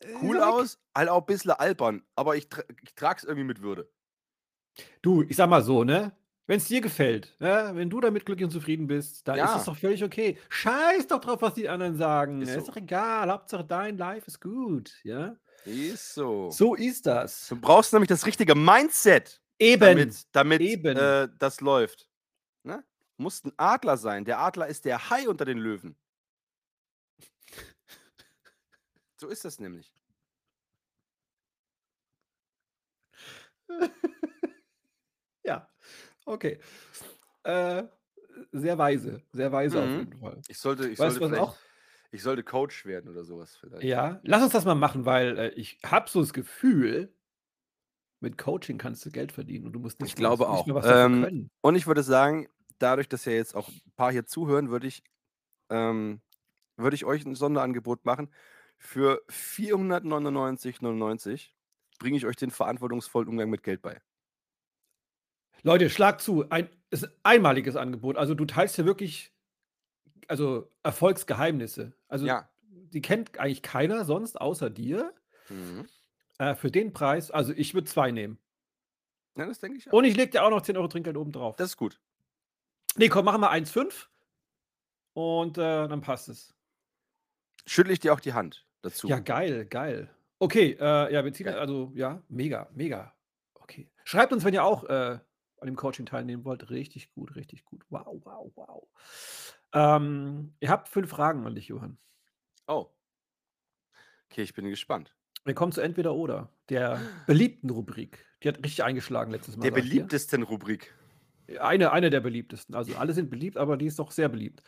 Äh, 0.01 0.15
cool 0.23 0.37
weg. 0.37 0.45
aus, 0.45 0.79
halt 0.97 1.11
auch 1.11 1.21
ein 1.21 1.27
bisschen 1.27 1.51
albern, 1.51 2.03
aber 2.17 2.35
ich, 2.37 2.49
tra 2.49 2.63
ich 2.83 2.95
trage 2.95 3.19
es 3.19 3.25
irgendwie 3.25 3.45
mit 3.45 3.61
Würde. 3.61 3.91
Du, 5.03 5.23
ich 5.23 5.37
sag 5.37 5.51
mal 5.51 5.63
so, 5.63 5.85
ne? 5.85 6.13
Wenn 6.47 6.59
es 6.59 6.65
dir 6.67 6.81
gefällt, 6.81 7.37
ja, 7.41 7.75
wenn 7.77 7.89
du 7.91 8.01
damit 8.01 8.25
glücklich 8.27 8.45
und 8.45 8.51
zufrieden 8.51 8.87
bist, 8.87 9.29
dann 9.29 9.37
ist 9.37 9.41
Ja. 9.43 9.57
es 9.59 9.65
doch 9.65 9.77
völlig 9.77 10.03
okay. 10.03 10.39
Scheiß 10.49 11.07
doch 11.09 11.21
drauf, 11.21 11.43
was 11.43 11.55
die 11.55 11.69
anderen 11.69 11.97
sagen. 11.97 12.41
Ist 12.43 12.51
Ist, 12.51 12.67
so. 12.67 12.73
doch 12.73 12.77
egal. 12.79 13.31
Hauptsache 13.31 13.65
dein 13.65 13.97
Life 13.99 14.27
ist 14.27 14.41
gut, 14.41 14.99
ja? 15.05 15.37
Ist 15.65 16.15
so. 16.15 16.51
So 16.51 16.75
ist 16.75 17.07
das. 17.07 17.49
Du 17.49 17.57
brauchst 17.61 17.93
nämlich 17.93 18.09
das 18.09 18.27
richtige 18.27 18.55
Mindset, 18.55 19.41
Eben. 19.59 19.81
damit, 19.81 20.27
damit 20.33 20.61
Eben. 20.61 20.97
Äh, 20.97 21.29
das 21.39 21.61
läuft. 21.61 22.09
Ne? 22.65 22.85
Muss 23.17 23.43
ein 23.45 23.53
Adler 23.57 23.97
sein. 23.97 24.25
Der 24.25 24.41
Adler 24.41 24.67
ist 24.67 24.85
der 24.85 25.11
Hai 25.11 25.29
unter 25.29 25.45
den 25.45 25.59
Löwen. 25.59 25.97
So 29.17 29.29
ist 29.29 29.45
das 29.45 29.59
nämlich. 29.59 29.93
Ja, 35.45 35.69
okay. 36.25 36.59
Äh, 37.43 37.85
sehr 38.53 38.79
weise, 38.79 39.23
sehr 39.33 39.53
weise 39.53 39.83
auf 39.83 39.89
Mhm. 39.89 39.99
jeden 39.99 40.19
Fall. 40.19 40.41
Ich 40.49 40.59
sollte, 40.59 40.89
ich 40.89 40.99
Weißt 40.99 41.17
sollte 41.19 41.37
was 41.37 41.41
auch? 41.41 41.57
Ich 42.15 42.23
sollte 42.23 42.45
Coach 42.45 42.87
werden 42.87 43.11
oder 43.11 43.25
sowas 43.25 43.57
vielleicht. 43.57 43.83
Ja, 43.83 44.21
lass 44.23 44.43
uns 44.43 44.53
das 44.53 44.65
mal 44.65 44.77
machen, 44.77 45.05
weil 45.05 45.37
äh, 45.37 45.49
ich 45.51 45.79
habe 45.85 46.09
so 46.09 46.21
das 46.21 46.33
Gefühl, 46.33 47.13
mit 48.21 48.39
Coaching 48.39 48.79
kannst 48.79 49.05
du 49.05 49.11
Geld 49.11 49.33
verdienen 49.33 49.67
und 49.67 49.73
du 49.73 49.81
musst 49.81 50.01
nicht, 50.01 50.11
Ich 50.11 50.17
glaube 50.17 50.49
auch. 50.49 50.65
mehr 50.67 50.77
was 50.77 50.87
Ähm, 50.87 51.23
können. 51.25 51.51
Und 51.61 51.75
ich 51.75 51.89
würde 51.89 52.05
sagen, 52.05 52.47
dadurch, 52.79 53.09
dass 53.09 53.25
ja 53.25 53.33
jetzt 53.33 53.57
auch 53.57 53.69
ein 53.69 53.81
paar 53.97 54.13
hier 54.13 54.27
zuhören, 54.27 54.71
würde 54.71 54.87
ich, 54.87 55.03
ähm, 55.71 56.21
würde 56.77 56.95
ich 56.95 57.05
euch 57.05 57.27
ein 57.27 57.35
Sonderangebot 57.35 58.05
machen. 58.05 58.33
Für 58.79 59.23
499,99 59.29 61.51
bringe 61.99 62.17
ich 62.17 62.27
euch 62.27 62.37
den 62.37 62.53
verantwortungsvollen 62.53 63.29
Umgang 63.29 63.51
mit 63.51 63.65
Geld 63.65 63.83
bei. 63.83 64.01
Leute, 65.63 65.91
schlag 65.91 66.21
zu. 66.21 66.49
Ein 66.51 66.69
ist 66.91 67.07
ein 67.07 67.13
einmaliges 67.25 67.75
Angebot. 67.75 68.17
Also 68.17 68.35
du 68.35 68.45
teilst 68.45 68.79
ja 68.79 68.85
wirklich 68.85 69.34
also 70.29 70.71
Erfolgsgeheimnisse. 70.83 71.93
Also 72.09 72.27
Ja. 72.27 72.49
die 72.71 73.03
kennt 73.03 73.39
eigentlich 73.39 73.63
keiner 73.63 74.05
sonst 74.05 74.41
außer 74.41 74.71
dir. 74.71 75.13
Mhm. 75.49 75.87
Äh, 76.39 76.55
für 76.55 76.71
den 76.71 76.93
Preis, 76.93 77.31
also 77.31 77.53
ich 77.55 77.75
würde 77.75 77.87
zwei 77.89 78.11
nehmen. 78.11 78.39
Ja, 79.37 79.47
das 79.47 79.59
denke 79.61 79.79
ich 79.79 79.89
auch. 79.89 79.93
Und 79.93 80.05
ich 80.05 80.17
leg 80.17 80.31
dir 80.31 80.45
auch 80.45 80.51
noch 80.51 80.63
10 80.63 80.77
Euro 80.77 80.89
Trinkgeld 80.89 81.17
oben 81.17 81.33
drauf. 81.33 81.57
Das 81.57 81.71
ist 81.71 81.77
gut. 81.77 82.01
Nee, 82.97 83.09
komm, 83.09 83.25
machen 83.25 83.41
wir 83.41 83.51
1,5 83.53 84.07
und 85.15 85.59
äh, 85.59 85.89
dann 85.89 86.01
passt 86.01 86.29
es. 86.29 86.55
Schüttle 87.67 87.93
ich 87.93 88.01
dir 88.01 88.13
auch 88.13 88.21
die 88.21 88.33
Hand 88.35 88.67
dazu. 88.83 89.09
Ja, 89.09 89.19
geil, 89.19 89.65
geil. 89.67 90.11
Okay, 90.39 90.77
äh, 90.79 91.13
ja, 91.13 91.25
wir 91.25 91.33
ziehen, 91.33 91.47
Geil. 91.47 91.59
also 91.59 91.91
ja, 91.95 92.23
mega, 92.29 92.69
mega. 92.75 93.15
Okay. 93.55 93.91
Schreibt 94.05 94.33
uns, 94.33 94.45
wenn 94.45 94.55
ihr 94.55 94.65
auch 94.65 94.85
äh, 94.85 95.19
an 95.59 95.67
dem 95.67 95.77
Coaching 95.77 96.05
teilnehmen 96.07 96.45
wollt. 96.45 96.69
Richtig 96.71 97.11
gut, 97.13 97.35
richtig 97.37 97.65
gut. 97.65 97.83
Wow, 97.89 98.21
wow, 98.25 98.53
wow. 98.55 98.89
Ähm, 99.75 100.55
ihr 100.61 100.71
habt 100.71 100.89
fünf 100.89 101.11
Fragen 101.11 101.47
an 101.47 101.55
dich, 101.55 101.69
Johann. 101.69 101.99
Oh. 102.67 102.87
Okay, 104.31 104.43
ich 104.43 104.55
bin 104.55 104.69
gespannt. 104.69 105.15
Wir 105.45 105.55
kommen 105.55 105.73
zu 105.73 105.81
entweder 105.83 106.15
oder 106.15 106.49
der 106.71 107.01
beliebten 107.27 107.69
Rubrik. 107.69 108.25
Die 108.43 108.49
hat 108.49 108.59
richtig 108.59 108.83
eingeschlagen 108.85 109.31
letztes 109.31 109.57
Mal. 109.57 109.69
Der 109.69 109.77
ich 109.77 109.85
beliebtesten 109.91 110.43
Rubrik. 110.43 110.95
Eine, 111.61 111.93
eine 111.93 112.09
der 112.09 112.21
beliebtesten. 112.21 112.75
Also 112.75 112.97
alle 112.97 113.13
sind 113.13 113.29
beliebt, 113.29 113.59
aber 113.59 113.77
die 113.77 113.87
ist 113.87 113.99
doch 113.99 114.11
sehr 114.11 114.31
beliebt. 114.31 114.63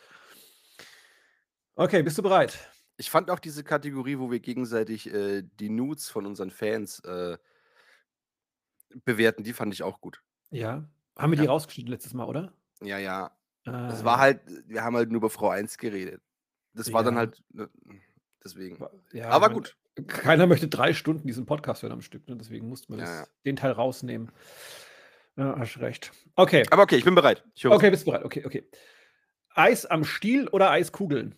Okay, 1.77 2.03
bist 2.03 2.19
du 2.19 2.23
bereit? 2.23 2.59
Ich 2.99 3.11
fand 3.11 3.31
auch 3.31 3.39
diese 3.39 3.65
Kategorie, 3.65 4.19
wo 4.19 4.31
wir 4.31 4.41
gegenseitig 4.41 5.13
äh, 5.13 5.43
die 5.61 5.71
Nudes 5.71 6.09
von 6.09 6.27
unseren 6.27 6.51
Fans 6.51 7.01
äh, 7.01 7.39
bewerten, 9.05 9.45
die 9.45 9.53
fand 9.53 9.73
ich 9.73 9.83
auch 9.83 10.01
gut. 10.01 10.23
Ja. 10.51 10.89
Haben 11.19 11.33
wir 11.33 11.39
die 11.39 11.45
Ja. 11.45 11.51
rausgeschnitten 11.51 11.93
letztes 11.93 12.15
Mal, 12.15 12.25
oder? 12.27 12.53
Ja, 12.83 12.99
ja. 12.99 13.36
Es 13.67 13.73
Ah, 14.03 14.05
war 14.05 14.19
halt, 14.19 14.41
wir 14.69 14.83
haben 14.85 14.95
halt 14.97 15.11
nur 15.11 15.19
über 15.19 15.31
Frau 15.31 15.49
1 15.49 15.77
geredet. 15.79 16.23
Das 16.75 16.93
war 16.93 17.03
dann 17.03 17.15
Ja. 17.15 17.21
halt, 17.21 17.43
ne, 17.51 17.69
deswegen. 18.45 18.79
ja, 19.13 19.29
Aber 19.31 19.51
gut. 19.51 19.77
Keiner 20.07 20.47
möchte 20.47 20.69
drei 20.69 20.93
Stunden 20.93 21.27
diesen 21.27 21.47
Podcast 21.47 21.83
hören 21.83 21.93
am 21.93 22.03
Stück, 22.03 22.29
ne? 22.29 22.37
deswegen 22.37 22.69
mussten 22.69 22.93
wir 22.93 23.03
Ja, 23.05 23.21
das, 23.21 23.31
den 23.45 23.57
Teil 23.57 23.73
rausnehmen. 23.73 24.31
Ja, 25.37 25.59
hast 25.59 25.79
recht. 25.79 26.13
Okay, 26.37 26.65
Aber 26.71 26.83
okay, 26.83 26.97
ich 26.97 27.05
bin 27.05 27.15
bereit. 27.15 27.45
Ich 27.55 27.67
okay, 27.67 27.91
bist 27.91 28.07
du 28.07 28.11
bereit? 28.11 28.25
Okay, 28.25 28.45
okay. 28.45 28.69
Eis 29.51 29.87
am 29.87 30.05
Stiel 30.05 30.49
oder 30.49 30.71
Eiskugeln? 30.71 31.35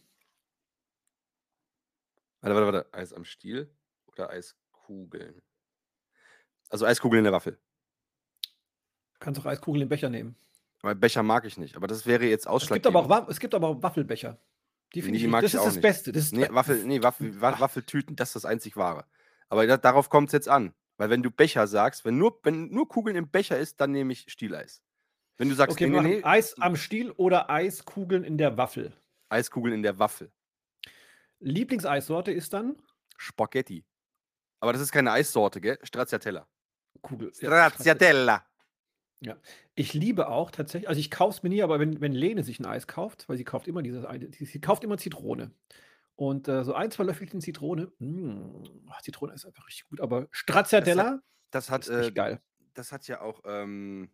Warte, 2.41 2.55
warte, 2.57 2.73
warte. 2.73 2.95
Eis 2.95 3.13
am 3.13 3.25
Stiel 3.25 3.73
oder 4.07 4.31
Eiskugeln? 4.31 5.41
Also 6.69 6.85
Eiskugeln 6.85 7.21
in 7.21 7.25
der 7.25 7.33
Waffel. 7.33 7.59
Du 9.15 9.19
kannst 9.21 9.41
auch 9.41 9.47
Eiskugeln 9.47 9.83
im 9.83 9.89
Becher 9.89 10.11
nehmen. 10.11 10.37
Aber 10.83 10.95
Becher 10.95 11.23
mag 11.23 11.45
ich 11.45 11.57
nicht. 11.59 11.77
Aber 11.77 11.87
das 11.87 12.07
wäre 12.07 12.25
jetzt 12.27 12.47
Es 12.47 12.69
gibt, 12.69 12.87
aber 12.87 13.01
auch, 13.01 13.05
ausschlaggebend. 13.05 13.31
Es 13.31 13.41
gibt 13.41 13.55
aber 13.55 13.69
auch 13.69 13.83
Waffelbecher. 13.83 14.39
Die 14.95 15.03
finde 15.03 15.19
Nee, 15.19 15.25
ich, 15.25 15.31
mag 15.31 15.43
das 15.43 15.51
ich 15.51 15.55
ist 15.55 15.61
auch 15.61 15.65
das 15.67 15.75
nicht. 15.75 15.83
Beste. 15.83 16.13
Das 16.13 16.25
ist 16.25 16.33
Nee, 16.35 16.47
Waffel, 16.51 16.85
nee, 16.85 17.03
Waffel, 17.03 17.41
Wa- 17.41 17.59
Waffeltüten, 17.61 18.17
das 18.17 18.31
ist 18.31 18.37
das 18.37 18.45
einzig 18.45 18.77
wahre. 18.77 19.05
Aber 19.49 19.67
da, 19.67 19.77
darauf 19.77 20.09
kommt 20.09 20.29
es 20.29 20.33
jetzt 20.33 20.49
an. 20.49 20.73
Weil 20.97 21.11
wenn 21.11 21.23
du 21.23 21.31
Becher 21.31 21.67
sagst, 21.67 22.05
wenn 22.05 22.17
nur, 22.19 22.39
wenn 22.43 22.69
nur 22.71 22.89
Kugeln 22.89 23.17
im 23.17 23.29
Becher 23.31 23.59
ist, 23.59 23.81
dann 23.81 23.93
nehme 23.93 24.13
ich 24.13 24.25
Stieleis. 24.29 24.83
Wenn 25.37 25.49
du 25.49 25.55
sagst, 25.55 25.77
Okay, 25.77 25.89
nee, 25.89 26.01
nee, 26.01 26.23
Eis 26.25 26.59
am 26.61 26.75
Stiel 26.77 27.11
oder 27.13 27.49
Eiskugeln 27.51 28.25
in 28.25 28.39
der 28.39 28.57
Waffel. 28.57 28.93
Eiskugeln 29.29 29.75
in 29.75 29.83
der 29.83 29.99
Waffel. 29.99 30.33
Lieblingseissorte 31.41 32.33
ist 32.33 32.53
dann 32.53 32.77
Spaghetti. 33.17 33.85
Aber 34.61 34.73
das 34.73 34.83
ist 34.83 34.91
keine 34.91 35.13
Eissorte, 35.13 35.61
gell? 35.61 35.79
Stracciatella. 35.83 36.49
Kugel. 37.01 37.33
Ja. 39.21 39.37
Ich 39.75 39.95
liebe 39.95 40.29
auch 40.29 40.51
tatsächlich, 40.51 40.89
also 40.89 41.01
ich 41.01 41.11
kaufe 41.11 41.37
es 41.37 41.43
mir 41.43 41.49
nie, 41.49 41.63
aber 41.63 41.81
wenn, 41.81 42.01
wenn 42.01 42.13
Lene 42.13 42.45
sich 42.45 42.61
ein 42.61 42.67
Eis 42.67 42.87
kauft, 42.87 43.29
weil 43.29 43.37
sie 43.37 43.45
kauft 43.45 43.67
immer 43.69 43.83
dieses 43.83 44.05
eine, 44.05 44.31
sie, 44.33 44.45
sie 44.45 44.61
kauft 44.61 44.85
immer 44.85 44.99
Zitrone. 44.99 45.53
Und 46.17 46.49
äh, 46.49 46.65
so 46.65 46.75
ein, 46.75 46.91
zwei 46.91 47.05
Löffelchen 47.05 47.41
Zitrone, 47.41 47.93
mh, 47.99 48.65
ach, 48.91 49.03
Zitrone 49.03 49.33
ist 49.35 49.45
einfach 49.47 49.67
richtig 49.67 49.89
gut, 49.89 50.01
aber 50.01 50.29
Stracciatella 50.33 51.21
Das 51.51 51.71
hat, 51.71 51.87
ist 51.87 51.91
echt 51.91 52.11
äh, 52.11 52.13
geil. 52.13 52.41
das 52.75 52.93
hat 52.93 53.07
ja 53.09 53.21
auch 53.21 53.41
ähm, 53.45 54.11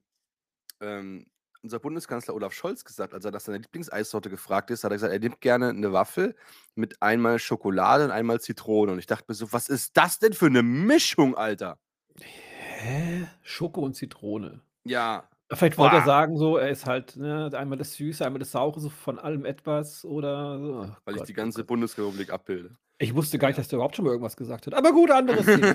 ähm, 0.80 1.26
unser 1.62 1.78
Bundeskanzler 1.80 2.34
Olaf 2.34 2.52
Scholz 2.52 2.84
gesagt, 2.84 3.14
als 3.14 3.24
er 3.24 3.30
nach 3.30 3.40
seiner 3.40 3.58
Lieblingseissorte 3.58 4.28
gefragt 4.30 4.70
ist, 4.70 4.84
hat 4.84 4.92
er 4.92 4.96
gesagt, 4.96 5.12
er 5.12 5.18
nimmt 5.18 5.40
gerne 5.40 5.70
eine 5.70 5.92
Waffel 5.92 6.36
mit 6.74 7.00
einmal 7.02 7.38
Schokolade 7.38 8.04
und 8.04 8.10
einmal 8.10 8.40
Zitrone. 8.40 8.92
Und 8.92 8.98
ich 8.98 9.06
dachte 9.06 9.24
mir 9.28 9.34
so, 9.34 9.50
was 9.52 9.68
ist 9.70 9.96
das 9.96 10.18
denn 10.18 10.34
für 10.34 10.46
eine 10.46 10.62
Mischung, 10.62 11.34
Alter? 11.36 11.78
Hä? 12.20 13.26
Schoko 13.42 13.80
und 13.80 13.94
Zitrone. 13.94 14.60
Ja, 14.84 15.28
Vielleicht 15.52 15.76
wollte 15.78 15.96
er 15.96 16.04
sagen, 16.04 16.36
so, 16.38 16.56
er 16.56 16.70
ist 16.70 16.86
halt 16.86 17.16
ne, 17.16 17.50
einmal 17.54 17.76
das 17.78 17.92
Süße, 17.94 18.24
einmal 18.24 18.38
das 18.40 18.50
Saure, 18.50 18.80
so 18.80 18.88
von 18.88 19.18
allem 19.18 19.44
etwas 19.44 20.04
oder 20.04 20.58
so. 20.58 20.72
Oh 20.80 20.96
weil 21.04 21.14
ich 21.14 21.18
Gott, 21.20 21.28
die 21.28 21.32
oh 21.32 21.36
ganze. 21.36 21.64
Bundesrepublik 21.64 22.32
abbilde. 22.32 22.70
Ich 22.98 23.14
wusste 23.14 23.38
gar 23.38 23.48
nicht, 23.48 23.58
dass 23.58 23.68
der 23.68 23.76
überhaupt 23.76 23.94
schon 23.94 24.04
mal 24.06 24.12
irgendwas 24.12 24.36
gesagt 24.36 24.66
hat. 24.66 24.74
Aber 24.74 24.90
gut, 24.92 25.10
anderes 25.10 25.44
Thema. 25.44 25.74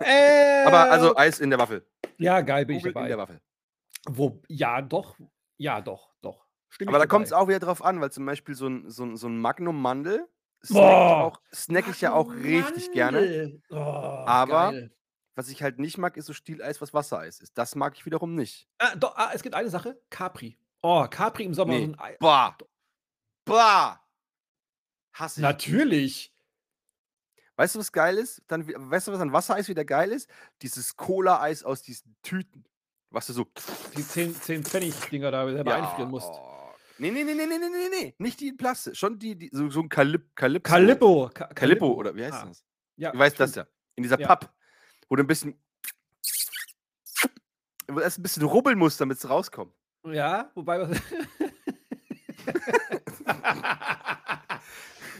äh, 0.00 0.64
Aber 0.66 0.90
also 0.90 1.16
Eis 1.16 1.38
in 1.38 1.50
der 1.50 1.58
Waffel. 1.58 1.86
Ja, 2.16 2.40
geil, 2.40 2.64
bin 2.64 2.76
ich 2.78 2.82
Kugel 2.82 2.96
in 3.02 3.08
der 3.08 3.16
dabei. 3.16 3.22
Waffel. 3.22 3.40
Wo, 4.08 4.40
ja, 4.48 4.80
doch. 4.80 5.16
Ja, 5.58 5.80
doch, 5.82 6.10
doch. 6.22 6.46
Stimme 6.70 6.88
Aber 6.88 6.98
ich 6.98 7.02
da 7.02 7.06
kommt 7.06 7.24
es 7.24 7.30
dabei. 7.30 7.42
auch 7.42 7.48
wieder 7.48 7.58
drauf 7.60 7.84
an, 7.84 8.00
weil 8.00 8.10
zum 8.10 8.24
Beispiel 8.24 8.54
so 8.54 8.68
ein, 8.68 8.88
so 8.90 9.04
ein, 9.04 9.16
so 9.16 9.28
ein 9.28 9.38
Magnum 9.38 9.80
Mandel 9.80 10.26
snack 10.64 10.80
ich, 10.80 10.80
auch, 10.80 11.40
snack 11.54 11.88
ich 11.88 12.00
ja 12.00 12.14
auch 12.14 12.32
richtig 12.32 12.90
gerne. 12.92 13.18
Mandel. 13.20 13.62
Oh, 13.70 13.76
Aber- 13.76 14.70
geil. 14.72 14.90
Was 15.36 15.48
ich 15.48 15.62
halt 15.62 15.78
nicht 15.78 15.96
mag, 15.96 16.16
ist 16.16 16.26
so 16.26 16.32
Stieleis, 16.32 16.80
was 16.80 16.92
Wassereis 16.92 17.40
ist. 17.40 17.56
Das 17.56 17.74
mag 17.76 17.94
ich 17.96 18.04
wiederum 18.04 18.34
nicht. 18.34 18.68
Ah, 18.78 18.94
doch, 18.96 19.16
ah, 19.16 19.30
es 19.34 19.42
gibt 19.42 19.54
eine 19.54 19.70
Sache: 19.70 20.00
Capri. 20.10 20.58
Oh, 20.82 21.06
Capri 21.08 21.44
im 21.44 21.54
Sommer. 21.54 21.74
Nee. 21.74 21.86
so 21.86 21.92
ein 21.92 22.00
Ei- 22.00 22.16
Bah! 22.18 22.56
Bah! 23.44 24.00
Hasse 25.12 25.40
ich. 25.40 25.42
Natürlich. 25.42 26.32
Weißt 27.56 27.74
du, 27.74 27.78
was 27.78 27.92
geil 27.92 28.16
ist? 28.16 28.42
Dann, 28.46 28.66
weißt 28.66 29.08
du, 29.08 29.12
was 29.12 29.20
an 29.20 29.32
Wassereis 29.32 29.68
wieder 29.68 29.84
geil 29.84 30.12
ist? 30.12 30.30
Dieses 30.62 30.96
Cola-Eis 30.96 31.62
aus 31.62 31.82
diesen 31.82 32.16
Tüten. 32.22 32.64
Was 33.10 33.26
du 33.26 33.32
so. 33.34 33.46
Die 33.96 34.06
10, 34.06 34.34
10 34.34 34.64
Pfennig-Dinger 34.64 35.30
da 35.30 35.50
selber 35.50 35.74
einfrieren 35.74 36.10
musst. 36.10 36.28
oh. 36.30 36.56
Nee, 36.98 37.10
nee, 37.10 37.24
nee, 37.24 37.34
nee, 37.34 37.46
nee, 37.46 37.58
nee, 37.58 37.88
nee. 37.90 38.14
Nicht 38.18 38.40
die 38.40 38.48
in 38.48 38.56
Plastik. 38.56 38.96
Schon 38.96 39.18
die, 39.18 39.34
die 39.36 39.50
so, 39.52 39.68
so 39.70 39.80
ein 39.80 39.88
Kalip, 39.88 40.34
Calypso. 40.36 40.70
Calippo. 40.72 41.30
Ka- 41.32 41.46
Calippo, 41.48 41.92
oder 41.94 42.14
wie 42.14 42.24
heißt 42.24 42.34
Ah, 42.34 42.46
das? 42.46 42.64
Ja, 42.96 43.10
Du 43.12 43.18
weißt 43.18 43.40
das 43.40 43.54
ja. 43.54 43.66
In 43.96 44.02
dieser 44.04 44.18
Ja. 44.20 44.26
Papp. 44.28 44.54
Wo 45.10 45.16
du 45.16 45.24
ein 45.24 45.26
bisschen. 45.26 45.60
Wo 47.88 47.96
du 47.96 48.00
erst 48.00 48.18
ein 48.18 48.22
bisschen 48.22 48.44
rubbeln 48.44 48.78
musst, 48.78 49.00
damit 49.00 49.18
es 49.18 49.28
rauskommt. 49.28 49.74
Ja, 50.04 50.50
wobei. 50.54 50.88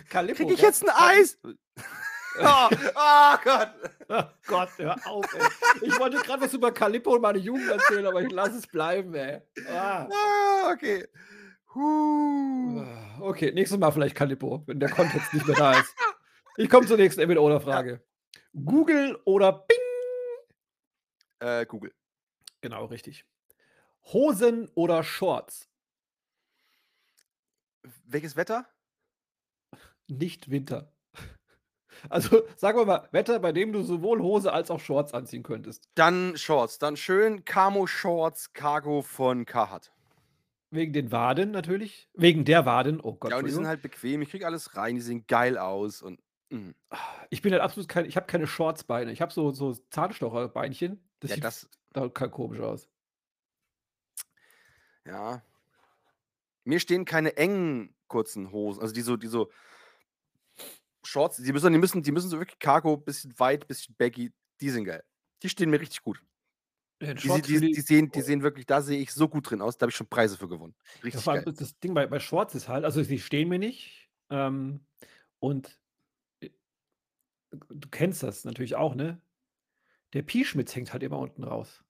Calippo. 0.09 0.37
Krieg 0.44 0.55
ich 0.55 0.62
jetzt 0.62 0.88
ein 0.88 0.94
Eis? 0.94 1.38
oh, 1.44 2.68
oh 2.94 3.37
Gott. 3.44 3.74
Oh 4.09 4.22
Gott, 4.46 4.68
hör 4.79 5.07
auf, 5.07 5.26
ey. 5.35 5.42
Ich 5.83 5.98
wollte 5.98 6.18
gerade 6.18 6.42
was 6.42 6.55
über 6.55 6.70
Calippo 6.70 7.16
und 7.16 7.22
meine 7.22 7.38
Jugend 7.38 7.68
erzählen, 7.68 8.07
aber 8.07 8.22
ich 8.22 8.31
lasse 8.31 8.59
es 8.59 8.66
bleiben, 8.68 9.12
ey. 9.14 9.40
Ah. 9.68 10.09
Ah, 10.09 10.72
okay. 10.72 11.07
Huh. 11.74 12.85
Okay, 13.20 13.50
nächstes 13.53 13.79
Mal 13.79 13.90
vielleicht 13.90 14.14
Calippo, 14.14 14.62
wenn 14.66 14.79
der 14.79 14.90
Kontext 14.90 15.35
nicht 15.35 15.46
mehr 15.46 15.57
da 15.57 15.81
ist. 15.81 15.94
Ich 16.57 16.68
komme 16.68 16.87
zur 16.87 16.96
nächsten 16.96 17.20
Entweder-Oder-Frage. 17.20 18.00
Google 18.53 19.21
oder 19.25 19.53
Bing? 19.53 19.79
Äh, 21.41 21.67
Google. 21.67 21.95
Genau, 22.61 22.87
richtig. 22.87 23.25
Hosen 24.13 24.69
oder 24.75 25.03
Shorts? 25.03 25.69
Welches 28.05 28.37
Wetter? 28.37 28.67
Nicht 30.09 30.51
Winter. 30.51 30.93
Also 32.09 32.45
sagen 32.57 32.79
wir 32.79 32.87
mal, 32.87 33.09
Wetter, 33.13 33.41
bei 33.41 33.53
dem 33.53 33.75
du 33.75 33.83
sowohl 33.83 34.21
Hose 34.21 34.51
als 34.51 34.71
auch 34.71 34.81
Shorts 34.81 35.13
anziehen 35.13 35.43
könntest. 35.43 35.91
Dann 35.97 36.35
Shorts. 36.35 36.79
Dann 36.79 36.97
schön 36.97 37.45
Camo-Shorts, 37.45 38.55
Cargo 38.55 39.03
von 39.03 39.45
Carhartt. 39.45 39.93
Wegen 40.71 40.95
den 40.95 41.13
Waden 41.13 41.51
natürlich. 41.51 42.09
Wegen 42.15 42.47
der 42.47 42.65
Waden. 42.65 43.01
Oh 43.03 43.13
Gott. 43.13 43.33
Ja, 43.33 43.37
und 43.37 43.45
die 43.45 43.51
sind 43.51 43.67
halt 43.67 43.83
bequem. 43.83 44.23
Ich 44.23 44.31
krieg 44.31 44.47
alles 44.47 44.77
rein. 44.77 44.95
Die 44.95 45.03
sehen 45.03 45.27
geil 45.27 45.59
aus. 45.59 46.01
Und 46.01 46.21
mm. 46.51 46.75
ich 47.31 47.43
bin 47.43 47.53
halt 47.53 47.63
absolut 47.63 47.89
kein, 47.89 48.05
ich 48.05 48.17
habe 48.17 48.27
keine 48.27 48.47
Shortsbeine. 48.47 49.13
Ich 49.13 49.21
habe 49.21 49.33
so, 49.33 49.51
so 49.53 49.73
Zahnstocherbeinchen. 49.91 51.03
Das 51.21 51.31
ja, 51.31 51.35
sieht 51.37 51.45
das, 51.45 51.69
da 51.93 52.09
kann 52.09 52.31
komisch 52.31 52.61
aus. 52.61 52.89
ja. 55.05 55.43
Mir 56.65 56.79
stehen 56.79 57.07
keine 57.07 57.37
engen 57.37 57.95
kurzen 58.07 58.53
Hosen. 58.53 58.83
Also 58.83 58.93
die 58.93 59.01
so, 59.01 59.17
die 59.17 59.29
so 59.29 59.51
Shorts, 61.03 61.39
die 61.39 61.53
müssen, 61.53 61.73
die 61.73 61.79
müssen, 61.79 62.03
die 62.03 62.13
müssen 62.13 62.29
so 62.29 62.39
wirklich 62.39 62.59
Cargo, 62.59 62.99
bisschen 62.99 63.37
weit, 63.39 63.67
bisschen 63.67 63.95
baggy. 63.97 64.33
Die 64.61 64.71
sind 64.71 64.85
geil. 64.85 65.03
Die 65.43 65.49
stehen 65.49 65.71
mir 65.71 65.81
richtig 65.81 66.03
gut. 66.03 66.23
Ja, 67.03 67.15
Die, 67.15 67.29
die, 67.29 67.61
die, 67.61 67.73
die, 67.73 67.81
sehen, 67.81 68.11
die 68.11 68.21
sehen 68.21 68.43
wirklich, 68.43 68.67
da 68.67 68.83
sehe 68.83 69.01
ich 69.01 69.13
so 69.13 69.27
gut 69.27 69.51
drin 69.51 69.63
aus. 69.63 69.79
Da 69.79 69.85
habe 69.85 69.91
ich 69.91 69.97
schon 69.97 70.09
Preise 70.09 70.37
für 70.37 70.49
gewonnen. 70.49 70.75
Ja, 70.97 71.05
Richtig 71.05 71.27
allem 71.29 71.45
geil. 71.45 71.55
das 71.55 71.79
Ding 71.79 71.95
bei, 71.95 72.07
bei 72.07 72.21
Shorts 72.21 72.55
ist 72.55 72.69
halt, 72.69 72.85
also 72.85 73.03
sie 73.03 73.19
stehen 73.19 73.49
mir 73.49 73.59
nicht. 73.59 74.11
Ähm, 74.29 74.85
und 75.39 75.81
du 77.51 77.89
kennst 77.91 78.23
das 78.23 78.45
natürlich 78.45 78.77
auch, 78.77 78.95
ne? 78.95 79.21
Der 80.13 80.23
Pi-Schmitz 80.23 80.75
hängt 80.75 80.93
halt 80.93 81.03
immer 81.03 81.19
unten 81.19 81.45
raus. 81.45 81.85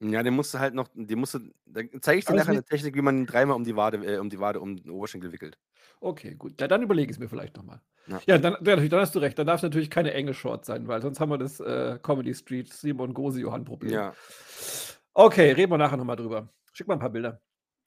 Ja, 0.00 0.22
den 0.22 0.34
musst 0.34 0.52
du 0.52 0.58
halt 0.58 0.74
noch, 0.74 0.88
den 0.94 1.18
musst 1.18 1.34
du, 1.34 1.38
da 1.64 1.82
zeige 2.00 2.18
ich 2.18 2.24
dir 2.24 2.30
Alles 2.32 2.42
nachher 2.42 2.52
eine 2.52 2.64
Technik, 2.64 2.96
wie 2.96 3.02
man 3.02 3.18
ihn 3.18 3.26
dreimal 3.26 3.54
um 3.54 3.62
die 3.62 3.76
Wade, 3.76 3.98
äh, 3.98 4.18
um 4.18 4.30
die 4.30 4.40
Wade, 4.40 4.60
um 4.60 4.76
den 4.76 4.90
Oberschenkel 4.90 5.32
wickelt. 5.32 5.58
Okay, 6.00 6.34
gut. 6.34 6.60
Ja, 6.60 6.66
dann 6.66 6.82
überlege 6.82 7.10
ich 7.10 7.16
es 7.16 7.20
mir 7.20 7.28
vielleicht 7.28 7.56
nochmal. 7.56 7.80
Ja. 8.08 8.20
Ja, 8.26 8.38
dann, 8.38 8.54
natürlich, 8.54 8.90
dann 8.90 9.00
hast 9.00 9.14
du 9.14 9.20
recht. 9.20 9.38
Dann 9.38 9.46
darf 9.46 9.56
es 9.58 9.62
natürlich 9.62 9.90
keine 9.90 10.12
enge 10.12 10.34
Shorts 10.34 10.66
sein, 10.66 10.88
weil 10.88 11.00
sonst 11.00 11.20
haben 11.20 11.30
wir 11.30 11.38
das 11.38 11.60
äh, 11.60 12.00
Comedy 12.02 12.34
Street 12.34 12.72
Simon 12.72 13.14
Gosi 13.14 13.42
Johann 13.42 13.64
Problem. 13.64 13.92
Ja, 13.92 14.12
Okay, 15.14 15.52
reden 15.52 15.70
wir 15.70 15.78
nachher 15.78 15.98
nochmal 15.98 16.16
drüber. 16.16 16.48
Schick 16.72 16.88
mal 16.88 16.94
ein 16.94 17.00
paar 17.00 17.10
Bilder. 17.10 17.40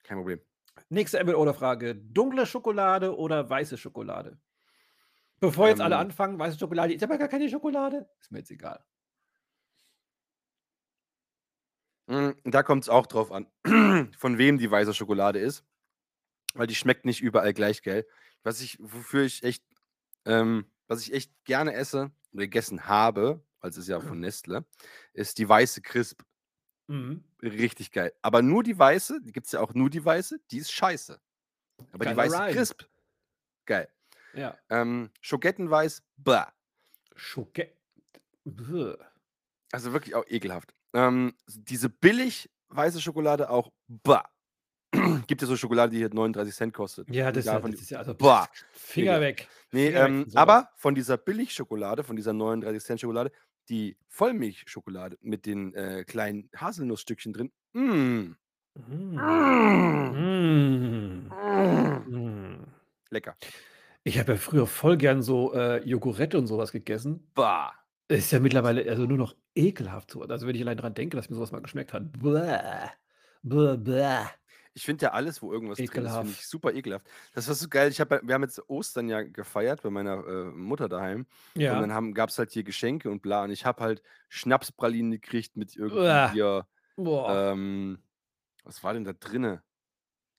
kein 0.04 0.18
Problem. 0.18 0.39
Nächste 0.89 1.20
Entweder-Oder-Frage. 1.20 1.96
Dunkle 1.96 2.46
Schokolade 2.46 3.18
oder 3.18 3.50
weiße 3.50 3.78
Schokolade? 3.78 4.38
Bevor 5.39 5.67
jetzt 5.67 5.82
alle 5.82 5.95
Ähm. 5.95 6.02
anfangen, 6.02 6.39
weiße 6.39 6.58
Schokolade, 6.58 6.93
ist 6.93 7.04
aber 7.04 7.17
gar 7.17 7.28
keine 7.28 7.50
Schokolade. 7.50 8.10
Ist 8.19 8.32
mir 8.32 8.39
jetzt 8.39 8.52
egal. 8.52 8.84
Mm, 12.08 12.32
Da 12.43 12.63
kommt 12.63 12.84
es 12.84 12.89
auch 12.89 13.08
drauf 13.08 13.32
an, 13.32 13.48
von 14.17 14.38
wem 14.38 14.58
die 14.58 14.69
weiße 14.69 14.93
Schokolade 14.93 15.39
ist. 15.39 15.63
Weil 16.54 16.67
die 16.67 16.76
schmeckt 16.76 17.06
nicht 17.06 17.21
überall 17.21 17.54
gleich, 17.54 17.82
gell? 17.82 18.08
Was 18.43 18.62
ich, 18.62 18.78
wofür 18.80 19.24
ich 19.24 19.43
echt, 19.43 19.63
ähm, 20.26 20.71
was 20.88 21.02
ich 21.02 21.13
echt 21.13 21.32
gerne 21.43 21.74
esse 21.74 22.12
oder 22.32 22.43
gegessen 22.43 22.86
habe, 22.88 23.43
weil 23.60 23.71
es 23.71 23.78
ist 23.78 23.88
ja 23.89 24.00
von 24.00 24.19
Nestle, 24.19 24.65
ist 25.13 25.38
die 25.38 25.50
weiße 25.50 25.82
Crisp. 25.82 26.21
Mhm. 26.88 27.26
Richtig 27.41 27.91
geil. 27.91 28.13
Aber 28.21 28.41
nur 28.41 28.63
die 28.63 28.78
weiße, 28.78 29.21
die 29.21 29.32
gibt 29.32 29.48
es 29.48 29.54
ja 29.54 29.60
auch 29.62 29.74
nur 29.74 29.89
die 29.89 30.06
weiße, 30.06 30.39
die 30.52 30.60
ist 30.60 30.71
scheiße. 30.71 31.19
Aber 31.91 32.06
die 32.06 32.15
Geiler 32.15 32.17
weiße 32.17 32.39
Rhyme. 32.39 32.54
Crisp, 32.54 32.84
geil. 33.65 33.89
Ja. 34.36 34.58
Ähm, 34.69 35.10
Schogettenweiß, 35.21 36.04
blah. 36.17 36.52
Bäh. 38.43 38.93
Also 39.71 39.93
wirklich 39.93 40.15
auch 40.15 40.26
ekelhaft. 40.28 40.74
Ähm, 40.93 41.34
diese 41.48 41.89
billig 41.89 42.50
weiße 42.69 43.02
Schokolade 43.02 43.50
auch, 43.50 43.71
bah. 43.88 44.30
Gibt 45.28 45.41
ja 45.41 45.48
so 45.48 45.58
Schokolade, 45.58 45.91
die 45.91 45.98
hier 45.98 46.13
39 46.13 46.54
Cent 46.56 46.74
kostet. 46.74 47.10
Ja, 47.10 47.32
das, 47.32 47.45
ist 47.45 47.52
ja, 47.52 47.60
das 47.60 47.82
ist 47.82 47.89
ja 47.89 47.98
also. 48.00 48.13
Boah. 48.13 48.48
Finger 48.71 49.19
weg. 49.19 49.48
Nee, 49.71 49.88
Finger 49.88 50.00
weg 50.04 50.10
ähm, 50.10 50.19
sowas. 50.30 50.36
aber 50.36 50.69
von 50.76 50.95
dieser 50.95 51.17
Billigschokolade, 51.17 52.04
von 52.04 52.15
dieser 52.15 52.34
39 52.34 52.84
Cent 52.84 53.02
Schokolade, 53.02 53.32
die 53.69 53.98
Vollmilchschokolade 54.08 55.17
mit 55.21 55.45
den 55.45 55.74
äh, 55.74 56.04
kleinen 56.06 56.50
Haselnussstückchen 56.56 57.34
drin, 57.34 57.52
mm, 57.74 58.36
Mm. 58.78 59.15
mm, 60.12 61.30
Mm. 61.30 62.10
Mm. 62.10 62.67
lecker. 63.10 63.38
Ich 64.08 64.20
habe 64.20 64.34
ja 64.34 64.38
früher 64.38 64.68
voll 64.68 64.98
gern 64.98 65.24
so 65.24 65.52
äh, 65.56 65.84
Jogurette 65.84 66.38
und 66.38 66.46
sowas 66.46 66.72
gegessen. 66.72 67.28
Bah. 67.34 67.74
Ist 68.08 68.32
ja 68.32 68.39
mittlerweile 68.39 68.88
also 68.88 69.06
nur 69.08 69.18
noch 69.18 69.36
ekelhaft 69.56 70.12
so. 70.12 70.22
Also 70.22 70.46
wenn 70.46 70.54
ich 70.56 70.62
allein 70.62 70.78
dran 70.78 70.94
denke, 70.94 71.18
dass 71.18 71.28
mir 71.30 71.36
sowas 71.36 71.52
mal 71.52 71.62
geschmeckt 71.62 71.91
hat. 71.91 72.12
Bäh. 72.22 72.89
Bäh, 73.41 73.78
bäh. 73.78 74.26
Ich 74.76 74.84
finde 74.84 75.06
ja 75.06 75.13
alles, 75.13 75.41
wo 75.41 75.52
irgendwas 75.52 75.78
drin 75.78 75.86
ist, 75.86 75.91
finde 75.94 76.08
Ekelhaft. 76.10 76.30
ich 76.30 76.46
super 76.48 76.74
ekelhaft. 76.74 77.08
Das 77.34 77.48
war 77.48 77.56
so 77.56 77.68
geil. 77.68 77.89
Ich 77.89 78.00
hab, 78.00 78.12
wir 78.12 78.34
haben 78.36 78.44
jetzt 78.44 78.62
Ostern 78.70 79.10
ja 79.10 79.24
gefeiert 79.24 79.82
bei 79.82 79.89
meiner 79.89 80.24
äh, 80.28 80.44
Mutter 80.52 80.88
daheim. 80.88 81.26
Und 81.56 81.62
Ja. 81.62 81.80
dann 81.80 82.13
gab 82.13 82.30
es 82.30 82.38
halt 82.38 82.52
hier 82.52 82.63
Geschenke 82.63 83.10
und 83.10 83.24
bla. 83.24 83.46
Und 83.46 83.50
ich 83.52 83.65
habe 83.65 83.82
halt 83.82 84.04
Schnapspralinen 84.30 85.12
gekriegt 85.13 85.58
mit 85.58 85.76
irgendwie 85.76 86.32
hier. 86.34 86.68
Ähm, 86.98 87.98
was 88.63 88.84
war 88.84 88.94
denn 88.94 89.04
da 89.04 89.13
drinne? 89.13 89.63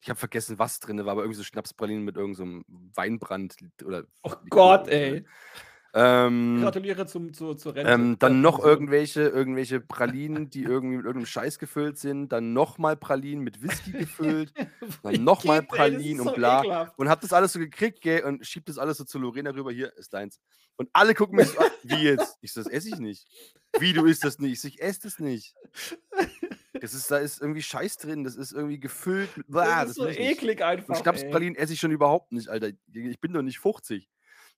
Ich 0.01 0.09
habe 0.11 0.19
vergessen, 0.19 0.59
was 0.59 0.79
drinne 0.81 1.05
war, 1.05 1.13
aber 1.13 1.23
irgendwie 1.23 1.39
so 1.39 1.45
Schnapspralinen 1.45 2.05
mit 2.05 2.17
irgendeinem 2.17 2.65
Weinbrand 2.95 3.57
oder. 3.85 4.05
oh 4.23 4.35
Gott, 4.49 4.87
so, 4.87 4.93
ey. 4.93 5.11
ne? 5.11 5.25
Ähm, 5.99 6.61
Gratuliere 6.61 7.07
zum, 7.07 7.33
zu, 7.33 7.55
zur 7.55 7.75
Rente. 7.75 7.91
ähm, 7.91 8.19
dann 8.19 8.43
noch 8.43 8.63
irgendwelche, 8.63 9.23
irgendwelche 9.23 9.81
Pralinen, 9.81 10.51
die 10.51 10.63
irgendwie 10.63 10.97
mit 10.99 11.07
irgendeinem 11.07 11.25
Scheiß 11.25 11.59
gefüllt 11.59 11.97
sind. 11.97 12.29
Dann 12.33 12.53
nochmal 12.53 12.99
Pralinen 12.99 13.43
mit 13.43 13.63
Whisky 13.63 13.93
gefüllt. 13.93 14.53
Wie 15.05 15.17
noch 15.17 15.45
mal 15.45 15.61
geht, 15.63 15.71
ey, 15.73 15.79
das 15.79 15.89
ist 15.89 15.95
Pralinen 15.97 16.21
und 16.21 16.29
so 16.29 16.35
bla. 16.35 16.61
ekelhaft. 16.61 16.99
und 16.99 17.09
hab 17.09 17.23
das 17.23 17.33
alles 17.33 17.55
so 17.55 17.59
gekriegt, 17.59 18.03
gell, 18.03 18.25
und 18.25 18.47
schieb 18.47 18.67
das 18.67 18.77
alles 18.77 18.99
so 18.99 19.05
zu 19.05 19.19
Lorena 19.19 19.51
rüber, 19.51 19.73
hier 19.73 19.91
ist 19.97 20.13
deins. 20.13 20.39
Und 20.77 20.91
alle 20.93 21.15
gucken 21.15 21.37
mich 21.37 21.49
so 21.49 21.59
an, 21.61 21.71
wie 21.85 22.03
jetzt? 22.03 22.37
Ich 22.43 22.53
so, 22.53 22.63
das 22.63 22.71
esse 22.71 22.91
ich 22.91 22.99
nicht. 22.99 23.27
Wie, 23.79 23.95
du 23.95 24.05
isst 24.05 24.23
das 24.23 24.39
nicht? 24.39 24.53
Ich 24.53 24.61
so, 24.61 24.69
ich 24.69 24.83
esse 24.83 25.01
das 25.05 25.19
nicht. 25.19 25.55
Das 26.81 26.95
ist, 26.95 27.11
da 27.11 27.19
ist 27.19 27.41
irgendwie 27.41 27.63
Scheiß 27.63 27.97
drin, 27.99 28.25
das 28.25 28.37
ist 28.37 28.53
irgendwie 28.53 28.79
gefüllt 28.81 29.37
mit, 29.37 29.47
blah, 29.49 29.83
das 29.83 29.91
ist 29.91 29.97
so 29.97 30.05
will 30.05 30.11
ich 30.13 30.19
nicht. 30.19 30.31
eklig 30.43 30.63
einfach. 30.65 30.89
Und. 30.91 30.97
Schnapspralinen 31.03 31.55
esse 31.57 31.73
ich 31.73 31.81
schon 31.81 31.91
überhaupt 31.91 32.33
nicht, 32.33 32.49
Alter. 32.49 32.69
Ich 32.93 33.21
bin 33.21 33.33
doch 33.33 33.43
nicht 33.43 33.59
50. 33.59 34.09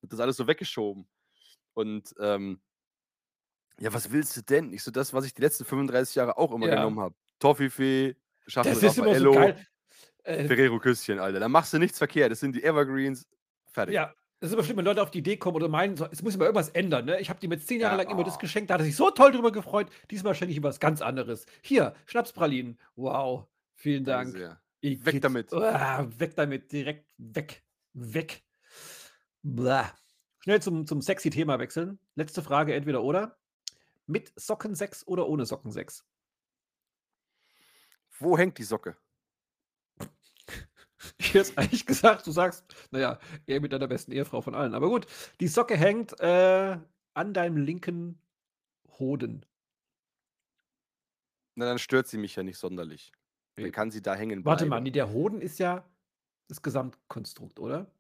Hab 0.03 0.11
das 0.11 0.21
alles 0.21 0.37
so 0.37 0.47
weggeschoben. 0.47 1.09
Und, 1.75 2.15
ähm, 2.21 2.61
ja, 3.81 3.93
was 3.93 4.11
willst 4.11 4.37
du 4.37 4.43
denn? 4.43 4.73
Ich 4.73 4.83
so, 4.83 4.91
das, 4.91 5.13
was 5.15 5.25
ich 5.25 5.35
die 5.35 5.43
letzten 5.43 5.65
35 5.65 6.15
Jahre 6.17 6.37
auch 6.37 6.53
immer 6.53 6.67
Ja. 6.67 6.75
genommen 6.77 6.99
habe. 7.01 7.15
Toffifee, 7.39 8.17
Schachtel 8.47 8.75
Das 8.75 8.83
ist 8.83 8.99
immer 8.99 9.15
so 9.19 9.33
geil. 9.33 9.67
Äh, 10.25 10.47
Ferrero 10.47 10.79
Küsschen, 10.79 11.19
Alter. 11.21 11.39
Da 11.41 11.49
machst 11.49 11.73
du 11.73 11.79
nichts 11.79 11.99
verkehrt. 11.99 12.33
Das 12.33 12.41
sind 12.41 12.55
die 12.55 12.63
Evergreens. 12.65 13.27
Fertig. 13.71 13.95
ja, 13.95 14.13
das 14.41 14.51
ist 14.51 14.55
immer 14.55 14.63
schlimm, 14.63 14.77
wenn 14.77 14.85
Leute 14.85 15.03
auf 15.03 15.11
die 15.11 15.19
Idee 15.19 15.37
kommen 15.37 15.57
oder 15.57 15.69
meinen, 15.69 15.97
so, 15.97 16.07
es 16.11 16.23
muss 16.23 16.35
immer 16.35 16.45
irgendwas 16.45 16.69
ändern. 16.69 17.07
Ne? 17.07 17.21
Ich 17.21 17.29
habe 17.29 17.41
die 17.41 17.49
mit 17.49 17.67
zehn 17.67 17.81
Jahre 17.81 17.97
Ja, 17.97 18.03
lang 18.03 18.13
immer 18.13 18.25
das 18.25 18.37
oh. 18.37 18.39
geschenkt, 18.39 18.71
da 18.71 18.75
hat 18.75 18.81
er 18.83 18.85
sich 18.85 18.97
so 18.97 19.11
toll 19.11 19.33
drüber 19.33 19.51
gefreut. 19.51 19.89
Diesmal 20.11 20.35
schenke 20.35 20.53
ich 20.53 20.59
ihm 20.59 20.63
was 20.63 20.79
ganz 20.79 21.03
anderes. 21.03 21.47
Hier, 21.63 21.95
Schnapspralinen. 22.07 22.79
Wow, 22.95 23.47
vielen 23.75 24.05
Dank. 24.05 24.59
Ich 24.81 25.05
Weg 25.05 25.21
damit. 25.23 25.53
Ah, 25.53 26.07
weg 26.19 26.37
damit, 26.37 26.71
direkt 26.71 27.09
weg. 27.19 27.65
Weg. 27.95 28.45
Blah. 29.43 29.93
Schnell 30.41 30.63
zum, 30.63 30.87
zum 30.87 31.03
sexy 31.03 31.31
Thema 31.31 31.59
wechseln. 31.59 31.99
Letzte 32.15 32.43
Frage, 32.43 32.75
entweder 32.75 33.03
oder. 33.03 33.37
Mit 34.07 34.33
Sockensex 34.37 35.07
oder 35.07 35.29
ohne 35.29 35.47
Sockensex? 35.47 36.05
Wo 38.21 38.39
hängt 38.39 38.57
die 38.59 38.63
Socke? 38.63 38.97
Ich 41.19 41.35
hätte 41.35 41.57
eigentlich 41.57 41.87
gesagt, 41.87 42.27
du 42.27 42.33
sagst, 42.33 42.65
naja, 42.91 43.19
eher 43.47 43.61
mit 43.61 43.73
deiner 43.73 43.87
besten 43.87 44.13
Ehefrau 44.13 44.41
von 44.41 44.55
allen. 44.55 44.75
Aber 44.75 44.89
gut, 44.89 45.07
die 45.41 45.49
Socke 45.49 45.77
hängt 45.77 46.19
äh, 46.21 46.79
an 47.15 47.35
deinem 47.35 47.57
linken 47.57 48.21
Hoden. 48.99 49.45
Na, 51.55 51.67
dann 51.67 51.79
stört 51.79 52.07
sie 52.09 52.19
mich 52.19 52.37
ja 52.37 52.43
nicht 52.43 52.59
sonderlich. 52.59 53.13
Dann 53.57 53.67
Eben. 53.67 53.73
kann 53.75 53.91
sie 53.91 54.03
da 54.03 54.15
hängen 54.15 54.45
Warte 54.45 54.65
bleiben. 54.65 54.71
mal, 54.71 54.81
nee, 54.81 54.91
der 54.91 55.11
Hoden 55.11 55.41
ist 55.41 55.59
ja 55.59 55.85
das 56.49 56.63
Gesamtkonstrukt, 56.63 57.59
oder? 57.59 57.91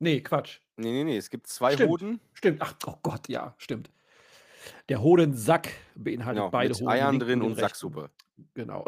Nee, 0.00 0.20
Quatsch. 0.22 0.60
Nee, 0.76 0.92
nee, 0.92 1.04
nee, 1.04 1.16
es 1.16 1.28
gibt 1.28 1.46
zwei 1.46 1.74
Stimmt. 1.74 1.90
Hoden. 1.90 2.20
Stimmt. 2.34 2.62
Ach, 2.62 2.74
oh 2.86 2.96
Gott, 3.02 3.28
ja, 3.28 3.54
stimmt. 3.58 3.90
Der 4.88 5.02
Hodensack 5.02 5.70
beinhaltet 5.94 6.40
Genau, 6.40 6.50
beide 6.50 6.70
mit 6.70 6.80
Hoden. 6.80 6.88
Eiern 6.88 7.18
drin 7.18 7.42
und 7.42 7.52
rechten. 7.52 7.60
Sacksuppe. 7.62 8.10
Genau. 8.54 8.84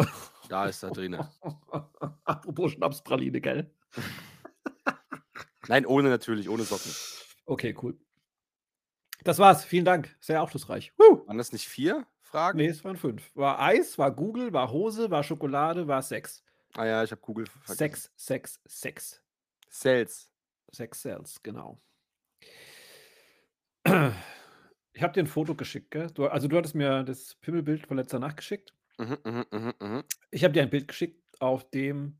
Da 0.51 0.67
ist 0.67 0.83
er 0.83 0.91
drin. 0.91 1.15
Apropos 2.25 2.73
Schnapspraline, 2.73 3.41
gell? 3.41 3.73
Nein, 5.69 5.87
ohne 5.87 6.09
natürlich, 6.09 6.49
ohne 6.49 6.65
Socken. 6.65 6.91
Okay, 7.47 7.73
cool. 7.81 7.97
Das 9.23 9.39
war's. 9.39 9.65
Vielen 9.65 9.85
Dank. 9.85 10.17
Sehr 10.19 10.43
aufschlussreich. 10.43 10.93
Woo! 10.99 11.25
Waren 11.29 11.39
das 11.39 11.53
nicht 11.53 11.69
vier 11.69 12.05
Fragen? 12.21 12.59
Nee, 12.59 12.67
es 12.67 12.85
waren 12.85 12.97
fünf. 12.97 13.31
War 13.37 13.61
Eis, 13.61 13.97
war 13.97 14.11
Google, 14.11 14.53
war 14.53 14.73
Hose, 14.73 15.09
war 15.13 15.23
Schokolade, 15.23 15.87
war 15.87 16.03
Sex. 16.03 16.43
Ah 16.75 16.85
ja, 16.85 17.05
ich 17.05 17.13
habe 17.13 17.21
Google 17.21 17.47
vergessen. 17.47 17.77
Sex, 17.79 18.11
Sex, 18.17 18.61
Sex. 18.67 19.23
Cells. 19.71 20.33
Sex 20.73 21.01
Cells, 21.01 21.43
genau. 21.43 21.81
Ich 24.93 25.05
habe 25.05 25.13
dir 25.13 25.23
ein 25.23 25.29
Foto 25.29 25.55
geschickt, 25.55 25.93
gell? 25.93 26.11
Du, 26.11 26.27
also 26.27 26.49
du 26.49 26.57
hattest 26.59 26.75
mir 26.75 27.05
das 27.05 27.37
Pimmelbild 27.37 27.87
von 27.87 27.97
letzter 27.97 28.19
Nacht 28.19 28.37
geschickt. 28.37 28.75
Mhm, 29.01 29.17
mhm, 29.25 29.45
mhm, 29.51 29.73
mhm. 29.81 30.05
Ich 30.31 30.45
habe 30.45 30.53
dir 30.53 30.63
ein 30.63 30.69
Bild 30.71 30.87
geschickt, 30.89 31.23
auf 31.41 31.69
dem 31.71 32.19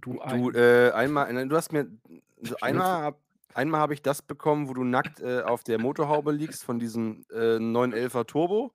du 0.00 0.20
ein... 0.20 0.42
Du, 0.42 0.50
äh, 0.50 0.90
einmal, 0.90 1.32
nein, 1.32 1.48
du 1.48 1.56
hast 1.56 1.72
mir, 1.72 1.84
so 1.84 2.18
Schnitzel. 2.40 2.56
einmal, 2.60 3.02
hab- 3.02 3.22
einmal 3.54 3.80
habe 3.80 3.94
ich 3.94 4.02
das 4.02 4.20
bekommen, 4.22 4.68
wo 4.68 4.74
du 4.74 4.82
nackt 4.82 5.20
äh, 5.20 5.42
auf 5.42 5.62
der 5.62 5.78
Motorhaube 5.78 6.32
liegst 6.32 6.64
von 6.64 6.80
diesem 6.80 7.24
äh, 7.30 7.56
911er 7.58 8.26
Turbo. 8.26 8.72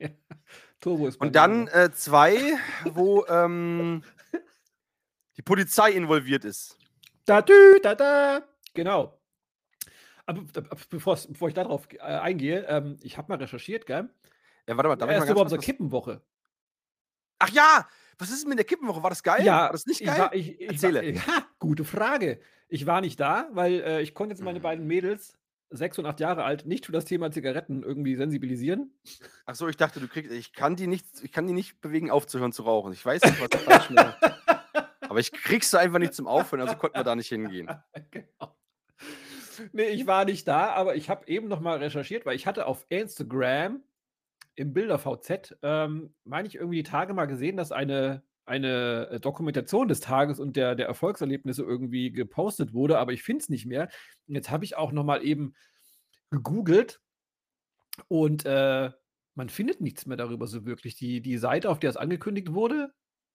Turbo 0.80 1.06
ist 1.06 1.20
Und 1.20 1.36
dann 1.36 1.68
äh, 1.68 1.90
zwei, 1.92 2.36
wo 2.92 3.24
ähm, 3.26 4.02
die 5.36 5.42
Polizei 5.42 5.92
involviert 5.92 6.44
ist. 6.44 6.76
Da, 7.24 7.40
dü, 7.40 7.78
da, 7.82 7.94
da. 7.94 8.42
Genau. 8.74 9.18
Aber 10.26 10.42
bevor 10.90 11.16
ich 11.48 11.54
darauf 11.54 11.86
äh, 11.92 11.98
eingehe, 12.00 12.64
ähm, 12.68 12.96
ich 13.02 13.16
habe 13.16 13.30
mal 13.30 13.38
recherchiert, 13.38 13.86
gell? 13.86 14.08
Ja, 14.66 14.76
warte 14.76 14.88
mal, 14.88 14.96
darf 14.96 15.10
ich 15.10 15.18
mal 15.18 15.26
ganz 15.26 15.38
kurz 15.38 15.52
was- 15.52 15.64
Kippenwoche. 15.64 16.22
Ach 17.38 17.50
ja, 17.50 17.88
was 18.18 18.30
ist 18.30 18.42
denn 18.42 18.48
mit 18.50 18.58
der 18.58 18.64
Kippenwoche? 18.64 19.02
War 19.02 19.10
das 19.10 19.22
geil? 19.22 19.44
War 19.64 19.72
das 19.72 19.86
nicht 19.86 20.00
ich 20.00 20.06
geil? 20.06 20.18
War, 20.18 20.34
ich, 20.34 20.60
ich 20.60 20.68
Erzähle. 20.68 21.00
War, 21.00 21.04
ja, 21.36 21.46
gute 21.58 21.84
Frage. 21.84 22.40
Ich 22.68 22.86
war 22.86 23.00
nicht 23.00 23.18
da, 23.20 23.48
weil 23.52 23.80
äh, 23.80 24.02
ich 24.02 24.14
konnte 24.14 24.34
jetzt 24.34 24.42
meine 24.42 24.60
beiden 24.60 24.86
Mädels, 24.86 25.36
sechs 25.70 25.98
und 25.98 26.06
acht 26.06 26.20
Jahre 26.20 26.44
alt, 26.44 26.66
nicht 26.66 26.86
für 26.86 26.92
das 26.92 27.04
Thema 27.04 27.30
Zigaretten 27.30 27.82
irgendwie 27.82 28.14
sensibilisieren. 28.16 28.92
Ach 29.46 29.54
so, 29.54 29.68
ich 29.68 29.76
dachte, 29.76 30.00
du 30.00 30.08
kriegst, 30.08 30.30
ich 30.32 30.52
kann 30.52 30.76
die 30.76 30.86
nicht, 30.86 31.06
ich 31.22 31.32
kann 31.32 31.46
die 31.46 31.52
nicht 31.52 31.80
bewegen, 31.80 32.10
aufzuhören 32.10 32.52
zu 32.52 32.62
rauchen. 32.62 32.92
Ich 32.92 33.04
weiß 33.04 33.22
nicht, 33.22 33.40
was 33.40 33.48
da 33.50 33.58
falsch 33.58 33.90
mir- 33.90 34.16
Aber 35.00 35.20
ich 35.20 35.32
kriegst 35.32 35.72
du 35.72 35.76
einfach 35.76 35.98
nicht 35.98 36.14
zum 36.14 36.26
Aufhören, 36.26 36.62
also 36.62 36.76
konnten 36.76 36.96
wir 36.96 37.04
da 37.04 37.14
nicht 37.14 37.28
hingehen. 37.28 37.68
genau. 38.10 38.56
Nee, 39.72 39.88
ich 39.90 40.06
war 40.06 40.24
nicht 40.24 40.48
da, 40.48 40.70
aber 40.70 40.96
ich 40.96 41.08
habe 41.10 41.28
eben 41.28 41.46
noch 41.48 41.60
mal 41.60 41.78
recherchiert, 41.78 42.26
weil 42.26 42.34
ich 42.34 42.46
hatte 42.46 42.66
auf 42.66 42.84
Instagram 42.88 43.82
im 44.56 44.72
Bilder 44.72 44.98
VZ, 44.98 45.56
ähm, 45.62 46.14
meine 46.24 46.48
ich 46.48 46.54
irgendwie 46.54 46.78
die 46.78 46.90
Tage 46.90 47.14
mal 47.14 47.26
gesehen, 47.26 47.56
dass 47.56 47.72
eine, 47.72 48.22
eine 48.44 49.08
äh, 49.10 49.20
Dokumentation 49.20 49.88
des 49.88 50.00
Tages 50.00 50.38
und 50.40 50.56
der, 50.56 50.74
der 50.74 50.86
Erfolgserlebnisse 50.86 51.62
irgendwie 51.62 52.12
gepostet 52.12 52.72
wurde, 52.72 52.98
aber 52.98 53.12
ich 53.12 53.22
finde 53.22 53.42
es 53.42 53.48
nicht 53.48 53.66
mehr. 53.66 53.88
Jetzt 54.26 54.50
habe 54.50 54.64
ich 54.64 54.76
auch 54.76 54.92
noch 54.92 55.04
mal 55.04 55.24
eben 55.24 55.54
gegoogelt 56.30 57.00
und 58.08 58.44
äh, 58.44 58.90
man 59.34 59.48
findet 59.48 59.80
nichts 59.80 60.06
mehr 60.06 60.16
darüber 60.16 60.46
so 60.46 60.64
wirklich. 60.64 60.96
Die, 60.96 61.20
die 61.20 61.38
Seite, 61.38 61.70
auf 61.70 61.80
der 61.80 61.90
es 61.90 61.96
angekündigt 61.96 62.52
wurde, 62.52 62.92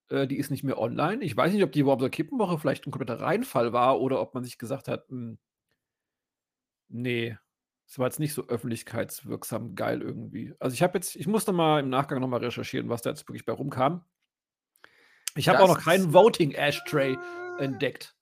äh, 0.08 0.26
die 0.26 0.36
ist 0.38 0.50
nicht 0.50 0.64
mehr 0.64 0.78
online. 0.78 1.22
Ich 1.22 1.36
weiß 1.36 1.52
nicht, 1.52 1.64
ob 1.64 1.72
die 1.72 1.84
Wormser 1.84 2.10
Kippenwoche 2.10 2.58
vielleicht 2.58 2.86
ein 2.86 2.90
kompletter 2.90 3.20
Reinfall 3.20 3.72
war 3.72 4.00
oder 4.00 4.20
ob 4.20 4.34
man 4.34 4.44
sich 4.44 4.58
gesagt 4.58 4.88
hat, 4.88 5.08
hm, 5.08 5.38
nee, 6.88 7.36
es 7.90 7.98
war 7.98 8.06
jetzt 8.06 8.20
nicht 8.20 8.34
so 8.34 8.46
öffentlichkeitswirksam 8.46 9.74
geil 9.74 10.00
irgendwie. 10.00 10.54
Also 10.60 10.74
ich 10.74 10.82
habe 10.82 10.96
jetzt, 10.96 11.16
ich 11.16 11.26
musste 11.26 11.52
mal 11.52 11.80
im 11.80 11.88
Nachgang 11.88 12.20
nochmal 12.20 12.38
recherchieren, 12.44 12.88
was 12.88 13.02
da 13.02 13.10
jetzt 13.10 13.26
wirklich 13.28 13.44
bei 13.44 13.52
rumkam. 13.52 14.04
Ich 15.34 15.48
habe 15.48 15.58
auch 15.60 15.66
noch 15.68 15.80
keinen 15.82 16.06
ist- 16.08 16.12
Voting 16.12 16.52
Ashtray 16.52 17.18
entdeckt. 17.58 18.14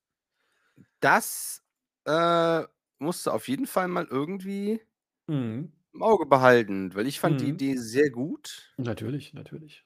Das 1.01 1.63
äh, 2.07 2.63
musst 2.99 3.27
du 3.27 3.31
auf 3.31 3.47
jeden 3.49 3.67
Fall 3.67 3.89
mal 3.89 4.07
irgendwie 4.07 4.81
Mhm. 5.27 5.73
im 5.93 6.03
Auge 6.03 6.25
behalten, 6.25 6.95
weil 6.95 7.07
ich 7.07 7.21
fand 7.21 7.41
die 7.41 7.45
Mhm. 7.45 7.51
Idee 7.51 7.77
sehr 7.77 8.09
gut. 8.11 8.73
Natürlich, 8.79 9.35
natürlich. 9.35 9.85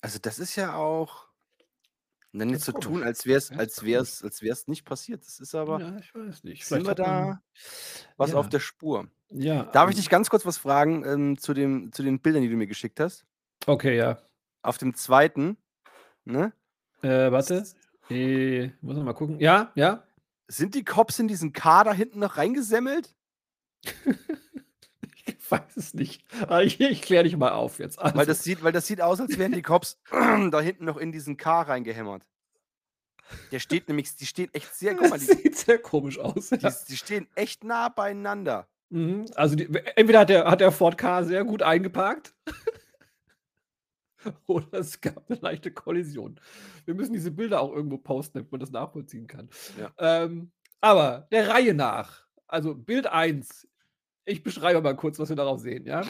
Also 0.00 0.18
das 0.20 0.40
ist 0.40 0.56
ja 0.56 0.74
auch. 0.74 1.25
Und 2.36 2.40
dann 2.40 2.50
jetzt 2.50 2.66
so 2.66 2.72
tun, 2.72 3.02
als 3.02 3.24
wäre 3.24 3.38
es, 3.38 3.50
als 3.50 3.82
wär's, 3.82 4.22
als 4.22 4.42
wär's 4.42 4.68
nicht 4.68 4.84
passiert. 4.84 5.24
Das 5.24 5.40
ist 5.40 5.54
aber. 5.54 5.80
ja, 5.80 5.96
ich 5.96 6.14
weiß 6.14 6.44
nicht. 6.44 6.66
sind 6.66 6.86
wir 6.86 6.94
da 6.94 7.40
was 8.18 8.32
ja, 8.32 8.36
auf 8.36 8.50
der 8.50 8.60
Spur. 8.60 9.08
Ja. 9.30 9.62
Darf 9.72 9.88
ich 9.88 9.96
ähm, 9.96 10.00
dich 10.02 10.10
ganz 10.10 10.28
kurz 10.28 10.44
was 10.44 10.58
fragen 10.58 11.02
ähm, 11.06 11.38
zu, 11.38 11.54
dem, 11.54 11.94
zu 11.94 12.02
den 12.02 12.20
Bildern, 12.20 12.42
die 12.42 12.50
du 12.50 12.56
mir 12.56 12.66
geschickt 12.66 13.00
hast? 13.00 13.24
Okay, 13.64 13.96
ja. 13.96 14.18
Auf 14.60 14.76
dem 14.76 14.92
zweiten, 14.92 15.56
ne? 16.26 16.52
Äh, 17.00 17.32
warte. 17.32 17.64
Äh, 18.10 18.68
muss 18.82 18.96
noch 18.96 19.04
mal 19.04 19.14
gucken. 19.14 19.40
Ja, 19.40 19.72
ja. 19.74 20.02
Sind 20.46 20.74
die 20.74 20.84
Cops 20.84 21.18
in 21.18 21.28
diesen 21.28 21.54
Kader 21.54 21.94
hinten 21.94 22.18
noch 22.18 22.36
reingesemmelt? 22.36 23.14
Weiß 25.50 25.76
es 25.76 25.94
nicht. 25.94 26.24
Ich, 26.62 26.80
ich 26.80 27.02
kläre 27.02 27.24
dich 27.24 27.36
mal 27.36 27.52
auf 27.52 27.78
jetzt. 27.78 27.98
Also, 27.98 28.16
Weil 28.16 28.26
das 28.26 28.42
sieht, 28.42 28.62
weil 28.64 28.72
das 28.72 28.86
sieht 28.86 29.00
aus, 29.00 29.20
als 29.20 29.38
wären 29.38 29.52
die 29.52 29.62
Cops 29.62 30.00
da 30.10 30.60
hinten 30.60 30.84
noch 30.84 30.96
in 30.96 31.12
diesen 31.12 31.36
Car 31.36 31.68
reingehämmert. 31.68 32.26
Der 33.50 33.58
steht 33.58 33.88
nämlich, 33.88 34.14
die 34.16 34.26
stehen 34.26 34.50
echt 34.52 34.72
sehr, 34.74 34.94
guck 34.94 35.10
mal, 35.10 35.18
das 35.18 35.26
die, 35.26 35.42
sieht 35.42 35.56
sehr 35.56 35.78
komisch 35.78 36.18
aus. 36.18 36.50
die, 36.50 36.56
Ja. 36.56 36.72
die 36.88 36.96
stehen 36.96 37.26
echt 37.34 37.64
nah 37.64 37.88
beieinander. 37.88 38.68
Mhm. 38.90 39.26
Also 39.34 39.56
die, 39.56 39.64
entweder 39.96 40.20
hat 40.20 40.28
der, 40.28 40.44
hat 40.46 40.60
der 40.60 40.70
Ford 40.70 40.96
K 40.96 41.24
sehr 41.24 41.44
gut 41.44 41.62
eingeparkt 41.62 42.34
oder 44.46 44.78
es 44.78 45.00
gab 45.00 45.28
eine 45.28 45.40
leichte 45.40 45.72
Kollision. 45.72 46.40
Wir 46.84 46.94
müssen 46.94 47.12
diese 47.12 47.32
Bilder 47.32 47.60
auch 47.60 47.72
irgendwo 47.72 47.98
posten, 47.98 48.38
damit 48.38 48.52
man 48.52 48.60
das 48.60 48.70
nachvollziehen 48.70 49.26
kann. 49.26 49.48
Ja. 49.78 49.90
Ähm, 49.98 50.52
aber 50.80 51.26
der 51.32 51.48
Reihe 51.48 51.74
nach, 51.74 52.26
also 52.46 52.76
Bild 52.76 53.08
1, 53.08 53.66
ich 54.26 54.42
beschreibe 54.42 54.82
mal 54.82 54.96
kurz, 54.96 55.18
was 55.18 55.28
wir 55.28 55.36
darauf 55.36 55.60
sehen, 55.60 55.86
ja. 55.86 56.02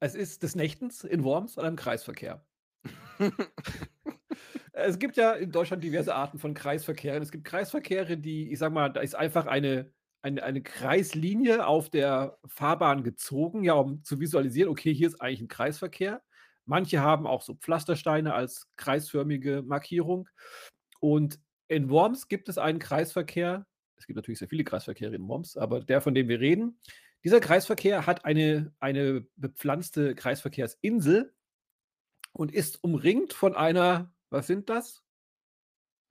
Es 0.00 0.14
ist 0.14 0.42
des 0.42 0.56
Nächtens 0.56 1.04
in 1.04 1.24
Worms 1.24 1.58
an 1.58 1.66
einem 1.66 1.76
Kreisverkehr. 1.76 2.44
es 4.72 4.98
gibt 4.98 5.16
ja 5.16 5.32
in 5.32 5.50
Deutschland 5.50 5.82
diverse 5.82 6.14
Arten 6.14 6.38
von 6.38 6.54
Kreisverkehren. 6.54 7.22
Es 7.22 7.30
gibt 7.30 7.44
Kreisverkehre, 7.44 8.18
die, 8.18 8.50
ich 8.52 8.58
sag 8.58 8.72
mal, 8.72 8.90
da 8.90 9.00
ist 9.00 9.14
einfach 9.14 9.46
eine, 9.46 9.92
eine, 10.22 10.42
eine 10.42 10.62
Kreislinie 10.62 11.66
auf 11.66 11.88
der 11.88 12.38
Fahrbahn 12.46 13.02
gezogen, 13.02 13.64
ja, 13.64 13.74
um 13.74 14.02
zu 14.02 14.20
visualisieren, 14.20 14.70
okay, 14.70 14.92
hier 14.92 15.08
ist 15.08 15.20
eigentlich 15.20 15.42
ein 15.42 15.48
Kreisverkehr. 15.48 16.22
Manche 16.66 17.00
haben 17.00 17.26
auch 17.26 17.42
so 17.42 17.54
Pflastersteine 17.54 18.34
als 18.34 18.68
kreisförmige 18.76 19.62
Markierung. 19.62 20.28
Und 21.00 21.38
in 21.68 21.88
Worms 21.90 22.28
gibt 22.28 22.48
es 22.48 22.58
einen 22.58 22.78
Kreisverkehr. 22.78 23.66
Es 23.96 24.06
gibt 24.06 24.16
natürlich 24.16 24.38
sehr 24.38 24.48
viele 24.48 24.64
Kreisverkehre 24.64 25.14
in 25.14 25.26
Worms, 25.28 25.56
aber 25.56 25.80
der, 25.80 26.00
von 26.00 26.14
dem 26.14 26.28
wir 26.28 26.40
reden, 26.40 26.78
dieser 27.24 27.40
Kreisverkehr 27.40 28.06
hat 28.06 28.24
eine, 28.24 28.72
eine 28.78 29.26
bepflanzte 29.36 30.14
Kreisverkehrsinsel 30.14 31.34
und 32.32 32.52
ist 32.52 32.84
umringt 32.84 33.32
von 33.32 33.56
einer, 33.56 34.12
was 34.30 34.46
sind 34.46 34.68
das? 34.68 35.02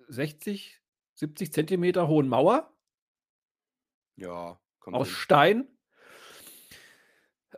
60, 0.08 0.82
70 1.14 1.54
Zentimeter 1.54 2.08
hohen 2.08 2.28
Mauer 2.28 2.76
Ja, 4.16 4.60
aus 4.82 5.08
hin. 5.08 5.16
Stein. 5.16 5.75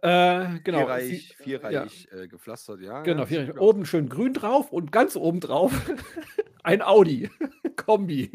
Äh, 0.01 0.59
genau. 0.63 0.79
vierreich, 0.79 1.35
sie- 1.37 1.43
vierreich 1.43 2.07
äh, 2.11 2.27
gepflastert, 2.27 2.81
ja. 2.81 3.01
Genau, 3.03 3.21
ja, 3.21 3.25
vierreich. 3.27 3.59
oben 3.59 3.85
schön 3.85 4.09
grün 4.09 4.33
drauf 4.33 4.71
und 4.71 4.91
ganz 4.91 5.15
oben 5.15 5.39
drauf 5.39 5.71
ein 6.63 6.81
Audi 6.81 7.29
Kombi. 7.75 8.31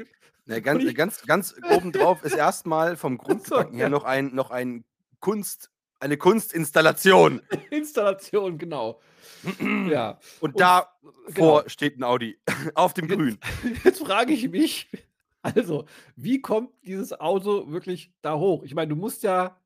Ne, 0.47 0.61
ganz, 0.61 0.83
ich- 0.85 0.95
ganz, 0.95 1.23
ganz 1.23 1.55
oben 1.71 1.93
drauf 1.93 2.25
ist 2.25 2.35
erstmal 2.37 2.97
vom 2.97 3.17
Grundgedanken 3.19 3.77
her 3.77 3.85
ja. 3.87 3.89
noch 3.91 4.05
ein, 4.05 4.35
noch 4.35 4.51
ein 4.51 4.85
Kunst, 5.21 5.71
eine 6.01 6.17
Kunstinstallation. 6.17 7.43
Installation, 7.71 8.59
genau. 8.59 9.01
ja. 9.89 10.19
Und 10.41 10.55
Und- 10.55 10.61
davor 10.61 10.93
genau. 11.33 11.63
steht 11.69 11.97
ein 11.99 12.03
Audi 12.05 12.39
auf 12.75 12.93
dem 12.95 13.07
Jetzt- 13.09 13.17
Grün. 13.17 13.39
Jetzt 13.85 14.05
frage 14.05 14.33
ich 14.33 14.49
mich, 14.51 14.89
also, 15.43 15.87
wie 16.17 16.41
kommt 16.41 16.71
dieses 16.85 17.13
Auto 17.19 17.71
wirklich 17.71 18.13
da 18.23 18.37
hoch? 18.37 18.63
Ich 18.65 18.75
meine, 18.75 18.89
du 18.89 18.97
musst 18.97 19.23
ja. 19.23 19.57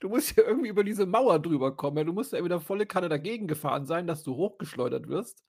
Du 0.00 0.08
musst 0.08 0.36
ja 0.36 0.44
irgendwie 0.44 0.68
über 0.68 0.84
diese 0.84 1.06
Mauer 1.06 1.38
drüber 1.38 1.76
kommen. 1.76 2.06
Du 2.06 2.12
musst 2.12 2.32
ja 2.32 2.38
entweder 2.38 2.60
volle 2.60 2.86
Kanne 2.86 3.08
dagegen 3.08 3.46
gefahren 3.46 3.86
sein, 3.86 4.06
dass 4.06 4.22
du 4.22 4.36
hochgeschleudert 4.36 5.08
wirst. 5.08 5.44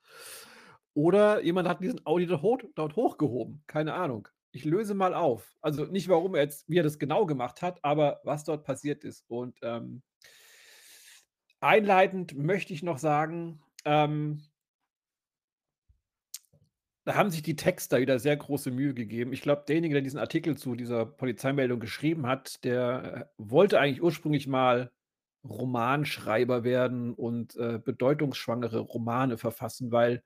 Oder 0.94 1.44
jemand 1.44 1.68
hat 1.68 1.82
diesen 1.82 2.06
Audi 2.06 2.26
dort, 2.26 2.66
dort 2.76 2.96
hochgehoben. 2.96 3.64
Keine 3.68 3.94
Ahnung. 3.94 4.28
Ich 4.52 4.66
löse 4.66 4.96
mal 4.96 5.14
auf. 5.14 5.56
Also 5.62 5.86
nicht, 5.86 6.10
warum 6.10 6.34
er 6.34 6.42
jetzt, 6.42 6.68
wie 6.68 6.80
er 6.80 6.84
das 6.84 6.98
genau 6.98 7.26
gemacht 7.26 7.62
hat, 7.62 7.80
aber 7.84 8.22
was 8.24 8.44
dort 8.44 8.64
passiert 8.64 9.04
ist. 9.04 9.24
Und 9.28 9.58
ähm, 9.62 10.02
einleitend 11.60 12.36
möchte 12.36 12.74
ich 12.74 12.82
noch 12.82 12.98
sagen, 12.98 13.62
ähm, 13.86 14.42
da 17.08 17.16
haben 17.16 17.30
sich 17.30 17.42
die 17.42 17.56
Texter 17.56 18.02
wieder 18.02 18.20
sehr 18.20 18.36
große 18.36 18.70
Mühe 18.70 18.94
gegeben. 18.94 19.32
Ich 19.32 19.42
glaube, 19.42 19.64
derjenige, 19.66 19.94
der 19.94 20.02
diesen 20.02 20.20
Artikel 20.20 20.58
zu 20.58 20.76
dieser 20.76 21.06
Polizeimeldung 21.06 21.80
geschrieben 21.80 22.28
hat, 22.28 22.66
der 22.66 23.30
äh, 23.30 23.34
wollte 23.38 23.80
eigentlich 23.80 24.04
ursprünglich 24.04 24.46
mal 24.46 24.92
Romanschreiber 25.46 26.66
werden 26.66 27.14
und 27.14 27.56
äh, 27.56 27.80
bedeutungsschwangere 27.80 28.80
Romane 28.80 29.38
verfassen, 29.38 29.94
weil 29.94 30.22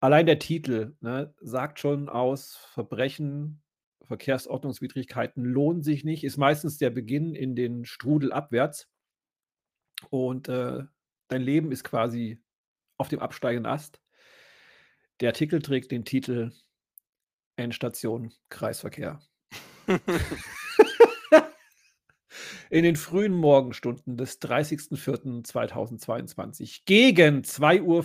allein 0.00 0.26
der 0.26 0.40
Titel 0.40 0.96
ne, 1.02 1.32
sagt 1.40 1.78
schon 1.78 2.08
aus, 2.08 2.56
Verbrechen, 2.56 3.62
Verkehrsordnungswidrigkeiten 4.02 5.44
lohnen 5.44 5.84
sich 5.84 6.02
nicht, 6.02 6.24
ist 6.24 6.36
meistens 6.36 6.78
der 6.78 6.90
Beginn 6.90 7.36
in 7.36 7.54
den 7.54 7.84
Strudel 7.84 8.32
abwärts. 8.32 8.88
Und 10.10 10.48
äh, 10.48 10.82
dein 11.28 11.42
Leben 11.42 11.70
ist 11.70 11.84
quasi 11.84 12.42
auf 12.96 13.06
dem 13.06 13.20
absteigenden 13.20 13.70
Ast. 13.72 14.01
Der 15.22 15.30
Artikel 15.30 15.62
trägt 15.62 15.90
den 15.92 16.04
Titel 16.04 16.52
Endstation 17.54 18.32
Kreisverkehr. 18.48 19.20
In 22.70 22.82
den 22.82 22.96
frühen 22.96 23.32
Morgenstunden 23.32 24.16
des 24.16 24.42
30.04.2022 24.42 26.80
gegen 26.86 27.42
2.45 27.42 27.86
Uhr 27.86 28.04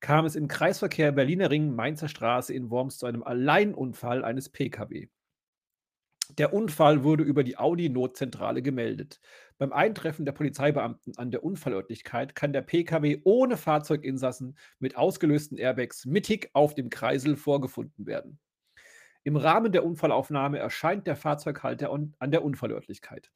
kam 0.00 0.24
es 0.24 0.34
im 0.34 0.48
Kreisverkehr 0.48 1.12
Berliner 1.12 1.50
Ring 1.50 1.76
Mainzer 1.76 2.08
Straße 2.08 2.52
in 2.52 2.68
Worms 2.68 2.98
zu 2.98 3.06
einem 3.06 3.22
Alleinunfall 3.22 4.24
eines 4.24 4.48
Pkw. 4.48 5.06
Der 6.38 6.52
Unfall 6.52 7.02
wurde 7.02 7.24
über 7.24 7.44
die 7.44 7.56
Audi-Notzentrale 7.58 8.62
gemeldet. 8.62 9.20
Beim 9.58 9.72
Eintreffen 9.72 10.24
der 10.24 10.32
Polizeibeamten 10.32 11.16
an 11.16 11.30
der 11.30 11.44
Unfallörtlichkeit 11.44 12.34
kann 12.34 12.52
der 12.52 12.62
Pkw 12.62 13.20
ohne 13.24 13.56
Fahrzeuginsassen 13.56 14.56
mit 14.78 14.96
ausgelösten 14.96 15.58
Airbags 15.58 16.06
mittig 16.06 16.50
auf 16.52 16.74
dem 16.74 16.90
Kreisel 16.90 17.36
vorgefunden 17.36 18.06
werden. 18.06 18.38
Im 19.22 19.36
Rahmen 19.36 19.72
der 19.72 19.84
Unfallaufnahme 19.84 20.58
erscheint 20.58 21.06
der 21.06 21.16
Fahrzeughalter 21.16 21.90
an 21.90 22.30
der 22.30 22.42
Unfallörtlichkeit. 22.42 23.30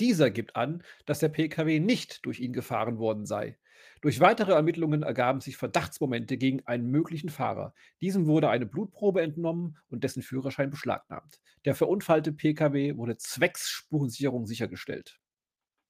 Dieser 0.00 0.30
gibt 0.30 0.56
an, 0.56 0.82
dass 1.06 1.20
der 1.20 1.28
Pkw 1.28 1.78
nicht 1.78 2.24
durch 2.26 2.40
ihn 2.40 2.52
gefahren 2.52 2.98
worden 2.98 3.26
sei. 3.26 3.58
Durch 4.00 4.20
weitere 4.20 4.52
Ermittlungen 4.52 5.02
ergaben 5.02 5.40
sich 5.40 5.56
Verdachtsmomente 5.56 6.36
gegen 6.36 6.66
einen 6.66 6.90
möglichen 6.90 7.28
Fahrer. 7.28 7.74
Diesem 8.00 8.26
wurde 8.26 8.48
eine 8.48 8.66
Blutprobe 8.66 9.22
entnommen 9.22 9.78
und 9.88 10.04
dessen 10.04 10.22
Führerschein 10.22 10.70
beschlagnahmt. 10.70 11.40
Der 11.64 11.74
verunfallte 11.74 12.32
Pkw 12.32 12.96
wurde 12.96 13.16
zwecks 13.16 13.68
Spurensicherung 13.68 14.46
sichergestellt. 14.46 15.18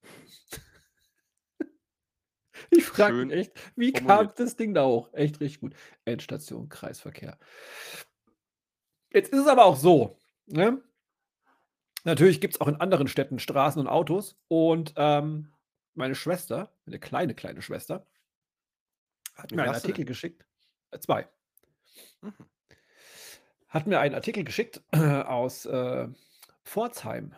Ich 2.69 2.85
frage 2.85 3.25
mich 3.25 3.33
echt, 3.33 3.53
wie 3.75 3.91
kam 3.91 4.31
das 4.35 4.55
Ding 4.55 4.75
da 4.75 4.85
hoch? 4.85 5.09
Echt 5.13 5.39
richtig 5.39 5.61
gut. 5.61 5.73
Endstation, 6.05 6.69
Kreisverkehr. 6.69 7.39
Jetzt 9.11 9.33
ist 9.33 9.39
es 9.39 9.47
aber 9.47 9.65
auch 9.65 9.75
so, 9.75 10.19
ne? 10.45 10.81
Natürlich 12.03 12.41
gibt 12.41 12.55
es 12.55 12.61
auch 12.61 12.67
in 12.67 12.77
anderen 12.77 13.07
Städten 13.07 13.39
Straßen 13.39 13.79
und 13.79 13.87
Autos. 13.87 14.37
Und 14.47 14.93
ähm, 14.95 15.51
meine 15.93 16.15
Schwester, 16.15 16.71
meine 16.85 16.99
kleine, 16.99 17.35
kleine 17.35 17.61
Schwester, 17.61 18.05
hat 19.35 19.51
mir 19.51 19.63
einen 19.63 19.73
Artikel 19.73 20.05
geschickt. 20.05 20.45
Äh, 20.91 20.99
zwei. 20.99 21.27
Mhm. 22.21 22.33
Hat 23.69 23.87
mir 23.87 23.99
einen 23.99 24.15
Artikel 24.15 24.43
geschickt 24.43 24.81
äh, 24.91 24.97
aus 24.97 25.65
äh, 25.65 26.07
Pforzheim. 26.63 27.33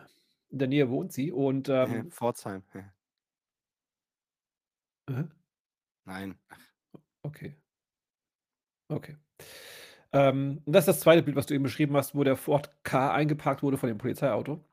In 0.50 0.58
der 0.58 0.68
Nähe 0.68 0.90
wohnt 0.90 1.12
sie. 1.12 1.32
Und 1.32 1.68
ähm, 1.68 2.10
Pforzheim. 2.10 2.62
äh? 5.06 5.24
Nein. 6.04 6.38
Okay. 7.22 7.56
Okay. 8.88 9.16
Ähm, 10.12 10.62
das 10.66 10.82
ist 10.82 10.88
das 10.88 11.00
zweite 11.00 11.22
Bild, 11.22 11.36
was 11.36 11.46
du 11.46 11.54
eben 11.54 11.64
beschrieben 11.64 11.96
hast, 11.96 12.14
wo 12.14 12.22
der 12.22 12.36
Ford 12.36 12.70
K 12.84 13.12
eingeparkt 13.12 13.62
wurde 13.62 13.78
von 13.78 13.88
dem 13.88 13.98
Polizeiauto. 13.98 14.64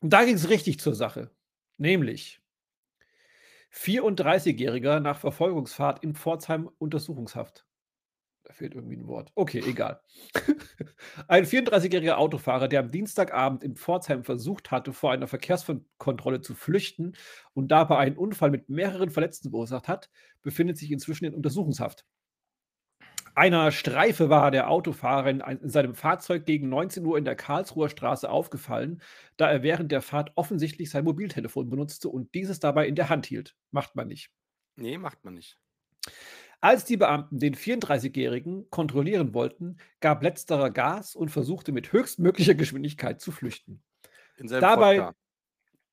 Und 0.00 0.12
da 0.12 0.24
ging 0.24 0.34
es 0.34 0.48
richtig 0.48 0.78
zur 0.78 0.94
Sache. 0.94 1.30
Nämlich 1.76 2.40
34-Jähriger 3.72 5.00
nach 5.00 5.18
Verfolgungsfahrt 5.18 6.02
in 6.02 6.14
Pforzheim 6.14 6.70
Untersuchungshaft. 6.78 7.64
Da 8.44 8.54
fehlt 8.54 8.74
irgendwie 8.74 8.96
ein 8.96 9.06
Wort. 9.06 9.30
Okay, 9.34 9.62
egal. 9.66 10.00
ein 11.28 11.44
34-jähriger 11.44 12.14
Autofahrer, 12.14 12.68
der 12.68 12.80
am 12.80 12.90
Dienstagabend 12.90 13.62
in 13.62 13.76
Pforzheim 13.76 14.24
versucht 14.24 14.70
hatte, 14.70 14.94
vor 14.94 15.12
einer 15.12 15.26
Verkehrskontrolle 15.26 16.40
zu 16.40 16.54
flüchten 16.54 17.14
und 17.52 17.68
dabei 17.68 17.98
einen 17.98 18.16
Unfall 18.16 18.50
mit 18.50 18.70
mehreren 18.70 19.10
Verletzten 19.10 19.50
verursacht 19.50 19.86
hat, 19.86 20.08
befindet 20.42 20.78
sich 20.78 20.90
inzwischen 20.90 21.26
in 21.26 21.34
Untersuchungshaft 21.34 22.06
einer 23.38 23.70
Streife 23.70 24.28
war 24.28 24.50
der 24.50 24.68
Autofahrer 24.68 25.30
in, 25.30 25.40
in, 25.40 25.70
seinem 25.70 25.94
Fahrzeug 25.94 26.44
gegen 26.44 26.68
19 26.68 27.06
Uhr 27.06 27.16
in 27.16 27.24
der 27.24 27.36
Karlsruher 27.36 27.88
Straße 27.88 28.28
aufgefallen, 28.28 29.00
da 29.36 29.50
er 29.50 29.62
während 29.62 29.92
der 29.92 30.02
Fahrt 30.02 30.32
offensichtlich 30.34 30.90
sein 30.90 31.04
Mobiltelefon 31.04 31.70
benutzte 31.70 32.08
und 32.08 32.34
dieses 32.34 32.58
dabei 32.58 32.88
in 32.88 32.96
der 32.96 33.08
Hand 33.08 33.26
hielt. 33.26 33.54
Macht 33.70 33.94
man 33.94 34.08
nicht. 34.08 34.30
Nee, 34.76 34.98
macht 34.98 35.24
man 35.24 35.34
nicht. 35.34 35.56
Als 36.60 36.84
die 36.84 36.96
Beamten 36.96 37.38
den 37.38 37.54
34-Jährigen 37.54 38.68
kontrollieren 38.70 39.32
wollten, 39.32 39.76
gab 40.00 40.24
letzterer 40.24 40.70
Gas 40.70 41.14
und 41.14 41.30
versuchte 41.30 41.70
mit 41.70 41.92
höchstmöglicher 41.92 42.54
Geschwindigkeit 42.54 43.20
zu 43.20 43.30
flüchten. 43.30 43.84
In 44.36 44.48
seinem 44.48 44.62
dabei. 44.62 45.12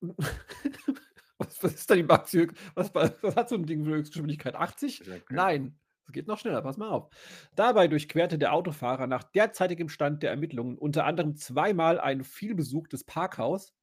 was, 1.38 1.62
was, 1.62 1.74
ist 1.74 1.88
da 1.88 1.94
die 1.94 2.02
Max? 2.02 2.36
Was, 2.74 2.92
was, 2.94 3.36
hat 3.36 3.48
so 3.48 3.54
ein 3.54 3.66
Ding 3.66 3.84
für 3.84 3.92
Höchstgeschwindigkeit? 3.92 4.56
80? 4.56 5.04
Nein. 5.30 5.78
Es 6.06 6.12
geht 6.12 6.28
noch 6.28 6.38
schneller, 6.38 6.62
pass 6.62 6.76
mal 6.76 6.90
auf. 6.90 7.08
Dabei 7.56 7.88
durchquerte 7.88 8.38
der 8.38 8.52
Autofahrer 8.52 9.06
nach 9.06 9.24
derzeitigem 9.24 9.88
Stand 9.88 10.22
der 10.22 10.30
Ermittlungen 10.30 10.78
unter 10.78 11.04
anderem 11.04 11.34
zweimal 11.36 11.98
ein 11.98 12.22
vielbesuchtes 12.22 13.04
Parkhaus, 13.04 13.74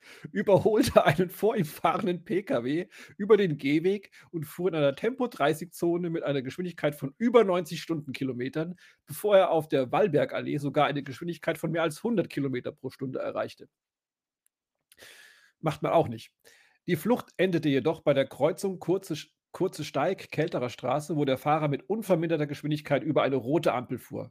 überholte 0.32 1.04
einen 1.04 1.30
vor 1.30 1.56
ihm 1.56 1.64
fahrenden 1.64 2.24
Pkw 2.24 2.88
über 3.16 3.36
den 3.36 3.58
Gehweg 3.58 4.10
und 4.30 4.44
fuhr 4.44 4.68
in 4.68 4.74
einer 4.74 4.94
Tempo-30-Zone 4.94 6.10
mit 6.10 6.22
einer 6.22 6.42
Geschwindigkeit 6.42 6.94
von 6.94 7.14
über 7.18 7.44
90 7.44 7.80
Stundenkilometern, 7.80 8.76
bevor 9.06 9.36
er 9.36 9.50
auf 9.50 9.68
der 9.68 9.92
Wallbergallee 9.92 10.58
sogar 10.58 10.86
eine 10.86 11.02
Geschwindigkeit 11.02 11.58
von 11.58 11.70
mehr 11.70 11.82
als 11.82 11.98
100 11.98 12.28
Kilometer 12.28 12.72
pro 12.72 12.90
Stunde 12.90 13.18
erreichte. 13.18 13.68
Macht 15.60 15.82
man 15.82 15.92
auch 15.92 16.08
nicht. 16.08 16.32
Die 16.86 16.96
Flucht 16.96 17.32
endete 17.38 17.68
jedoch 17.68 18.02
bei 18.02 18.12
der 18.12 18.26
Kreuzung 18.26 18.78
kurze, 18.78 19.16
kurze 19.54 19.84
Steig 19.84 20.30
Kelterer 20.30 20.68
Straße, 20.68 21.16
wo 21.16 21.24
der 21.24 21.38
Fahrer 21.38 21.68
mit 21.68 21.88
unverminderter 21.88 22.46
Geschwindigkeit 22.46 23.02
über 23.02 23.22
eine 23.22 23.36
rote 23.36 23.72
Ampel 23.72 23.98
fuhr. 23.98 24.30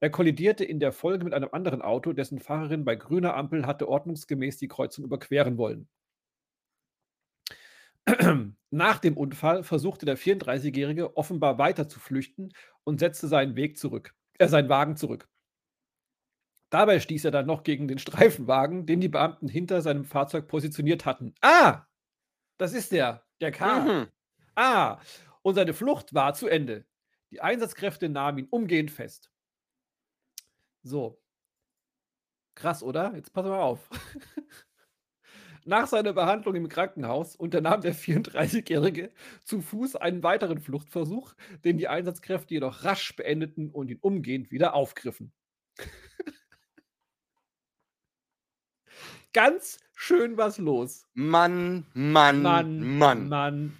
Er 0.00 0.10
kollidierte 0.10 0.64
in 0.64 0.80
der 0.80 0.92
Folge 0.92 1.24
mit 1.24 1.34
einem 1.34 1.50
anderen 1.52 1.82
Auto, 1.82 2.12
dessen 2.12 2.38
Fahrerin 2.38 2.84
bei 2.84 2.96
grüner 2.96 3.36
Ampel 3.36 3.66
hatte 3.66 3.88
ordnungsgemäß 3.88 4.56
die 4.56 4.68
Kreuzung 4.68 5.04
überqueren 5.04 5.58
wollen. 5.58 5.88
Nach 8.70 8.98
dem 8.98 9.16
Unfall 9.16 9.64
versuchte 9.64 10.06
der 10.06 10.16
34-Jährige 10.16 11.16
offenbar 11.16 11.58
weiter 11.58 11.88
zu 11.88 12.00
flüchten 12.00 12.52
und 12.84 13.00
setzte 13.00 13.28
seinen 13.28 13.56
Weg 13.56 13.76
zurück, 13.76 14.14
äh, 14.38 14.48
seinen 14.48 14.68
Wagen 14.68 14.96
zurück. 14.96 15.28
Dabei 16.70 17.00
stieß 17.00 17.26
er 17.26 17.32
dann 17.32 17.46
noch 17.46 17.64
gegen 17.64 17.86
den 17.86 17.98
Streifenwagen, 17.98 18.86
den 18.86 19.00
die 19.00 19.08
Beamten 19.08 19.48
hinter 19.48 19.82
seinem 19.82 20.04
Fahrzeug 20.04 20.48
positioniert 20.48 21.04
hatten. 21.04 21.34
Ah, 21.42 21.84
das 22.58 22.72
ist 22.72 22.92
der, 22.92 23.24
der 23.40 23.52
K. 23.52 23.80
Mhm. 23.80 24.08
Ah, 24.54 25.00
und 25.42 25.54
seine 25.54 25.74
Flucht 25.74 26.14
war 26.14 26.34
zu 26.34 26.48
Ende. 26.48 26.84
Die 27.30 27.40
Einsatzkräfte 27.40 28.08
nahmen 28.08 28.38
ihn 28.38 28.48
umgehend 28.50 28.90
fest. 28.90 29.30
So. 30.82 31.20
Krass, 32.54 32.82
oder? 32.82 33.14
Jetzt 33.14 33.32
pass 33.32 33.46
mal 33.46 33.60
auf. 33.60 33.88
Nach 35.64 35.86
seiner 35.86 36.12
Behandlung 36.12 36.56
im 36.56 36.68
Krankenhaus 36.68 37.36
unternahm 37.36 37.80
der 37.82 37.94
34-Jährige 37.94 39.12
zu 39.44 39.62
Fuß 39.62 39.94
einen 39.96 40.24
weiteren 40.24 40.60
Fluchtversuch, 40.60 41.34
den 41.64 41.78
die 41.78 41.86
Einsatzkräfte 41.86 42.54
jedoch 42.54 42.84
rasch 42.84 43.14
beendeten 43.14 43.70
und 43.70 43.88
ihn 43.90 43.98
umgehend 44.00 44.50
wieder 44.50 44.74
aufgriffen. 44.74 45.32
Ganz 49.32 49.78
schön 49.94 50.36
was 50.36 50.58
los. 50.58 51.06
Mann, 51.14 51.86
Mann, 51.94 52.42
Mann, 52.42 52.98
Mann. 52.98 53.28
Mann, 53.28 53.78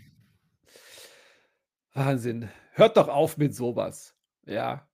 Wahnsinn. 1.94 2.48
Hört 2.72 2.96
doch 2.96 3.08
auf 3.08 3.36
mit 3.36 3.54
sowas. 3.54 4.14
Ja. 4.44 4.88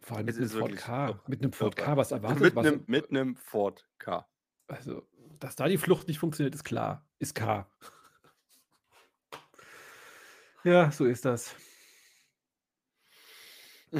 Vor 0.00 0.16
allem 0.16 0.26
mit 0.26 0.36
einem 0.36 0.48
Ford 0.48 0.76
K. 0.76 1.20
Mit 1.26 1.42
einem 1.42 1.52
Ford. 1.52 1.76
K, 1.76 1.96
was 1.96 2.10
erwartet 2.12 2.40
Mit 2.42 2.56
was? 2.56 2.66
einem 2.66 2.84
mit 2.86 3.10
einem 3.10 3.36
Ford 3.36 3.88
K. 3.98 4.26
Also, 4.66 5.06
dass 5.38 5.56
da 5.56 5.68
die 5.68 5.78
Flucht 5.78 6.08
nicht 6.08 6.18
funktioniert, 6.18 6.54
ist 6.54 6.64
klar. 6.64 7.06
Ist 7.18 7.34
K. 7.34 7.70
Ja, 10.64 10.90
so 10.90 11.04
ist 11.06 11.24
das. 11.24 11.54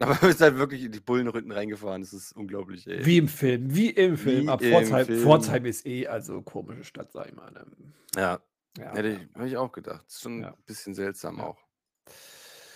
Aber 0.00 0.20
wir 0.22 0.32
sind 0.32 0.40
halt 0.40 0.56
wirklich 0.56 0.82
in 0.82 0.92
die 0.92 1.00
Bullenrütten 1.00 1.52
reingefahren. 1.52 2.02
Das 2.02 2.12
ist 2.12 2.32
unglaublich, 2.32 2.86
ey. 2.88 3.04
Wie 3.06 3.18
im 3.18 3.28
Film, 3.28 3.74
wie 3.74 3.90
im 3.90 4.16
Film. 4.16 4.46
Wie 4.46 4.48
Aber 4.50 4.62
im 4.64 4.72
Pforzheim, 4.72 5.06
Film. 5.06 5.22
Pforzheim 5.22 5.64
ist 5.66 5.86
eh 5.86 6.06
also 6.08 6.42
komische 6.42 6.84
Stadt, 6.84 7.12
sag 7.12 7.28
ich 7.28 7.34
mal. 7.34 7.50
ne? 7.52 7.64
Ja, 8.16 8.40
Ja, 8.78 8.92
hätte 8.94 9.08
ich, 9.08 9.18
hätte 9.34 9.46
ich 9.46 9.56
auch 9.56 9.72
gedacht. 9.72 10.04
Ist 10.08 10.22
schon 10.22 10.42
Ja. 10.42 10.48
ein 10.48 10.62
bisschen 10.66 10.94
seltsam 10.94 11.38
Ja. 11.38 11.44
auch. 11.44 11.58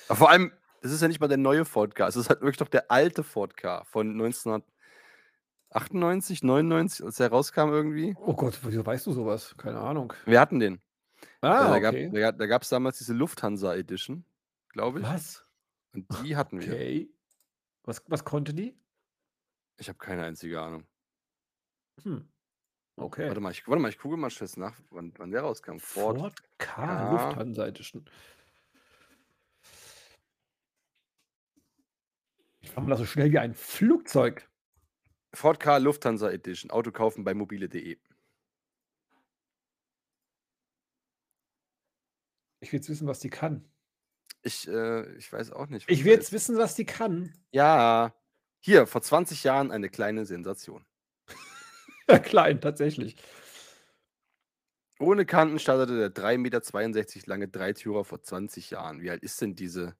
Aber 0.09 0.17
vor 0.17 0.31
allem, 0.31 0.53
das 0.81 0.93
ist 0.93 1.03
ja 1.03 1.09
nicht 1.09 1.21
mal 1.21 1.29
der 1.29 1.37
neue 1.39 1.65
Ford 1.65 1.95
K. 1.95 2.07
Es 2.07 2.17
ist 2.17 2.29
halt 2.31 2.41
wirklich 2.41 2.61
noch 2.61 2.69
der 2.69 2.91
alte 2.91 3.25
Ford 3.25 3.57
K 3.57 3.85
von 3.85 4.13
1998, 5.71 6.43
99, 6.43 7.05
als 7.05 7.19
er 7.21 7.29
rauskam 7.31 7.71
irgendwie. 7.73 8.15
Oh 8.21 8.35
Gott, 8.35 8.59
wieso 8.63 8.85
weißt 8.87 9.07
du 9.07 9.13
sowas? 9.13 9.55
Keine 9.59 9.81
Ahnung. 9.81 10.13
Wir 10.25 10.41
hatten 10.41 10.61
den. 10.61 10.81
Ah, 11.41 11.77
äh, 11.77 11.81
da 11.81 11.89
okay. 11.89 12.11
gab 12.21 12.39
da 12.39 12.47
gab 12.47 12.63
es 12.63 12.69
damals 12.69 12.99
diese 12.99 13.13
Lufthansa 13.13 13.75
Edition, 13.75 14.25
glaube 14.69 15.01
ich. 15.01 15.05
Was? 15.07 15.45
Und 15.93 16.07
die 16.25 16.37
hatten 16.37 16.61
wir. 16.61 16.69
Okay. 16.73 17.11
Was, 17.85 18.03
was 18.07 18.25
konnte 18.25 18.55
die? 18.55 18.79
Ich 19.79 19.89
habe 19.89 19.99
keine 19.99 20.25
einzige 20.25 20.61
Ahnung. 20.61 20.87
Hm. 22.05 22.29
Okay. 22.99 23.29
Warte 23.29 23.41
mal, 23.41 23.53
ich, 23.53 23.67
warte 23.69 23.81
mal, 23.81 23.89
ich 23.89 23.99
gucke 23.99 24.17
mal 24.17 24.31
schnell 24.31 24.51
nach, 24.57 24.77
wann, 24.91 25.13
wann 25.19 25.31
der 25.31 25.43
rauskam. 25.43 25.79
Ford. 25.79 26.19
Ford 26.19 26.43
K, 26.59 26.87
K. 26.87 27.13
Lufthansa 27.13 27.67
Edition. 27.67 28.05
Ich 32.61 32.71
fahre 32.71 32.87
mal 32.87 32.97
so 32.97 33.07
schnell 33.07 33.31
wie 33.31 33.39
ein 33.39 33.55
Flugzeug. 33.55 34.49
Ford 35.33 35.61
K 35.61 35.79
Lufthansa 35.79 36.31
Edition. 36.31 36.73
Auto 36.73 36.91
kaufen 36.91 37.23
bei 37.23 37.35
mobile.de. 37.35 37.99
Ich 42.61 42.73
will 42.73 42.81
jetzt 42.81 42.89
wissen, 42.89 43.07
was 43.07 43.21
die 43.21 43.31
kann. 43.31 43.65
Ich, 44.43 44.67
äh, 44.67 45.17
ich 45.17 45.33
weiß 45.33 45.53
auch 45.53 45.69
nicht. 45.69 45.89
Ich 45.89 46.05
will 46.05 46.13
jetzt 46.13 46.33
wissen, 46.33 46.59
was 46.59 46.75
die 46.75 46.85
kann. 46.85 47.33
Ja. 47.53 48.13
Hier, 48.61 48.89
vor 48.89 49.03
20 49.03 49.45
Jahren 49.45 49.71
eine 49.71 49.89
kleine 49.89 50.27
Sensation. 50.27 50.85
Ja, 52.11 52.19
klein, 52.19 52.61
tatsächlich. 52.61 53.17
Ohne 55.01 55.27
Kanten 55.27 55.59
startete 55.59 55.97
der 55.99 56.11
3,62 56.15 56.39
Meter 56.39 57.27
lange 57.27 57.49
Dreitürer 57.49 58.05
vor 58.05 58.23
20 58.23 58.71
Jahren. 58.71 59.01
Wie 59.01 59.11
alt 59.11 59.23
ist 59.23 59.41
denn 59.41 59.55
diese? 59.55 59.95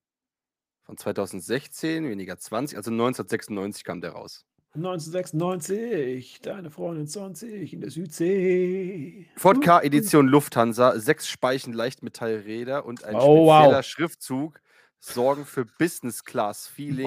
Von 0.85 0.97
2016, 0.97 2.09
weniger 2.09 2.39
20, 2.39 2.77
also 2.77 2.91
1996 2.91 3.85
kam 3.85 4.01
der 4.01 4.13
raus. 4.13 4.45
1996, 4.75 6.41
deine 6.41 6.71
Freundin 6.71 7.07
20 7.07 7.73
in 7.73 7.81
der 7.81 7.91
Südsee. 7.91 9.29
Ford 9.37 9.63
K 9.63 9.81
Edition 9.81 10.27
Lufthansa, 10.29 10.99
sechs 10.99 11.29
Speichen 11.29 11.73
Leichtmetallräder 11.73 12.85
und 12.85 13.05
ein 13.05 13.17
Oh, 13.17 13.47
wow. 13.47 13.61
spezieller 13.63 13.83
Schriftzug 13.83 14.61
sorgen 15.01 15.45
für 15.47 15.65
Business 15.65 16.25
Class 16.25 16.67
Feeling. 16.67 17.07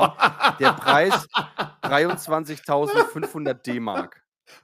Der 0.60 0.74
Preis 0.74 1.14
23.500 1.84 3.54
D-Mark. 3.54 4.24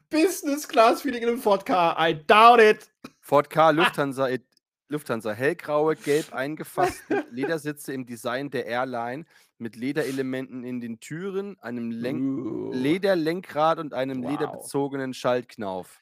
Business 0.09 0.67
Class 0.67 1.01
Feeling 1.01 1.23
in 1.23 1.29
einem 1.29 1.39
Ford 1.41 1.65
K. 1.65 1.95
I 1.99 2.13
doubt 2.13 2.59
it. 2.61 2.89
Ford 3.21 3.49
K 3.49 3.71
Lufthansa, 3.71 4.29
Ed- 4.29 4.43
Lufthansa 4.89 5.31
hellgraue, 5.33 5.95
gelb 6.03 6.33
eingefasste 6.33 7.25
Ledersitze 7.31 7.93
im 7.93 8.05
Design 8.05 8.49
der 8.49 8.65
Airline 8.65 9.25
mit 9.57 9.75
Lederelementen 9.75 10.63
in 10.63 10.79
den 10.79 10.99
Türen, 10.99 11.57
einem 11.61 11.91
Lenk 11.91 12.21
Uh, 12.21 12.71
Lederlenkrad 12.73 13.79
und 13.79 13.93
einem 13.93 14.23
Wow. 14.23 14.31
lederbezogenen 14.31 15.13
Schaltknauf. 15.13 15.99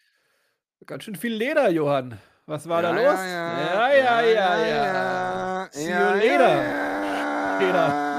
Ganz 0.85 1.03
schön 1.05 1.15
viel 1.15 1.33
Leder, 1.33 1.69
Johann. 1.71 2.19
Was 2.45 2.69
war 2.69 2.81
da 2.83 2.89
Ja, 2.95 3.11
los? 3.11 3.19
Ja, 3.19 3.91
ja, 3.91 4.21
ja, 4.21 4.21
ja. 4.21 4.67
ja. 4.67 5.69
See 5.71 5.89
you 5.89 5.97
later. 5.97 6.63
Leder. 7.59 8.15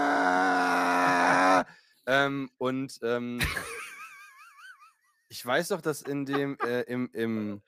Ähm, 2.08 2.50
und 2.58 2.98
ähm, 3.02 3.38
ich 5.28 5.44
weiß 5.44 5.68
doch, 5.68 5.80
dass 5.80 6.02
in 6.02 6.24
dem, 6.24 6.58
äh, 6.60 6.82
im, 6.82 7.10
im, 7.12 7.62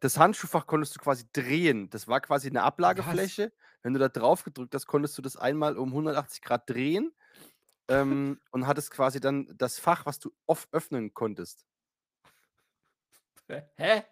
das 0.00 0.18
Handschuhfach 0.18 0.66
konntest 0.66 0.96
du 0.96 1.00
quasi 1.00 1.24
drehen. 1.32 1.90
Das 1.90 2.08
war 2.08 2.20
quasi 2.20 2.48
eine 2.48 2.62
Ablagefläche. 2.62 3.52
Wenn 3.82 3.92
du 3.92 3.98
da 3.98 4.08
drauf 4.08 4.44
gedrückt 4.44 4.74
hast, 4.74 4.86
konntest 4.86 5.16
du 5.16 5.22
das 5.22 5.36
einmal 5.36 5.78
um 5.78 5.90
180 5.90 6.42
Grad 6.42 6.68
drehen 6.68 7.12
ähm, 7.88 8.40
und 8.50 8.66
hattest 8.66 8.90
quasi 8.90 9.20
dann 9.20 9.52
das 9.56 9.78
Fach, 9.78 10.06
was 10.06 10.18
du 10.18 10.32
off 10.46 10.68
öffnen 10.72 11.14
konntest. 11.14 11.66
Hä? 13.76 14.02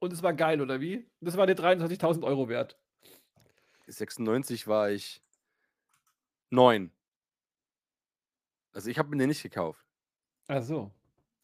Und 0.00 0.12
es 0.12 0.22
war 0.22 0.34
geil, 0.34 0.60
oder 0.60 0.80
wie? 0.80 1.08
Das 1.20 1.36
war 1.36 1.46
dir 1.46 1.54
23.000 1.54 2.24
Euro 2.24 2.48
wert. 2.48 2.78
96 3.86 4.66
war 4.66 4.90
ich 4.90 5.22
neun. 6.50 6.92
Also 8.72 8.90
ich 8.90 8.98
habe 8.98 9.08
mir 9.10 9.16
den 9.16 9.28
nicht 9.28 9.42
gekauft. 9.42 9.84
Ach 10.48 10.62
so. 10.62 10.92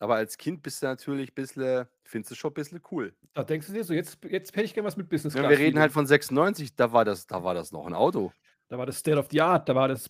Aber 0.05 0.17
als 0.17 0.37
Kind 0.37 0.63
bist 0.63 0.83
du 0.83 0.87
natürlich 0.87 1.31
ein 1.31 1.35
bisschen, 1.35 1.87
findest 2.05 2.31
du 2.33 2.35
schon 2.35 2.51
ein 2.51 2.55
bisschen 2.55 2.83
cool. 2.91 3.15
Da 3.33 3.43
denkst 3.43 3.69
du 3.69 3.73
dir 3.73 3.85
so, 3.85 3.95
jetzt, 3.95 4.19
jetzt 4.29 4.55
hätte 4.55 4.65
ich 4.67 4.75
gerne 4.75 4.87
was 4.87 4.99
mit 4.99 5.09
Business 5.09 5.33
Class. 5.33 5.49
wir 5.49 5.59
reden 5.59 5.79
halt 5.79 5.93
von 5.93 6.07
96, 6.07 6.77
da 6.77 6.93
war 6.93 7.07
das, 7.07 7.27
da 7.27 7.43
war 7.43 7.55
das 7.55 7.73
noch 7.73 7.87
ein 7.87 7.95
Auto. 7.95 8.31
Da 8.69 8.77
war 8.77 8.85
das 8.85 8.99
State 8.99 9.17
of 9.19 9.29
the 9.31 9.41
Art, 9.41 9.67
da 9.67 9.75
war 9.75 9.89
das 9.89 10.09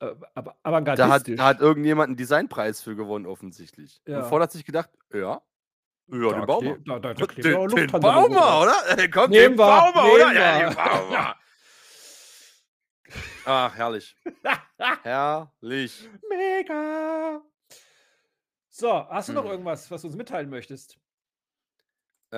äh, 0.00 0.06
aber 0.06 0.16
Da 0.34 0.48
hat, 0.48 0.56
avantgardistisch. 0.62 1.36
da 1.36 1.44
hat 1.44 1.60
irgendjemand 1.60 2.08
einen 2.08 2.16
Designpreis 2.16 2.80
für 2.80 2.96
gewonnen, 2.96 3.26
offensichtlich. 3.26 4.00
Ja. 4.08 4.20
Und 4.20 4.28
Ford 4.30 4.42
hat 4.44 4.52
sich 4.52 4.64
gedacht, 4.64 4.88
ja, 5.12 5.18
ja, 5.20 5.42
Da 6.08 6.16
den 6.16 6.40
kle- 6.46 6.78
Da, 6.86 6.98
da, 7.00 7.12
da 7.14 7.26
Den, 7.26 7.54
auch 7.56 7.66
den 7.68 7.86
drauf. 7.88 8.30
oder? 8.30 8.98
Äh, 8.98 9.08
Komm, 9.12 9.30
Nehmen 9.30 9.48
den 9.50 9.56
bauen 9.56 9.94
wir, 9.94 10.14
oder? 10.14 10.32
Ja, 10.32 10.68
den 10.70 10.74
bauen 10.74 11.10
wir. 11.10 11.34
Ach, 13.44 13.74
herrlich. 13.76 14.16
herrlich. 15.02 16.08
Mega. 16.30 17.42
So, 18.76 19.08
hast 19.08 19.28
du 19.28 19.32
noch 19.32 19.44
Hm. 19.44 19.46
irgendwas, 19.46 19.88
was 19.92 20.02
du 20.02 20.08
uns 20.08 20.16
mitteilen 20.16 20.50
möchtest? 20.50 20.98
Äh, 22.32 22.36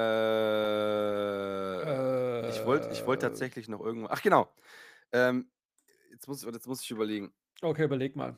ich 2.51 2.65
wollte 2.65 2.91
ich 2.93 3.07
wollt 3.07 3.21
Äh, 3.23 3.23
tatsächlich 3.23 3.69
noch 3.69 3.81
irgendwas. 3.81 4.11
Ach, 4.13 4.23
genau. 4.23 4.53
Ähm, 5.13 5.51
jetzt, 6.13 6.29
muss, 6.29 6.43
jetzt 6.45 6.67
muss 6.69 6.83
ich 6.83 6.91
überlegen. 6.91 7.35
Okay, 7.63 7.85
überleg 7.85 8.17
mal. 8.17 8.37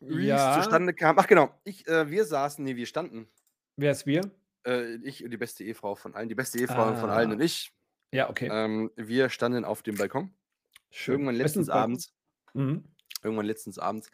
Ja. 0.00 0.36
es 0.36 0.48
zustande 0.48 0.94
kam. 0.94 1.18
Ach, 1.18 1.26
genau. 1.26 1.58
Ich, 1.64 1.86
äh, 1.88 2.10
wir 2.10 2.24
saßen, 2.24 2.64
nee, 2.64 2.76
wir 2.76 2.86
standen. 2.86 3.28
Wer 3.76 3.92
ist 3.92 4.06
wir? 4.06 4.30
Äh, 4.66 4.96
ich 5.04 5.24
und 5.24 5.30
die 5.30 5.36
beste 5.36 5.64
Ehefrau 5.64 5.94
von 5.94 6.14
allen, 6.14 6.28
die 6.28 6.34
beste 6.34 6.58
Ehefrau 6.58 6.94
von 6.94 7.10
allen 7.10 7.30
Ah. 7.30 7.32
und 7.32 7.40
ich. 7.40 7.72
Ja, 8.12 8.30
okay. 8.30 8.48
Ähm, 8.50 8.90
wir 8.96 9.28
standen 9.30 9.64
auf 9.64 9.82
dem 9.82 9.96
Balkon. 9.96 10.34
Irgendwann 11.06 11.34
letztens 11.36 11.66
Bestens 11.66 11.68
abends. 11.70 12.12
Mhm. 12.54 12.84
Irgendwann 13.22 13.46
letztens 13.46 13.78
abends. 13.78 14.10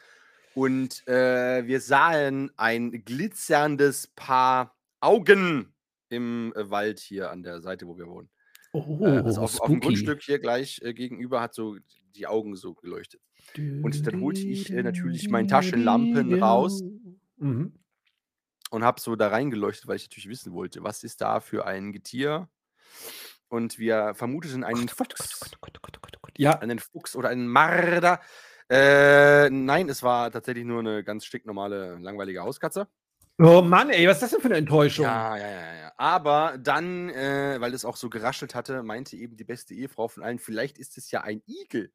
Und 0.54 1.06
äh, 1.08 1.66
wir 1.66 1.80
sahen 1.80 2.50
ein 2.56 2.90
glitzerndes 3.04 4.08
Paar 4.08 4.76
Augen 5.00 5.72
im 6.10 6.52
äh, 6.54 6.70
Wald 6.70 7.00
hier 7.00 7.30
an 7.30 7.42
der 7.42 7.60
Seite, 7.62 7.86
wo 7.86 7.96
wir 7.96 8.06
wohnen. 8.06 8.28
Oh, 8.72 8.98
Äh, 9.04 9.18
also 9.18 9.40
auf, 9.42 9.60
auf 9.60 9.68
dem. 9.68 9.80
Grundstück 9.80 10.22
hier 10.22 10.38
gleich 10.38 10.80
äh, 10.82 10.92
gegenüber 10.94 11.40
hat 11.40 11.54
so 11.54 11.76
die 12.14 12.26
Augen 12.26 12.56
so 12.56 12.74
geleuchtet. 12.74 13.20
Und 13.56 14.06
dann 14.06 14.20
holte 14.20 14.40
ich, 14.40 14.70
äh, 14.70 14.82
natürlich 14.82 15.28
meine 15.28 15.48
Taschenlampen 15.48 16.42
raus. 16.42 16.82
Mhm. 17.36 17.72
und 18.70 18.84
habe 18.84 19.00
so 19.00 19.16
da 19.16 19.28
reingeleuchtet, 19.28 19.86
weil 19.88 19.96
ich 19.96 20.04
natürlich 20.04 20.28
wissen 20.28 20.52
wollte, 20.52 20.82
was 20.84 21.02
ist 21.02 21.20
da 21.20 21.40
für 21.40 21.66
ein 21.66 21.92
Getier. 21.92 22.48
Und 23.48 23.78
wir 23.78 24.14
vermuteten 24.14 24.64
einen 24.64 24.88
Fuchs. 24.88 25.40
Ja, 26.38 26.58
Einen 26.60 26.78
Fuchs 26.78 27.16
oder 27.16 27.28
einen 27.30 27.48
Marder. 27.48 28.20
Äh, 28.72 29.50
nein, 29.50 29.90
es 29.90 30.02
war 30.02 30.30
tatsächlich 30.30 30.64
nur 30.64 30.78
eine 30.78 31.04
ganz 31.04 31.26
stinknormale, 31.26 31.98
langweilige 31.98 32.40
Hauskatze. 32.40 32.88
oh 33.38 33.60
Mann, 33.60 33.90
ey, 33.90 34.08
was 34.08 34.16
ist 34.16 34.22
das 34.22 34.30
denn 34.30 34.40
für 34.40 34.48
eine 34.48 34.56
Enttäuschung? 34.56 35.04
Ja, 35.04 35.36
ja, 35.36 35.50
ja, 35.50 35.74
ja. 35.74 35.92
Aber 35.98 36.56
dann, 36.56 37.10
äh, 37.10 37.60
weil 37.60 37.74
es 37.74 37.84
auch 37.84 37.96
so 37.96 38.08
geraschelt 38.08 38.54
hatte, 38.54 38.82
meinte 38.82 39.14
eben 39.16 39.36
die 39.36 39.44
beste 39.44 39.74
Ehefrau 39.74 40.08
von 40.08 40.22
allen, 40.22 40.38
vielleicht 40.38 40.78
ist 40.78 40.96
es 40.96 41.10
ja 41.10 41.20
ein 41.20 41.42
Igel. 41.46 41.92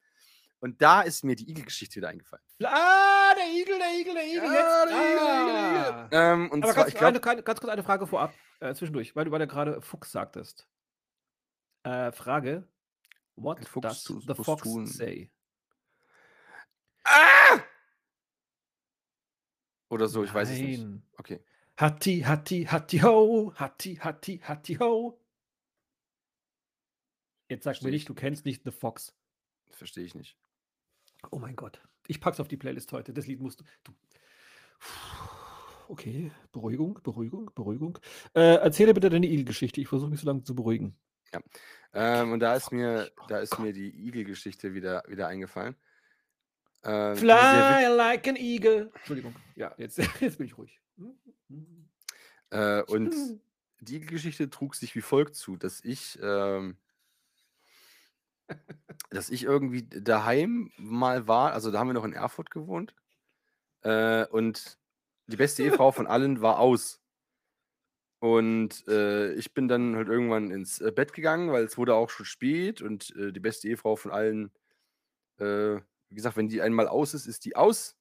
Und 0.59 0.79
da 0.81 1.01
ist 1.01 1.23
mir 1.23 1.35
die 1.35 1.49
Igelgeschichte 1.49 1.95
wieder 1.95 2.09
eingefallen. 2.09 2.43
Ah, 2.63 3.33
der 3.35 3.59
Igel, 3.59 3.79
der 3.79 3.99
Igel, 3.99 4.13
der 4.13 4.27
Igel. 4.27 4.43
Ja, 4.43 4.53
jetzt. 4.53 4.91
der 4.91 4.97
Igel, 4.97 5.25
der 5.25 5.41
Igel, 5.41 5.53
der 5.53 5.69
Igel. 5.69 5.93
ah. 5.93 6.09
Ähm, 6.11 6.51
und 6.51 6.63
Aber 6.63 6.73
zwar, 6.73 6.83
ganz, 6.83 6.93
ich 6.93 6.99
glaube, 6.99 7.29
eine, 7.29 7.43
ganz 7.43 7.59
kurz 7.59 7.73
eine 7.73 7.83
Frage 7.83 8.05
vorab, 8.05 8.33
äh, 8.59 8.75
zwischendurch, 8.75 9.15
weil 9.15 9.25
du 9.25 9.31
gerade 9.31 9.47
gerade 9.47 9.81
Fuchs 9.81 10.11
sagtest. 10.11 10.67
Äh, 11.81 12.11
Frage. 12.11 12.67
What 13.35 13.65
Fuchs 13.65 14.03
does 14.03 14.23
the 14.27 14.33
fox 14.35 14.61
tun. 14.63 14.85
say? 14.85 15.31
Ah! 17.07 17.63
Oder 19.89 20.07
so, 20.07 20.23
ich 20.23 20.33
weiß 20.33 20.49
es 20.51 20.59
nicht. 20.59 20.81
Nein. 20.81 21.03
Okay. 21.17 21.39
Hatti, 21.77 22.21
Hatti, 22.21 22.65
Hatti, 22.65 22.99
ho. 22.99 23.53
Hatti, 23.55 23.95
Hatti, 23.95 24.39
Hatti, 24.39 24.75
ho. 24.75 25.19
Jetzt 27.49 27.63
sag 27.63 27.71
mir 27.71 27.75
Verstehe 27.75 27.91
nicht, 27.91 28.09
du 28.09 28.13
kennst 28.13 28.45
nicht 28.45 28.63
The 28.65 28.71
Fox. 28.71 29.15
Verstehe 29.69 30.03
ich 30.03 30.15
nicht. 30.15 30.37
Oh 31.31 31.39
mein 31.39 31.55
Gott. 31.55 31.81
Ich 32.07 32.19
pack's 32.19 32.39
auf 32.39 32.47
die 32.47 32.57
Playlist 32.57 32.91
heute. 32.91 33.13
Das 33.13 33.27
Lied 33.27 33.39
musst 33.39 33.61
du. 33.61 33.63
du. 33.83 33.93
Okay, 35.87 36.31
Beruhigung, 36.51 36.99
Beruhigung, 37.01 37.49
Beruhigung. 37.55 37.97
Äh, 38.33 38.55
erzähle 38.55 38.93
bitte 38.93 39.09
deine 39.09 39.27
Igel-Geschichte. 39.27 39.79
Ich 39.79 39.87
versuche 39.87 40.09
mich 40.09 40.19
so 40.19 40.27
lange 40.27 40.43
zu 40.43 40.53
beruhigen. 40.53 40.97
Ähm, 41.93 42.33
und 42.33 42.39
da 42.39 42.55
ist 42.55 42.71
mir, 42.71 43.09
da 43.29 43.39
ist 43.39 43.57
mir 43.59 43.71
die 43.71 43.89
Igel-Geschichte 44.07 44.73
wieder, 44.73 45.03
wieder 45.07 45.27
eingefallen. 45.27 45.75
Die 46.85 47.19
Fly 47.19 47.87
like 47.95 48.27
an 48.27 48.35
eagle. 48.35 48.91
Entschuldigung. 48.95 49.35
Ja, 49.55 49.73
jetzt, 49.77 49.97
jetzt 50.21 50.37
bin 50.37 50.47
ich 50.47 50.57
ruhig. 50.57 50.79
Äh, 52.49 52.83
und 52.83 53.13
die 53.79 53.99
Geschichte 53.99 54.49
trug 54.49 54.75
sich 54.75 54.95
wie 54.95 55.01
folgt 55.01 55.35
zu, 55.35 55.57
dass 55.57 55.83
ich, 55.83 56.17
ähm, 56.21 56.77
dass 59.09 59.29
ich 59.29 59.43
irgendwie 59.43 59.83
daheim 59.83 60.71
mal 60.77 61.27
war, 61.27 61.53
also 61.53 61.71
da 61.71 61.79
haben 61.79 61.87
wir 61.87 61.93
noch 61.93 62.05
in 62.05 62.13
Erfurt 62.13 62.51
gewohnt, 62.51 62.95
äh, 63.81 64.25
und 64.27 64.77
die 65.27 65.37
beste 65.37 65.63
Ehefrau 65.63 65.91
von 65.91 66.07
allen 66.07 66.41
war 66.41 66.59
aus. 66.59 67.01
Und 68.19 68.87
äh, 68.87 69.33
ich 69.33 69.53
bin 69.53 69.67
dann 69.67 69.95
halt 69.95 70.07
irgendwann 70.07 70.49
ins 70.49 70.81
äh, 70.81 70.91
Bett 70.91 71.13
gegangen, 71.13 71.51
weil 71.51 71.65
es 71.65 71.77
wurde 71.77 71.93
auch 71.93 72.09
schon 72.09 72.25
spät 72.25 72.81
und 72.81 73.15
äh, 73.15 73.31
die 73.31 73.39
beste 73.39 73.67
Ehefrau 73.67 73.95
von 73.95 74.11
allen, 74.11 74.51
äh, 75.37 75.79
wie 76.09 76.15
gesagt, 76.15 76.37
wenn 76.37 76.49
die 76.49 76.61
einmal 76.61 76.87
aus 76.87 77.13
ist, 77.13 77.27
ist 77.27 77.45
die 77.45 77.55
aus. 77.55 77.95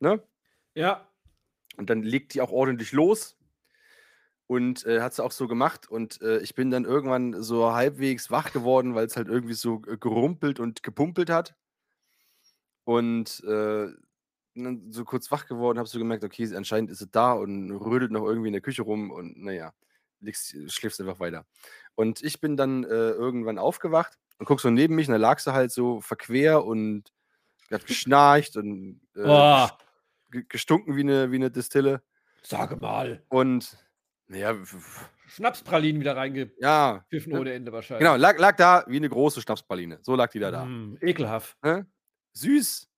Ne? 0.00 0.22
Ja. 0.74 1.08
Und 1.76 1.90
dann 1.90 2.02
legt 2.02 2.34
die 2.34 2.40
auch 2.40 2.50
ordentlich 2.50 2.92
los. 2.92 3.36
Und 4.46 4.84
äh, 4.84 5.00
hat 5.00 5.14
sie 5.14 5.24
auch 5.24 5.32
so 5.32 5.48
gemacht. 5.48 5.88
Und 5.88 6.20
äh, 6.20 6.38
ich 6.40 6.54
bin 6.54 6.70
dann 6.70 6.84
irgendwann 6.84 7.42
so 7.42 7.72
halbwegs 7.72 8.30
wach 8.30 8.52
geworden, 8.52 8.94
weil 8.94 9.06
es 9.06 9.16
halt 9.16 9.28
irgendwie 9.28 9.54
so 9.54 9.80
gerumpelt 9.80 10.60
und 10.60 10.82
gepumpelt 10.82 11.30
hat. 11.30 11.54
Und 12.84 13.42
äh, 13.44 13.88
dann 14.54 14.92
so 14.92 15.04
kurz 15.04 15.30
wach 15.30 15.46
geworden, 15.46 15.78
habe 15.78 15.88
so 15.88 15.98
gemerkt, 15.98 16.24
okay, 16.24 16.54
anscheinend 16.54 16.90
ist 16.90 16.98
sie 16.98 17.08
da 17.08 17.32
und 17.32 17.70
rödelt 17.70 18.12
noch 18.12 18.26
irgendwie 18.26 18.48
in 18.48 18.52
der 18.52 18.60
Küche 18.60 18.82
rum. 18.82 19.10
Und 19.10 19.42
naja, 19.42 19.72
liegst, 20.20 20.54
schläfst 20.70 21.00
einfach 21.00 21.20
weiter. 21.20 21.46
Und 21.94 22.22
ich 22.22 22.40
bin 22.40 22.56
dann 22.56 22.84
äh, 22.84 23.10
irgendwann 23.10 23.58
aufgewacht 23.58 24.18
und 24.38 24.46
guck 24.46 24.60
so 24.60 24.70
neben 24.70 24.94
mich 24.94 25.08
und 25.08 25.12
da 25.12 25.18
lag 25.18 25.38
sie 25.38 25.52
halt 25.52 25.72
so 25.72 26.00
verquer 26.00 26.64
und 26.64 27.12
hat 27.74 27.86
geschnarcht 27.86 28.56
und 28.56 29.00
äh, 29.16 29.22
Oh, 29.24 29.68
ge- 30.30 30.44
gestunken 30.48 30.96
wie 30.96 31.00
eine, 31.00 31.30
wie 31.30 31.36
eine 31.36 31.50
Distille. 31.50 32.02
sage 32.42 32.76
mal. 32.76 33.22
Und 33.28 33.76
naja, 34.28 34.54
Schnapspralinen 35.28 36.00
wieder 36.00 36.16
reingepfiffen 36.16 36.60
ja, 36.60 37.04
ne? 37.26 37.40
ohne 37.40 37.52
Ende 37.52 37.72
wahrscheinlich. 37.72 38.00
genau, 38.06 38.16
lag, 38.16 38.38
lag 38.38 38.56
da 38.56 38.84
wie 38.86 38.96
eine 38.96 39.08
große 39.08 39.40
Schnapspraline. 39.42 39.98
So 40.02 40.14
lag 40.16 40.30
die 40.30 40.38
da 40.38 40.50
da. 40.50 40.64
Mm, 40.64 40.98
ekelhaft. 41.00 41.56
Ne? 41.62 41.86
Süß, 42.34 42.88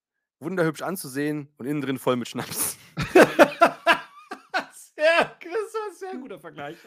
wunderhübsch 0.40 0.82
anzusehen 0.82 1.52
und 1.58 1.66
innen 1.66 1.80
drin 1.80 1.98
voll 1.98 2.16
mit 2.16 2.28
Schnaps. 2.28 2.76
Sehr, 4.96 5.18
das 5.40 5.74
war 5.74 5.88
ein 5.88 5.94
sehr 5.96 6.14
guter 6.16 6.38
Vergleich. 6.40 6.76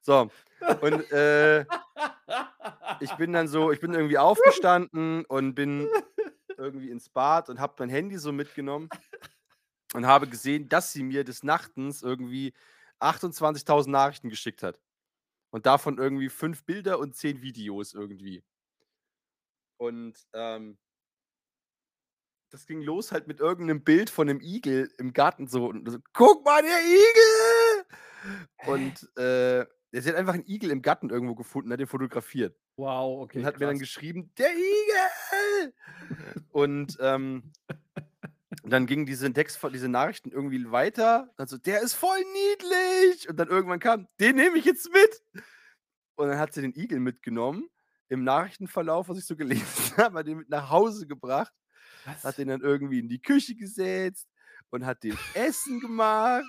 So, 0.00 0.30
und 0.82 1.10
äh, 1.10 1.62
ich 3.00 3.12
bin 3.18 3.32
dann 3.32 3.48
so, 3.48 3.72
ich 3.72 3.80
bin 3.80 3.92
irgendwie 3.92 4.18
aufgestanden 4.18 5.24
und 5.24 5.54
bin 5.56 5.88
irgendwie 6.58 6.90
ins 6.90 7.08
Bad 7.08 7.48
und 7.48 7.60
habe 7.60 7.74
mein 7.78 7.88
Handy 7.88 8.18
so 8.18 8.32
mitgenommen 8.32 8.88
und 9.94 10.06
habe 10.06 10.28
gesehen, 10.28 10.68
dass 10.68 10.92
sie 10.92 11.02
mir 11.02 11.24
des 11.24 11.42
Nachtens 11.42 12.02
irgendwie 12.02 12.54
28.000 13.00 13.90
Nachrichten 13.90 14.28
geschickt 14.28 14.62
hat. 14.62 14.80
Und 15.50 15.66
davon 15.66 15.98
irgendwie 15.98 16.28
fünf 16.28 16.64
Bilder 16.64 16.98
und 16.98 17.14
zehn 17.14 17.40
Videos 17.40 17.94
irgendwie. 17.94 18.42
Und 19.78 20.16
ähm, 20.32 20.78
das 22.50 22.66
ging 22.66 22.82
los 22.82 23.12
halt 23.12 23.26
mit 23.26 23.40
irgendeinem 23.40 23.82
Bild 23.82 24.10
von 24.10 24.28
einem 24.28 24.40
Igel 24.40 24.90
im 24.98 25.12
Garten 25.12 25.46
so. 25.46 25.66
Und 25.66 25.88
so 25.90 25.98
Guck 26.12 26.44
mal, 26.44 26.62
der 26.62 26.80
Igel! 26.80 27.86
Und 28.66 29.18
äh, 29.18 29.66
sie 30.00 30.08
hat 30.10 30.16
einfach 30.16 30.34
einen 30.34 30.46
Igel 30.46 30.70
im 30.70 30.82
Garten 30.82 31.10
irgendwo 31.10 31.34
gefunden, 31.34 31.72
hat 31.72 31.80
den 31.80 31.86
fotografiert 31.86 32.56
Wow, 32.76 33.22
okay. 33.22 33.38
und 33.38 33.44
hat 33.46 33.54
mir 33.58 33.66
dann 33.66 33.76
krass. 33.76 33.80
geschrieben, 33.80 34.32
der 34.38 34.50
Igel! 34.52 35.74
und 36.50 36.96
ähm, 37.00 37.52
dann 38.64 38.86
gingen 38.86 39.06
diese 39.06 39.32
Text, 39.32 39.60
diese 39.72 39.88
Nachrichten 39.88 40.30
irgendwie 40.32 40.70
weiter. 40.70 41.32
Also, 41.36 41.56
der 41.58 41.82
ist 41.82 41.94
voll 41.94 42.18
niedlich! 42.32 43.28
Und 43.28 43.36
dann 43.36 43.48
irgendwann 43.48 43.78
kam, 43.78 44.08
den 44.20 44.36
nehme 44.36 44.58
ich 44.58 44.64
jetzt 44.64 44.90
mit! 44.92 45.22
Und 46.16 46.28
dann 46.28 46.38
hat 46.38 46.52
sie 46.54 46.62
den 46.62 46.74
Igel 46.74 46.98
mitgenommen. 47.00 47.68
Im 48.08 48.24
Nachrichtenverlauf, 48.24 49.08
was 49.08 49.18
ich 49.18 49.26
so 49.26 49.36
gelesen 49.36 49.64
habe, 49.96 50.18
hat 50.20 50.26
den 50.26 50.38
mit 50.38 50.48
nach 50.48 50.70
Hause 50.70 51.06
gebracht, 51.06 51.52
Was? 52.04 52.24
hat 52.24 52.38
den 52.38 52.48
dann 52.48 52.60
irgendwie 52.60 53.00
in 53.00 53.08
die 53.08 53.20
Küche 53.20 53.54
gesetzt 53.54 54.28
und 54.70 54.86
hat 54.86 55.02
dem 55.02 55.16
Essen 55.34 55.80
gemacht. 55.80 56.44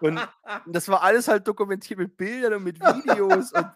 Und 0.00 0.20
das 0.66 0.88
war 0.88 1.02
alles 1.02 1.28
halt 1.28 1.46
dokumentiert 1.46 1.98
mit 1.98 2.16
Bildern 2.16 2.54
und 2.54 2.64
mit 2.64 2.80
Videos. 2.80 3.52
Und 3.52 3.66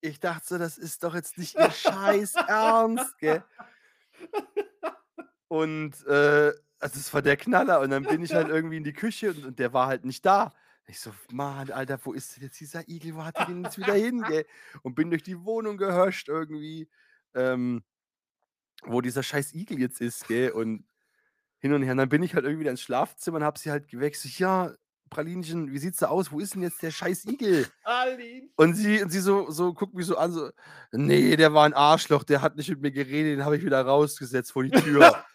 ich 0.00 0.20
dachte 0.20 0.46
so, 0.46 0.58
das 0.58 0.78
ist 0.78 1.04
doch 1.04 1.14
jetzt 1.14 1.38
nicht 1.38 1.56
ihr 1.56 1.70
Scheiß 1.70 2.34
Ernst, 2.34 3.18
gell? 3.18 3.44
Und 5.48 6.06
äh, 6.06 6.52
also 6.78 6.94
das 6.94 7.12
war 7.12 7.22
der 7.22 7.36
Knaller. 7.36 7.80
Und 7.80 7.90
dann 7.90 8.04
bin 8.04 8.22
ich 8.22 8.34
halt 8.34 8.48
irgendwie 8.48 8.78
in 8.78 8.84
die 8.84 8.92
Küche 8.92 9.30
und, 9.30 9.44
und 9.44 9.58
der 9.58 9.72
war 9.72 9.86
halt 9.86 10.04
nicht 10.04 10.24
da. 10.24 10.52
Ich 10.86 10.98
so, 10.98 11.12
Mann, 11.30 11.70
Alter, 11.70 12.00
wo 12.04 12.12
ist 12.12 12.36
denn 12.36 12.44
jetzt 12.44 12.58
dieser 12.58 12.88
Igel? 12.88 13.14
Wo 13.14 13.24
hat 13.24 13.36
er 13.36 13.46
den 13.46 13.62
jetzt 13.62 13.78
wieder 13.78 13.94
hin, 13.94 14.22
gell? 14.28 14.46
Und 14.82 14.94
bin 14.94 15.10
durch 15.10 15.22
die 15.22 15.44
Wohnung 15.44 15.76
gehöscht 15.76 16.28
irgendwie, 16.28 16.88
ähm, 17.34 17.84
wo 18.82 19.00
dieser 19.00 19.22
scheiß 19.22 19.52
Igel 19.52 19.78
jetzt 19.78 20.00
ist, 20.00 20.26
gell? 20.26 20.50
Und 20.50 20.84
hin 21.60 21.72
und 21.72 21.82
her. 21.82 21.92
Und 21.92 21.98
dann 21.98 22.08
bin 22.08 22.22
ich 22.22 22.34
halt 22.34 22.44
irgendwie 22.44 22.62
wieder 22.62 22.70
ins 22.72 22.82
Schlafzimmer 22.82 23.38
und 23.38 23.44
hab 23.44 23.58
sie 23.58 23.70
halt 23.70 23.88
gewechselt. 23.88 24.38
Ja, 24.38 24.72
Pralinchen, 25.10 25.72
wie 25.72 25.78
sieht's 25.78 25.98
da 25.98 26.08
aus? 26.08 26.32
Wo 26.32 26.38
ist 26.38 26.54
denn 26.54 26.62
jetzt 26.62 26.82
der 26.82 26.90
scheiß 26.90 27.26
Igel? 27.26 27.66
Alin. 27.84 28.50
Und 28.56 28.74
sie, 28.74 29.02
und 29.02 29.10
sie 29.10 29.20
so, 29.20 29.50
so 29.50 29.74
guckt 29.74 29.94
mich 29.94 30.06
so 30.06 30.16
an, 30.16 30.32
so, 30.32 30.50
nee, 30.92 31.36
der 31.36 31.52
war 31.52 31.64
ein 31.64 31.74
Arschloch, 31.74 32.24
der 32.24 32.42
hat 32.42 32.56
nicht 32.56 32.70
mit 32.70 32.80
mir 32.80 32.92
geredet, 32.92 33.38
den 33.38 33.44
habe 33.44 33.56
ich 33.56 33.64
wieder 33.64 33.82
rausgesetzt 33.84 34.52
vor 34.52 34.62
die 34.62 34.70
Tür. 34.70 35.24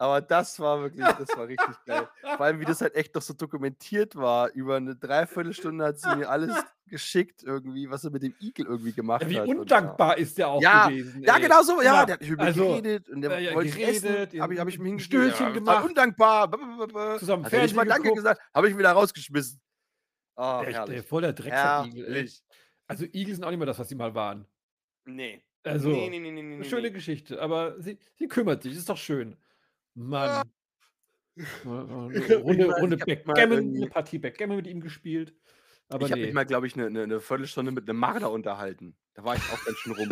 Aber 0.00 0.22
das 0.22 0.58
war 0.58 0.80
wirklich, 0.80 1.04
das 1.04 1.28
war 1.36 1.46
richtig 1.46 1.76
geil. 1.84 2.08
Vor 2.22 2.40
allem, 2.40 2.58
wie 2.58 2.64
das 2.64 2.80
halt 2.80 2.94
echt 2.94 3.14
noch 3.14 3.20
so 3.20 3.34
dokumentiert 3.34 4.16
war. 4.16 4.50
Über 4.52 4.76
eine 4.76 4.96
Dreiviertelstunde 4.96 5.84
hat 5.84 5.98
sie 5.98 6.16
mir 6.16 6.26
alles 6.30 6.54
geschickt, 6.86 7.42
irgendwie, 7.42 7.90
was 7.90 8.02
er 8.04 8.10
mit 8.10 8.22
dem 8.22 8.34
Igel 8.40 8.64
irgendwie 8.64 8.92
gemacht 8.94 9.20
Ja, 9.24 9.28
wie 9.28 9.38
hat. 9.40 9.46
und, 9.48 9.58
undankbar 9.58 10.16
ist 10.16 10.38
der 10.38 10.48
auch 10.48 10.62
Ja, 10.62 10.88
gewesen. 10.88 11.22
Ja, 11.22 11.36
ey. 11.36 11.42
genau 11.42 11.62
so, 11.62 11.82
ja, 11.82 11.84
Ja, 11.84 12.06
der 12.06 12.14
hat 12.14 12.22
mir 12.22 12.38
also, 12.40 12.68
geredet 12.68 13.10
und 13.10 13.20
der 13.20 13.30
äh, 13.32 13.44
ja, 13.44 13.54
wollte 13.54 13.68
ich 13.68 13.76
geredet, 13.76 14.28
essen. 14.32 14.40
Habe 14.40 14.54
ich, 14.54 14.60
hab 14.60 14.68
ich 14.68 14.78
mir 14.78 14.88
ein. 14.88 14.98
Stühlchen 15.00 15.46
ja, 15.48 15.52
gemacht. 15.52 15.84
Undankbar. 15.84 16.50
Zusammen 17.18 17.44
Hat 17.44 17.52
nicht 17.52 17.76
mal 17.76 17.84
Fernsehen 17.84 17.88
Danke 17.88 18.02
geguckt. 18.04 18.16
gesagt, 18.16 18.40
habe 18.54 18.70
ich 18.70 18.78
wieder 18.78 18.92
rausgeschmissen. 18.92 19.60
Oh, 20.36 20.60
Echt, 20.60 20.68
ey, 20.68 20.72
herrlich. 20.72 21.02
voll 21.06 21.20
der 21.20 21.34
Drecksack-Igel. 21.34 22.30
Also 22.86 23.04
Igel 23.04 23.34
sind 23.34 23.44
auch 23.44 23.50
nicht 23.50 23.58
mehr 23.58 23.66
das, 23.66 23.78
was 23.78 23.88
sie 23.90 23.96
mal 23.96 24.14
waren. 24.14 24.46
Nee. 25.04 25.42
Also, 25.62 25.90
nee, 25.90 26.08
nee, 26.08 26.18
nee, 26.18 26.30
nee, 26.32 26.54
eine 26.54 26.64
schöne. 26.64 26.90
Geschichte. 26.90 27.38
Aber 27.42 27.78
sie, 27.82 27.98
sie 28.16 28.28
kümmert 28.28 28.62
sich, 28.62 28.74
ist 28.74 28.88
doch 28.88 28.96
schön. 28.96 29.36
Mann. 29.94 30.50
Mal- 31.64 31.84
mal 31.84 32.14
Ich 32.14 32.24
Eine 32.24 32.36
Runde, 32.36 32.70
Runde 32.70 32.96
Backgammon, 32.98 33.76
eine 33.76 33.86
Partie 33.86 34.18
Backgammon 34.18 34.56
mit 34.56 34.66
ihm 34.66 34.80
gespielt. 34.80 35.34
Aber 35.88 36.04
ich 36.04 36.12
habe 36.12 36.20
nee. 36.20 36.26
mich 36.26 36.34
mal, 36.34 36.46
glaube 36.46 36.66
ich, 36.66 36.74
eine 36.74 36.90
ne, 36.90 37.06
ne 37.06 37.20
Viertelstunde 37.20 37.72
mit 37.72 37.88
einem 37.88 37.98
Marder 37.98 38.30
unterhalten. 38.30 38.96
Da 39.14 39.24
war 39.24 39.36
ich 39.36 39.42
auch 39.52 39.64
ganz 39.64 39.76
schön 39.78 39.92
rum. 39.92 40.08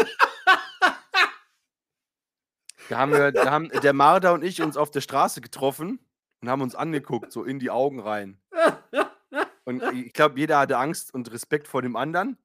da 2.88 2.98
haben 2.98 3.12
wir, 3.12 3.30
da 3.32 3.50
haben 3.50 3.68
der 3.68 3.92
Marder 3.92 4.32
und 4.32 4.42
ich 4.42 4.60
uns 4.60 4.76
auf 4.76 4.90
der 4.90 5.02
Straße 5.02 5.40
getroffen 5.40 6.00
und 6.40 6.48
haben 6.48 6.62
uns 6.62 6.74
angeguckt, 6.74 7.30
so 7.32 7.44
in 7.44 7.58
die 7.60 7.70
Augen 7.70 8.00
rein. 8.00 8.40
Und 9.64 9.82
ich 9.94 10.12
glaube, 10.12 10.38
jeder 10.38 10.58
hatte 10.58 10.78
Angst 10.78 11.14
und 11.14 11.30
Respekt 11.30 11.68
vor 11.68 11.82
dem 11.82 11.94
anderen. 11.94 12.38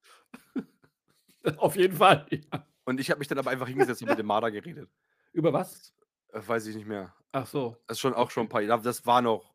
Auf 1.58 1.76
jeden 1.76 1.98
Fall. 1.98 2.28
Ja. 2.30 2.68
Und 2.86 3.00
ich 3.00 3.10
habe 3.10 3.20
mich 3.20 3.28
dann 3.28 3.40
aber 3.40 3.50
einfach 3.50 3.68
hingesetzt 3.68 4.02
und 4.02 4.10
mit 4.10 4.20
dem 4.20 4.26
Marder 4.26 4.52
geredet. 4.52 4.90
Über 5.32 5.52
was? 5.54 5.94
Äh, 6.30 6.42
weiß 6.46 6.68
ich 6.68 6.76
nicht 6.76 6.88
mehr. 6.88 7.14
Ach 7.34 7.46
so. 7.48 7.76
Das 7.88 7.98
ist 7.98 8.00
schon 8.02 8.14
auch 8.14 8.32
schon 8.32 8.46
ein 8.46 8.50
paar 8.50 8.62
Jahre. 8.62 8.82
Das 8.82 9.06
war 9.06 9.22
noch 9.22 9.54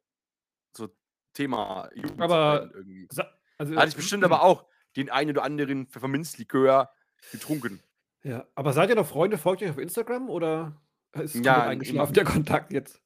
so 0.77 0.89
Thema 1.33 1.89
Jugendzeiten 1.95 2.23
Aber- 2.23 2.71
irgendwie. 2.75 3.09
Also, 3.57 3.75
Hatte 3.77 3.89
ich 3.89 3.97
bestimmt 3.97 4.25
aber 4.25 4.43
auch 4.43 4.67
den 4.97 5.11
einen 5.11 5.31
oder 5.31 5.43
anderen 5.45 5.87
Pfefferminzlikör 5.87 6.93
getrunken. 7.33 7.83
Ja, 8.23 8.47
aber 8.55 8.73
seid 8.73 8.89
ihr 8.91 8.95
noch 8.97 9.07
Freunde? 9.07 9.39
Folgt 9.39 9.63
ihr 9.63 9.67
euch 9.69 9.73
auf 9.75 9.79
Instagram 9.79 10.29
oder 10.29 10.81
ist 11.15 11.35
Ja, 11.37 11.63
eingeschlafen 11.63 12.13
der 12.15 12.25
Kontakt 12.25 12.73
jetzt? 12.73 13.01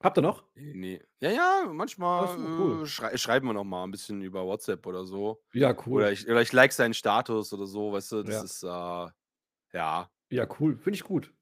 Habt 0.00 0.16
ihr 0.18 0.22
noch? 0.22 0.44
Nee, 0.54 0.72
nee. 0.74 1.02
Ja, 1.18 1.30
ja, 1.30 1.64
manchmal 1.72 2.24
Ach 2.26 2.36
so, 2.36 2.40
cool. 2.44 2.82
äh, 2.82 2.86
schrei 2.86 3.16
schreiben 3.16 3.48
wir 3.48 3.52
noch 3.54 3.64
mal 3.64 3.82
ein 3.84 3.90
bisschen 3.90 4.22
über 4.22 4.44
WhatsApp 4.46 4.86
oder 4.86 5.04
so. 5.04 5.42
Ja, 5.52 5.74
cool. 5.86 6.02
Oder, 6.02 6.12
ich, 6.12 6.26
oder 6.28 6.40
ich 6.40 6.52
like 6.52 6.72
seinen 6.72 6.94
Status 6.94 7.52
oder 7.52 7.66
so, 7.66 7.92
weißt 7.92 8.12
du, 8.12 8.22
das 8.22 8.34
Ja. 8.34 8.42
ist, 8.44 8.62
äh, 8.62 9.76
ja. 9.76 10.10
Ja, 10.30 10.46
cool. 10.60 10.76
Finde 10.76 10.96
ich 10.96 11.02
gut. 11.04 11.32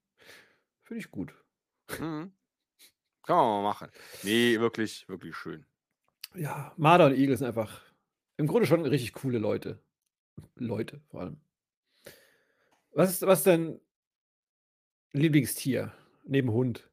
Finde 0.86 1.00
ich 1.00 1.10
gut. 1.10 1.34
Mhm. 1.98 2.32
Kann 3.24 3.36
man 3.36 3.46
mal 3.46 3.62
machen. 3.62 3.90
Nee, 4.22 4.60
wirklich, 4.60 5.08
wirklich 5.08 5.34
schön. 5.34 5.66
Ja, 6.34 6.72
Marder 6.76 7.06
und 7.06 7.14
Igel 7.16 7.36
sind 7.36 7.48
einfach 7.48 7.82
im 8.36 8.46
Grunde 8.46 8.66
schon 8.66 8.86
richtig 8.86 9.12
coole 9.12 9.38
Leute. 9.38 9.82
Leute 10.54 11.00
vor 11.08 11.22
allem. 11.22 11.40
Was 12.92 13.10
ist, 13.10 13.22
was 13.22 13.40
ist 13.40 13.46
dein 13.48 13.80
Lieblingstier 15.12 15.92
neben 16.24 16.52
Hund? 16.52 16.88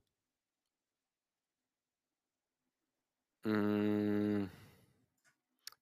Mm. 3.44 4.46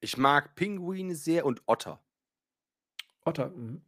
Ich 0.02 0.18
mag 0.18 0.56
Pinguine 0.56 1.16
sehr 1.16 1.46
und 1.46 1.62
Otter. 1.66 2.04
Otter. 3.24 3.52
Mhm. 3.52 3.82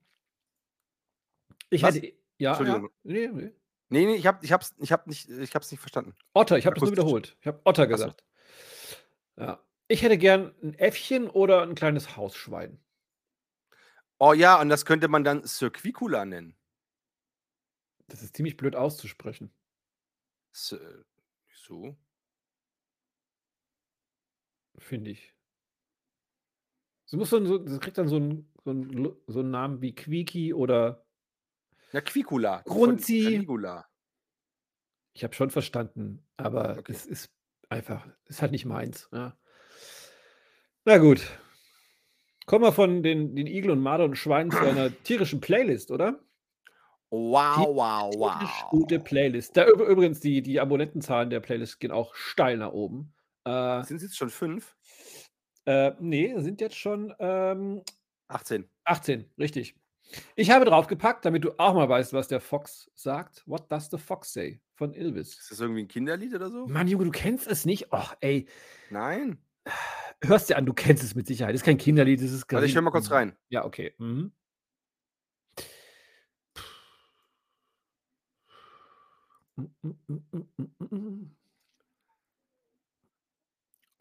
Ich 1.69 1.83
Was? 1.83 1.95
hätte. 1.95 2.13
Ja, 2.37 2.61
ja. 2.63 2.87
Nee, 3.03 3.27
nee. 3.27 3.51
Nee, 3.93 4.07
nee, 4.07 4.15
ich 4.15 4.25
habe 4.25 4.43
ich 4.43 4.51
hab's, 4.51 4.73
ich 4.79 4.91
hab 4.91 5.05
nicht, 5.05 5.29
ich 5.29 5.53
hab's 5.53 5.69
nicht 5.69 5.79
verstanden. 5.79 6.15
Otter, 6.33 6.57
ich 6.57 6.65
habe 6.65 6.73
das 6.73 6.81
nur 6.81 6.93
wiederholt. 6.93 7.37
Ich 7.41 7.45
habe 7.45 7.61
Otter 7.63 7.83
so. 7.83 7.89
gesagt. 7.89 8.25
Ja. 9.37 9.63
Ich 9.87 10.01
hätte 10.01 10.17
gern 10.17 10.55
ein 10.63 10.73
Äffchen 10.73 11.29
oder 11.29 11.61
ein 11.61 11.75
kleines 11.75 12.17
Hausschwein. 12.17 12.83
Oh 14.17 14.33
ja, 14.33 14.59
und 14.59 14.69
das 14.69 14.85
könnte 14.85 15.09
man 15.09 15.23
dann 15.23 15.45
Cirquicula 15.45 16.25
nennen. 16.25 16.55
Das 18.07 18.23
ist 18.23 18.35
ziemlich 18.35 18.57
blöd 18.57 18.75
auszusprechen. 18.75 19.53
So. 20.51 20.79
Finde 24.79 25.11
ich. 25.11 25.35
Sie 27.05 27.17
muss 27.17 27.29
so, 27.29 27.45
so, 27.45 27.59
das 27.59 27.79
kriegt 27.79 27.99
dann 27.99 28.07
so 28.07 28.15
einen, 28.15 28.51
so, 28.63 28.71
einen, 28.71 29.15
so 29.27 29.41
einen 29.41 29.51
Namen 29.51 29.81
wie 29.81 29.93
Quiki 29.93 30.51
oder 30.51 31.02
Ja, 31.93 32.01
Quicula. 32.01 32.61
Grunzi. 32.65 33.45
Ich 35.15 35.23
habe 35.23 35.33
schon 35.35 35.51
verstanden, 35.51 36.25
aber 36.37 36.77
Okay. 36.79 36.91
es 36.91 37.05
ist 37.05 37.31
einfach, 37.69 38.05
ist 38.25 38.41
halt 38.41 38.51
nicht 38.51 38.65
meins. 38.65 39.07
Ja. 39.11 39.37
Na 40.85 40.97
gut. 40.97 41.21
Kommen 42.45 42.65
wir 42.65 42.73
von 42.73 43.03
den, 43.03 43.35
den 43.35 43.47
Igel 43.47 43.71
und 43.71 43.79
Marder 43.79 44.05
und 44.05 44.15
Schweinen 44.17 44.51
zu 44.51 44.57
einer 44.59 44.89
tierischen 45.03 45.39
Playlist, 45.39 45.91
oder? 45.91 46.19
Wow, 47.09 47.67
wow, 47.75 48.09
Tierisch 48.11 48.61
wow. 48.63 48.69
Gute 48.71 48.99
Playlist. 48.99 49.55
Da, 49.55 49.65
üb- 49.65 49.85
übrigens, 49.85 50.19
die, 50.19 50.41
die 50.41 50.59
Abonnentenzahlen 50.59 51.29
der 51.29 51.39
Playlist 51.41 51.79
gehen 51.79 51.91
auch 51.91 52.15
steil 52.15 52.57
nach 52.57 52.71
oben. 52.71 53.13
Äh, 53.45 53.83
Sind 53.83 53.97
es 53.97 54.03
jetzt 54.03 54.17
schon 54.17 54.29
fünf? 54.31 54.75
äh, 55.65 55.91
nee, 55.99 56.33
sind 56.41 56.59
jetzt 56.59 56.75
schon 56.75 57.13
ähm, 57.19 57.83
18. 58.29 58.67
18, 58.85 59.31
richtig. 59.37 59.75
Ich 60.35 60.51
habe 60.51 60.65
draufgepackt, 60.65 61.25
damit 61.25 61.43
du 61.43 61.51
auch 61.59 61.73
mal 61.73 61.87
weißt, 61.89 62.13
was 62.13 62.27
der 62.27 62.39
Fox 62.39 62.91
sagt. 62.95 63.43
What 63.45 63.71
does 63.71 63.89
the 63.89 63.97
Fox 63.97 64.33
say? 64.33 64.61
Von 64.75 64.93
Ilvis. 64.93 65.37
Ist 65.39 65.51
das 65.51 65.59
irgendwie 65.59 65.83
ein 65.83 65.87
Kinderlied 65.87 66.33
oder 66.33 66.49
so? 66.49 66.67
Mann, 66.67 66.87
Junge, 66.87 67.05
du 67.05 67.11
kennst 67.11 67.47
es 67.47 67.65
nicht? 67.65 67.91
Och, 67.93 68.15
ey, 68.21 68.47
Nein. 68.89 69.37
hörst 70.23 70.49
dir 70.49 70.57
an, 70.57 70.65
du 70.65 70.73
kennst 70.73 71.03
es 71.03 71.15
mit 71.15 71.27
Sicherheit. 71.27 71.53
Das 71.53 71.61
ist 71.61 71.65
kein 71.65 71.77
Kinderlied, 71.77 72.21
das 72.21 72.31
ist 72.31 72.51
Warte, 72.51 72.65
ich 72.65 72.75
höre 72.75 72.81
mal 72.81 72.91
kurz 72.91 73.11
rein. 73.11 73.35
Ja, 73.49 73.65
okay. 73.65 73.93
Mhm. 73.97 74.31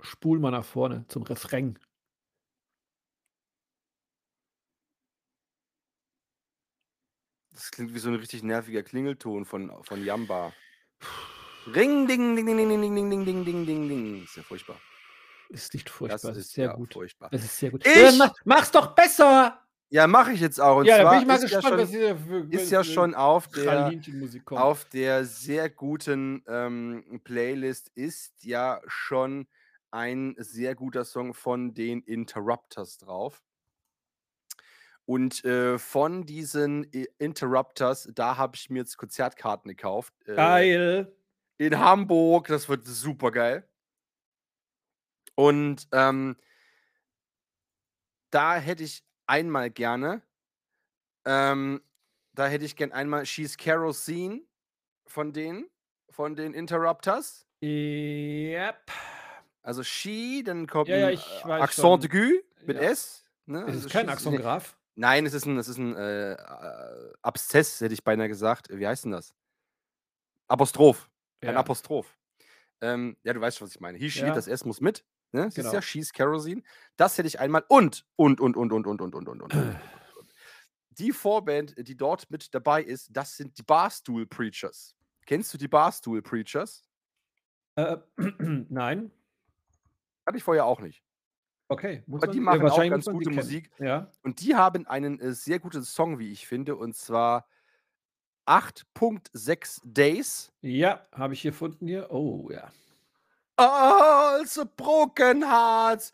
Spul 0.00 0.38
mal 0.40 0.50
nach 0.50 0.64
vorne 0.64 1.04
zum 1.08 1.22
Refrain. 1.22 1.78
Das 7.62 7.70
klingt 7.70 7.94
wie 7.94 8.00
so 8.00 8.08
ein 8.08 8.16
richtig 8.16 8.42
nerviger 8.42 8.82
Klingelton 8.82 9.44
von, 9.44 9.70
von 9.84 10.04
Jamba. 10.04 10.52
Ring, 11.72 12.08
ding, 12.08 12.34
ding, 12.34 12.44
ding, 12.44 12.56
ding, 12.56 12.68
ding, 12.68 12.80
ding, 12.80 12.94
ding, 12.96 13.08
ding, 13.08 13.24
ding, 13.24 13.44
ding, 13.44 13.66
ding, 13.66 13.88
ding. 13.88 14.24
Ist 14.24 14.36
ja 14.36 14.42
furchtbar. 14.42 14.80
Ist 15.48 15.72
nicht 15.72 15.88
furchtbar, 15.88 16.32
Das 16.32 16.38
ist 16.38 16.50
sehr 16.54 16.66
ja 16.66 16.72
gut. 16.72 16.92
furchtbar. 16.92 17.28
Das 17.30 17.44
ist 17.44 17.56
sehr 17.56 17.70
gut. 17.70 17.86
Ich- 17.86 17.94
Äh, 17.94 18.10
mach, 18.18 18.32
mach's 18.44 18.72
doch 18.72 18.96
besser! 18.96 19.60
Ja, 19.90 20.08
mache 20.08 20.32
ich 20.32 20.40
jetzt 20.40 20.60
auch. 20.60 20.78
Und 20.78 20.86
ja, 20.86 20.96
da 20.96 21.02
zwar 21.04 21.12
bin 21.12 21.20
ich 21.20 21.26
mal 21.28 21.34
ist, 21.36 21.42
gespannt, 21.42 21.64
ja 21.64 21.78
was 21.78 21.90
schon, 21.90 21.98
hier 22.00 22.16
für 22.16 22.46
ist 22.50 22.70
ja 22.72 22.82
schon 22.82 23.14
auf 23.14 23.46
der, 23.46 23.92
auf 24.50 24.84
der 24.86 25.24
sehr 25.24 25.70
guten 25.70 26.42
ähm, 26.48 27.20
Playlist 27.22 27.92
ist 27.94 28.42
ja 28.42 28.80
schon 28.88 29.46
ein 29.92 30.34
sehr 30.38 30.74
guter 30.74 31.04
Song 31.04 31.32
von 31.32 31.74
den 31.74 32.00
Interrupters 32.02 32.98
drauf. 32.98 33.40
Und 35.04 35.44
äh, 35.44 35.78
von 35.78 36.24
diesen 36.26 36.84
Interrupters, 37.18 38.08
da 38.14 38.36
habe 38.36 38.54
ich 38.56 38.70
mir 38.70 38.78
jetzt 38.80 38.96
Konzertkarten 38.96 39.68
gekauft. 39.68 40.14
Äh, 40.26 40.34
Geil. 40.36 41.16
in 41.58 41.78
Hamburg. 41.78 42.46
Das 42.48 42.68
wird 42.68 42.86
super 42.86 43.30
geil. 43.30 43.68
Und 45.34 45.88
ähm, 45.92 46.36
da 48.30 48.56
hätte 48.56 48.84
ich 48.84 49.04
einmal 49.26 49.70
gerne, 49.70 50.22
ähm, 51.24 51.82
da 52.34 52.46
hätte 52.46 52.64
ich 52.64 52.76
gern 52.76 52.92
einmal 52.92 53.26
She's 53.26 53.56
Kerosene 53.56 54.42
von 55.06 55.32
denen, 55.32 55.68
von 56.10 56.34
den 56.36 56.54
Interrupters. 56.54 57.46
Yep. 57.62 58.90
Also 59.62 59.82
She, 59.82 60.42
dann 60.44 60.66
kommt 60.66 60.88
Ja, 60.88 60.96
ja, 60.96 61.10
äh, 61.10 61.52
Accent 61.62 62.02
schon. 62.02 62.02
aigu 62.02 62.40
mit 62.66 62.76
Ja. 62.76 62.82
S. 62.82 63.24
Ne? 63.46 63.64
Also 63.64 63.86
ist 63.86 63.92
kein 63.92 64.06
She's- 64.06 64.12
Axongraph. 64.12 64.76
Nein, 64.94 65.24
es 65.26 65.32
ist 65.34 65.46
ein, 65.46 65.56
es 65.58 65.68
ist 65.68 65.78
ein 65.78 65.96
äh, 65.96 66.32
äh, 66.34 67.12
Abszess, 67.22 67.80
hätte 67.80 67.94
ich 67.94 68.04
beinahe 68.04 68.28
gesagt. 68.28 68.68
Wie 68.70 68.86
heißt 68.86 69.04
denn 69.04 69.12
das? 69.12 69.34
Apostroph. 70.48 71.08
Ein 71.40 71.54
Ja. 71.54 71.56
Apostroph. 71.60 72.18
Ähm, 72.80 73.16
ja, 73.22 73.32
du 73.32 73.40
weißt 73.40 73.58
schon, 73.58 73.66
was 73.68 73.74
ich 73.74 73.80
meine. 73.80 73.98
He, 73.98 74.10
she, 74.10 74.20
Ja. 74.20 74.34
das 74.34 74.48
S 74.48 74.64
muss 74.64 74.80
mit. 74.80 75.04
Ne? 75.32 75.44
Das 75.44 75.48
ist 75.50 75.54
Genau. 75.56 75.72
ja 75.72 75.82
She's 75.82 76.12
Kerosene. 76.12 76.62
Das 76.96 77.16
hätte 77.16 77.28
ich 77.28 77.40
einmal. 77.40 77.64
Und, 77.68 78.04
und, 78.16 78.40
und, 78.40 78.56
und, 78.56 78.72
und, 78.72 78.86
und, 78.86 79.00
und, 79.00 79.14
und, 79.14 79.14
und, 79.14 79.28
und, 79.28 79.42
und, 79.42 79.54
und. 79.54 79.80
Die 80.90 81.12
Vorband, 81.12 81.74
die 81.78 81.96
dort 81.96 82.30
mit 82.30 82.54
dabei 82.54 82.82
ist, 82.82 83.08
das 83.12 83.36
sind 83.36 83.56
die 83.56 83.62
Barstool 83.62 84.26
Preachers. 84.26 84.94
Kennst 85.24 85.54
du 85.54 85.58
die 85.58 85.68
Barstool 85.68 86.20
Preachers? 86.20 86.84
Äh, 87.76 87.96
nein. 88.68 89.10
Hatte 90.26 90.36
ich 90.36 90.44
vorher 90.44 90.66
auch 90.66 90.80
nicht. 90.80 91.02
Okay. 91.72 92.02
Muss 92.06 92.22
Aber 92.22 92.32
die 92.32 92.40
machen 92.40 92.68
auch 92.68 92.76
ganz 92.78 93.06
gute. 93.06 93.30
Musik. 93.30 93.70
Ja. 93.78 94.10
Und 94.22 94.40
die 94.42 94.54
haben 94.54 94.86
einen 94.86 95.18
äh, 95.20 95.32
sehr 95.32 95.58
guten 95.58 95.82
Song, 95.82 96.18
wie 96.18 96.30
ich 96.30 96.46
finde, 96.46 96.76
und 96.76 96.94
zwar 96.94 97.46
8.6 98.46 99.80
Days. 99.84 100.52
Ja, 100.60 101.06
habe 101.12 101.32
ich 101.32 101.40
hier 101.40 101.52
gefunden 101.52 101.86
hier. 101.86 102.10
Oh, 102.10 102.50
ja. 102.50 102.70
Also 103.56 104.64
Broken 104.76 105.44
Hearts. 105.48 106.12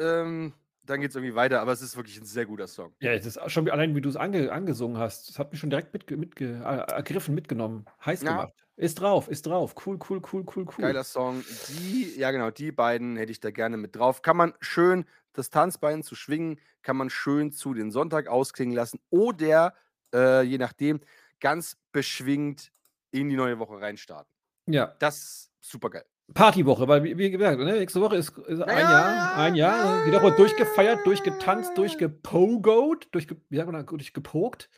Ähm, 0.00 0.52
dann 0.82 1.00
geht 1.00 1.10
es 1.10 1.16
irgendwie 1.16 1.34
weiter, 1.34 1.60
aber 1.60 1.72
es 1.72 1.82
ist 1.82 1.96
wirklich 1.96 2.18
ein 2.18 2.26
sehr 2.26 2.46
guter 2.46 2.66
Song. 2.66 2.92
Ja, 3.00 3.12
es 3.12 3.26
ist 3.26 3.38
schon 3.50 3.70
allein, 3.70 3.94
wie 3.94 4.00
du 4.00 4.08
es 4.08 4.16
ange, 4.16 4.50
angesungen 4.50 4.98
hast. 4.98 5.28
Das 5.28 5.38
hat 5.38 5.52
mich 5.52 5.60
schon 5.60 5.70
direkt 5.70 5.92
mitge, 5.92 6.16
mitge, 6.16 6.60
äh, 6.64 6.92
ergriffen, 6.92 7.34
mitgenommen. 7.34 7.84
Heiß 8.04 8.22
Ja. 8.22 8.30
gemacht. 8.30 8.63
Ist 8.76 9.00
drauf, 9.00 9.28
ist 9.28 9.46
drauf. 9.46 9.74
Cool, 9.86 9.98
cool, 10.08 10.20
cool, 10.32 10.44
cool, 10.54 10.64
cool. 10.66 10.74
Geiler 10.82 11.04
Song. 11.04 11.44
Die, 11.68 12.18
ja 12.18 12.30
genau, 12.32 12.50
die 12.50 12.72
beiden 12.72 13.16
hätte 13.16 13.30
ich 13.30 13.40
da 13.40 13.50
gerne 13.50 13.76
mit 13.76 13.94
drauf. 13.96 14.22
Kann 14.22 14.36
man 14.36 14.54
schön 14.60 15.04
das 15.32 15.50
Tanzbein 15.50 16.02
zu 16.02 16.14
schwingen, 16.14 16.58
kann 16.82 16.96
man 16.96 17.10
schön 17.10 17.52
zu 17.52 17.74
den 17.74 17.90
Sonntag 17.90 18.26
ausklingen 18.28 18.74
lassen 18.74 19.00
oder, 19.10 19.74
äh, 20.14 20.42
je 20.42 20.58
nachdem, 20.58 21.00
ganz 21.40 21.76
beschwingt 21.92 22.70
in 23.10 23.28
die 23.28 23.36
neue 23.36 23.58
Woche 23.58 23.80
reinstarten. 23.80 24.32
Ja, 24.66 24.86
Das 24.98 25.16
ist 25.18 25.52
super 25.60 25.90
geil. 25.90 26.04
Partywoche, 26.32 26.88
weil, 26.88 27.04
wie, 27.04 27.30
gesagt, 27.30 27.58
ne, 27.58 27.72
nächste 27.74 28.00
Woche 28.00 28.16
ist, 28.16 28.30
ist 28.38 28.60
ein 28.62 28.68
Ja, 28.78 28.90
Jahr, 28.90 29.14
ja, 29.14 29.34
ein 29.36 29.54
Jahr. 29.56 30.06
ja, 30.06 30.22
Woche 30.22 30.28
ja, 30.30 30.36
durchgefeiert, 30.36 31.06
durchgetanzt, 31.06 31.76
durchgepogoed, 31.76 33.08
durchge, 33.14 33.36
wie 33.50 33.56
sagt 33.56 33.70
man 33.70 33.74
da, 33.78 33.82
durchgepokt, 33.82 34.70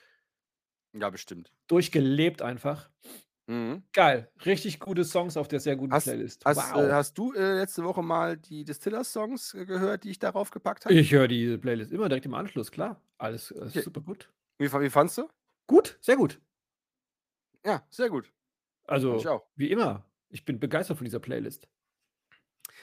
Ja, 0.93 1.11
bestimmt. 1.11 1.53
durchgelebt 1.69 2.43
einfach. 2.43 2.91
Mhm. 3.49 3.85
Geil. 3.93 4.29
Richtig 4.45 4.81
gute 4.81 5.05
Songs 5.05 5.37
auf 5.37 5.47
der 5.49 5.61
sehr 5.61 5.77
guten 5.77 5.93
Hast- 5.93 6.05
Playlist. 6.05 6.45
Hast, 6.45 6.57
wow. 6.75 6.83
äh, 6.83 6.93
hast 6.93 7.17
du 7.17 7.33
äh, 7.33 7.59
letzte 7.59 7.85
Woche 7.85 8.03
mal 8.03 8.37
die 8.37 8.65
Distillers-Songs 8.65 9.55
äh, 9.55 9.65
gehört, 9.67 10.05
die 10.05 10.11
ich 10.11 10.19
darauf 10.19 10.51
gepackt 10.51 10.85
habe? 10.85 10.95
ich 10.95 11.13
höre 11.13 11.29
die 11.29 11.57
Playlist 11.57 11.93
immer 11.93 12.09
direkt 12.09 12.27
im 12.27 12.35
Anschluss, 12.35 12.71
klar. 12.73 13.01
Alles 13.19 13.51
äh, 13.53 13.61
Okay. 13.67 13.83
super 13.83 14.01
gut. 14.01 14.29
Wie, 14.59 14.73
wie 14.73 14.91
fandst 14.91 15.19
du? 15.19 15.29
Gut, 15.69 15.97
sehr 16.01 16.17
gut. 16.17 16.41
Ja, 17.65 17.85
sehr 17.91 18.09
gut. 18.11 18.33
Also, 18.85 19.11
Fand 19.11 19.21
ich 19.23 19.29
auch. 19.29 19.47
wie 19.57 19.71
immer. 19.71 20.05
Ich 20.29 20.45
bin 20.45 20.59
begeistert 20.59 20.97
von 20.99 21.05
dieser 21.05 21.21
Playlist. 21.21 21.69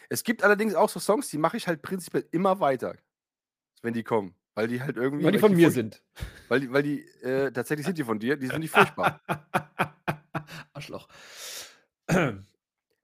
Es 0.09 0.23
gibt 0.23 0.43
allerdings 0.43 0.75
auch 0.75 0.89
so 0.89 0.99
Songs, 0.99 1.29
die 1.29 1.37
mache 1.37 1.57
ich 1.57 1.67
halt 1.67 1.81
prinzipiell 1.81 2.25
immer 2.31 2.59
weiter, 2.59 2.95
wenn 3.81 3.93
die 3.93 4.03
kommen. 4.03 4.35
Weil 4.55 4.67
die 4.67 4.81
halt 4.81 4.97
irgendwie. 4.97 5.23
Weil 5.25 5.31
die 5.31 5.39
von 5.39 5.55
mir 5.55 5.71
sind. 5.71 6.03
Weil 6.47 6.59
die, 6.61 6.71
weil 6.71 6.83
die 6.83 7.01
äh, 7.21 7.51
tatsächlich 7.51 7.85
sind 7.85 7.97
die 7.97 8.03
von 8.03 8.19
dir, 8.19 8.37
die 8.37 8.47
sind 8.47 8.59
nicht 8.59 8.71
furchtbar. 8.71 9.21
Arschloch. 10.73 11.07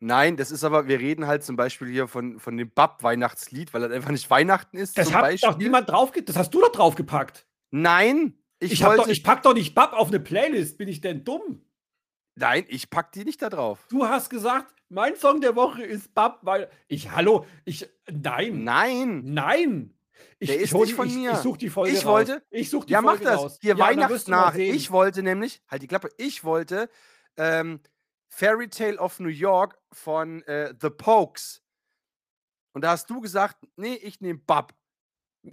Nein, 0.01 0.37
das 0.37 0.51
ist 0.51 0.63
aber, 0.63 0.87
wir 0.87 0.99
reden 0.99 1.27
halt 1.27 1.43
zum 1.43 1.55
Beispiel 1.57 1.89
hier 1.89 2.07
von, 2.07 2.39
von 2.39 2.55
dem 2.55 2.69
Bab-Weihnachtslied, 2.71 3.73
weil 3.73 3.81
das 3.81 3.91
einfach 3.91 4.11
nicht 4.11 4.29
Weihnachten 4.29 4.77
ist. 4.77 4.97
Das 4.97 5.13
hat 5.13 5.21
Beispiel. 5.23 5.49
doch 5.49 5.57
niemand 5.57 5.89
draufge... 5.89 6.23
Das 6.23 6.37
hast 6.37 6.53
du 6.53 6.61
doch 6.61 6.71
draufgepackt. 6.71 7.45
Nein, 7.71 8.33
ich, 8.59 8.71
Ich, 8.73 8.83
wollte. 8.83 8.97
doch, 9.03 9.07
ich 9.09 9.23
pack 9.23 9.43
doch 9.43 9.53
nicht 9.53 9.75
Bab 9.75 9.91
auf 9.93 10.07
eine 10.07 10.19
Playlist. 10.21 10.77
Bin 10.77 10.87
ich 10.87 11.01
denn 11.01 11.23
dumm? 11.23 11.61
nein, 12.35 12.63
ich 12.69 12.89
pack 12.89 13.11
die 13.11 13.25
nicht 13.25 13.41
da 13.41 13.49
drauf. 13.49 13.85
Du 13.89 14.05
hast 14.07 14.29
gesagt, 14.29 14.73
mein 14.87 15.17
Song 15.17 15.41
der 15.41 15.57
Woche 15.57 15.83
ist 15.83 16.13
Bab, 16.15 16.39
weil 16.43 16.69
ich, 16.87 17.11
hallo, 17.11 17.45
ich, 17.65 17.89
nein, 18.09 18.63
Nein. 18.63 19.21
nein. 19.25 19.93
Ich, 20.39 20.47
Der 20.47 20.55
ich 20.57 20.63
ist 20.63 20.73
hol 20.73 20.85
nicht 20.85 20.95
von 20.95 21.07
ich, 21.09 21.15
mir. 21.15 21.31
Ich 21.33 21.37
such 21.39 21.57
die 21.57 21.69
Folge 21.69 21.91
Ich 21.91 22.05
raus. 22.05 22.29
wollte- 22.29 22.41
Ich 22.49 22.69
such 22.69 22.85
die 22.85 22.93
Ja, 22.93 23.01
mach 23.01 23.11
Folge 23.11 23.25
das. 23.25 23.37
raus. 23.39 23.57
Hier 23.61 23.75
ja, 23.75 23.93
dann 23.93 24.09
wirst 24.09 24.27
du 24.27 24.31
mal 24.31 24.37
Weihnachtsnach. 24.37 24.55
sehen. 24.55 24.73
Ich 24.75 24.89
wollte 24.91 25.21
nämlich, 25.21 25.61
halt 25.69 25.81
die 25.81 25.87
Klappe, 25.87 26.09
ich 26.17 26.45
wollte 26.45 26.89
ähm, 27.39 27.79
Fairy 28.29 28.69
Tale 28.69 28.97
of 28.99 29.19
New 29.19 29.29
York 29.29 29.79
von 29.91 30.43
äh, 30.43 30.73
The 30.79 30.89
Pokes. 30.91 31.63
Und 32.73 32.81
da 32.83 32.91
hast 32.91 33.09
du 33.09 33.19
gesagt, 33.21 33.57
nee, 33.75 33.95
ich 33.95 34.21
nehme 34.21 34.39
Bab. 34.39 34.73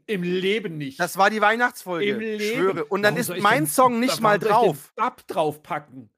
Im 0.07 0.23
Leben 0.23 0.77
nicht. 0.79 0.99
Das 1.01 1.17
war 1.17 1.31
die 1.31 1.41
Weihnachtsfolge. 1.41 2.05
Im 2.07 2.19
Leben. 2.21 2.43
Ich 2.43 2.53
schwöre. 2.55 2.85
Und 2.85 3.03
dann 3.03 3.17
Warum 3.17 3.37
ist 3.37 3.43
mein 3.43 3.59
denn- 3.65 3.67
Song 3.69 4.01
nicht 4.01 4.21
mal 4.21 4.41
soll 4.41 4.51
ich 4.51 4.55
drauf. 4.55 4.93
Bab 4.97 5.27
draufpacken. 5.29 6.11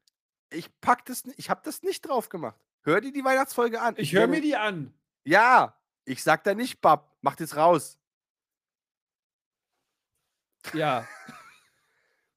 Ich 0.51 0.69
pack 0.81 1.05
das 1.05 1.27
nicht, 1.27 1.39
ich 1.39 1.51
habe 1.51 1.61
das 1.63 1.83
nicht 1.83 2.01
drauf 2.09 2.31
gemacht. 2.31 2.59
Hör 2.83 3.01
dir 3.03 3.13
die 3.13 3.23
Weihnachtsfolge 3.23 3.81
an. 3.81 3.95
Ich 3.99 4.15
höre 4.15 4.27
mir 4.27 4.41
die 4.41 4.57
an. 4.57 4.95
Ja, 5.25 5.79
ich 6.07 6.23
sag 6.23 6.43
da 6.45 6.55
nicht 6.55 6.81
Bab. 6.81 7.15
Mach 7.21 7.37
das 7.37 7.55
raus. 7.57 7.99
Ja. 10.73 11.07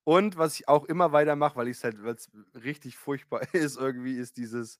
Und 0.03 0.37
was 0.37 0.59
ich 0.59 0.67
auch 0.67 0.85
immer 0.85 1.11
weitermache, 1.11 1.55
weil 1.55 1.67
ich 1.67 1.77
es 1.77 1.83
halt, 1.83 2.03
weil 2.03 2.15
es 2.15 2.29
richtig 2.55 2.97
furchtbar 2.97 3.41
ist, 3.53 3.77
irgendwie, 3.77 4.17
ist 4.17 4.37
dieses 4.37 4.79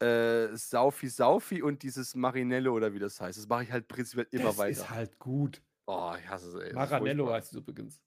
äh, 0.00 0.54
Saufi 0.56 1.08
Saufi 1.08 1.62
und 1.62 1.82
dieses 1.82 2.14
Marinello 2.14 2.72
oder 2.74 2.92
wie 2.92 2.98
das 2.98 3.20
heißt. 3.20 3.38
Das 3.38 3.48
mache 3.48 3.64
ich 3.64 3.72
halt 3.72 3.88
prinzipiell 3.88 4.26
immer 4.30 4.44
das 4.46 4.58
weiter. 4.58 4.70
ist 4.70 4.90
halt 4.90 5.18
gut. 5.18 5.62
oh, 5.86 6.14
ich 6.18 6.28
hasse 6.28 6.48
es, 6.48 6.54
ey. 6.54 6.64
das 6.72 6.74
Maranello 6.74 7.32
heißt 7.32 7.52
es 7.52 7.58
übrigens. 7.58 8.00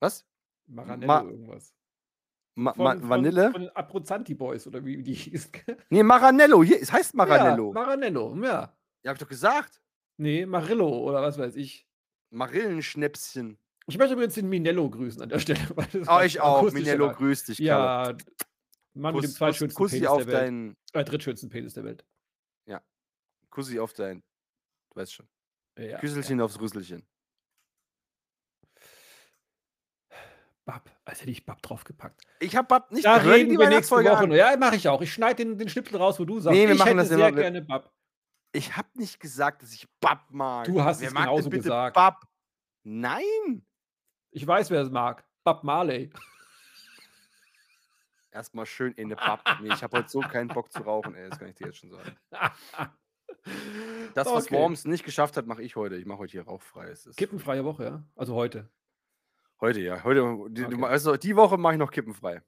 Was? 0.00 0.26
Maranello 0.66 1.06
Ma- 1.06 1.22
irgendwas. 1.22 1.74
Ma 2.58 2.72
Von, 2.72 2.84
Ma 2.84 2.92
von, 2.96 3.08
Vanille? 3.08 3.52
Von 3.52 3.60
den 3.62 3.70
Abruzzanti 3.76 4.34
Boys 4.34 4.66
oder 4.66 4.84
wie 4.84 5.02
die 5.02 5.12
hießen. 5.14 5.50
nee, 5.90 6.02
Maranello. 6.02 6.62
Hier, 6.64 6.80
es 6.80 6.90
heißt 6.90 7.14
Maranello. 7.14 7.68
Ja, 7.74 7.80
Maranello, 7.80 8.34
ja. 8.42 8.76
Ja, 9.02 9.10
hab 9.10 9.16
ich 9.16 9.20
doch 9.20 9.28
gesagt. 9.28 9.80
Nee, 10.16 10.46
Marillo 10.46 10.88
oder 10.88 11.20
was 11.22 11.36
weiß 11.38 11.56
ich. 11.56 11.86
Marillenschnäpschen. 12.30 13.58
Ich 13.88 13.98
möchte 13.98 14.14
übrigens 14.14 14.34
den 14.34 14.48
Minello 14.48 14.88
grüßen 14.90 15.22
an 15.22 15.28
der 15.28 15.38
Stelle. 15.38 15.60
weil 15.76 15.86
das 15.92 16.08
Oh, 16.08 16.20
ich 16.20 16.40
auch. 16.40 16.70
Minello 16.72 17.06
ja- 17.06 17.12
grüß 17.12 17.44
dich, 17.44 17.58
Kalle. 17.58 17.68
Ja, 17.68 18.16
Mann 18.94 19.14
mit 19.14 19.22
dem 19.24 19.28
Kuss, 19.28 19.30
Kuss, 19.30 19.34
zweitschönsten 19.34 19.76
Kussi 19.76 19.96
Penis 19.96 20.08
auf 20.08 20.24
der 20.24 20.50
Welt. 20.50 20.76
Äh, 20.92 21.04
drittschönsten 21.04 21.48
Penis 21.50 21.74
der 21.74 21.84
Welt. 21.84 22.04
Kussi 23.48 23.78
auf 23.80 23.94
dein. 23.94 24.22
Du 24.90 25.00
weißt 25.00 25.14
schon. 25.14 25.26
Ja, 25.78 25.98
Küsselchen 25.98 26.42
aufs 26.42 26.60
Rüsselchen. 26.60 27.06
Bab, 30.66 30.90
als 31.06 31.20
hätte 31.22 31.30
ich 31.30 31.46
Bab 31.46 31.62
draufgepackt. 31.62 32.20
Ich 32.40 32.54
hab 32.56 32.68
Bab 32.68 32.90
nicht 32.90 33.04
Da 33.06 33.16
reden 33.16 33.50
die 33.50 33.58
wir 33.58 33.68
nächste 33.68 33.94
Woche 33.94 34.16
an. 34.16 34.32
Ja, 34.32 34.54
mache 34.58 34.76
ich 34.76 34.88
auch. 34.88 35.00
Ich 35.00 35.12
schneide 35.12 35.44
den, 35.44 35.56
den 35.56 35.68
Schnipsel 35.68 35.96
raus, 35.96 36.18
wo 36.18 36.24
du 36.24 36.40
sagst, 36.40 36.54
Nee, 36.54 36.66
wir 36.66 36.72
ich 36.74 36.78
machen 36.78 36.88
hätte 36.88 36.98
das 36.98 37.08
sehr 37.08 37.28
immer- 37.28 37.40
gerne 37.40 37.62
Bab. 37.62 37.92
Ich 38.52 38.76
habe 38.76 38.88
nicht 38.94 39.20
gesagt, 39.20 39.62
dass 39.62 39.72
ich 39.72 39.86
Bab 40.00 40.30
mag. 40.30 40.66
Du 40.66 40.82
hast 40.82 41.00
Wer 41.00 41.08
es 41.08 41.14
genauso 41.14 41.48
gesagt. 41.48 41.94
Bab? 41.94 42.24
Nein. 42.82 43.64
Ich 44.36 44.46
weiß, 44.46 44.68
wer 44.70 44.82
es 44.82 44.90
mag. 44.90 45.24
Bab 45.44 45.64
Marley. 45.64 46.10
Erstmal 48.30 48.66
schön 48.66 48.92
in 48.92 49.06
eine 49.06 49.16
Bab. 49.16 49.40
Nee, 49.62 49.72
ich 49.72 49.82
habe 49.82 49.96
heute 49.96 50.10
so 50.10 50.20
keinen 50.20 50.48
Bock 50.48 50.70
zu 50.70 50.82
rauchen, 50.82 51.14
ey. 51.14 51.30
Das 51.30 51.38
kann 51.38 51.48
ich 51.48 51.54
dir 51.54 51.68
jetzt 51.68 51.78
schon 51.78 51.90
sagen. 51.90 52.14
Das, 54.14 54.26
was 54.26 54.44
Okay. 54.44 54.56
Worms 54.56 54.84
nicht 54.84 55.06
geschafft 55.06 55.38
hat, 55.38 55.46
mache 55.46 55.62
ich 55.62 55.74
heute. 55.74 55.96
Ich 55.96 56.04
mache 56.04 56.18
heute 56.18 56.32
hier 56.32 56.44
rauchfrei. 56.44 56.92
Kippenfreie 57.16 57.64
Woche, 57.64 57.84
ja? 57.84 58.02
Also 58.14 58.34
heute. 58.34 58.68
Heute, 59.62 59.80
ja. 59.80 60.04
Heute, 60.04 60.20
die, 60.50 60.66
Okay. 60.66 60.84
also 60.84 61.16
die 61.16 61.34
Woche 61.34 61.56
mache 61.56 61.72
ich 61.72 61.78
noch 61.78 61.90
kippenfrei. 61.90 62.42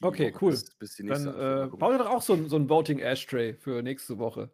Die 0.00 0.04
Okay, 0.06 0.32
Woche, 0.32 0.42
cool. 0.42 0.50
Bis, 0.52 0.70
bis 0.76 0.96
die 0.96 1.02
nächste 1.02 1.32
Dann 1.32 1.58
äh, 1.58 1.62
gucken. 1.64 1.78
bau 1.80 1.92
dir 1.92 1.98
doch 1.98 2.08
auch 2.08 2.22
so 2.22 2.32
ein, 2.32 2.48
so 2.48 2.56
ein 2.56 2.70
Voting 2.70 2.98
Ashtray 3.00 3.52
für 3.52 3.82
nächste 3.82 4.16
Woche. 4.18 4.50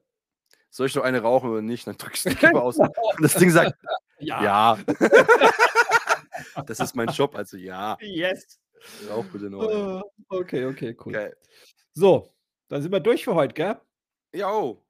Soll 0.71 0.89
ich 0.89 0.97
noch 0.97 1.05
eine 1.05 1.23
rauchen 1.23 1.49
oder 1.51 1.63
nicht? 1.63 1.87
Dann 1.87 1.97
drückst 1.97 2.25
du 2.25 2.31
die 2.31 2.35
Kippe 2.35 2.61
aus. 2.61 2.77
Und 2.77 2.91
das 3.21 3.35
Ding 3.35 3.51
sagt, 3.51 3.79
ja. 4.19 4.77
das 6.67 6.81
ist 6.81 6.95
mein 6.97 7.09
Job, 7.09 7.35
also 7.37 7.57
ja. 7.57 7.97
Yes. 8.01 8.61
Rauch 9.09 9.25
bitte 9.27 9.51
noch. 9.51 10.03
Okay, 10.29 10.65
okay, 10.67 10.97
cool. 11.05 11.13
Geil. 11.13 11.37
So, 11.93 12.31
dann 12.69 12.83
sind 12.83 12.93
wir 12.93 13.01
durch 13.01 13.25
für 13.25 13.35
heute, 13.35 13.55
gell? 13.55 13.77
Ja, 14.33 14.51
oh. 14.53 14.83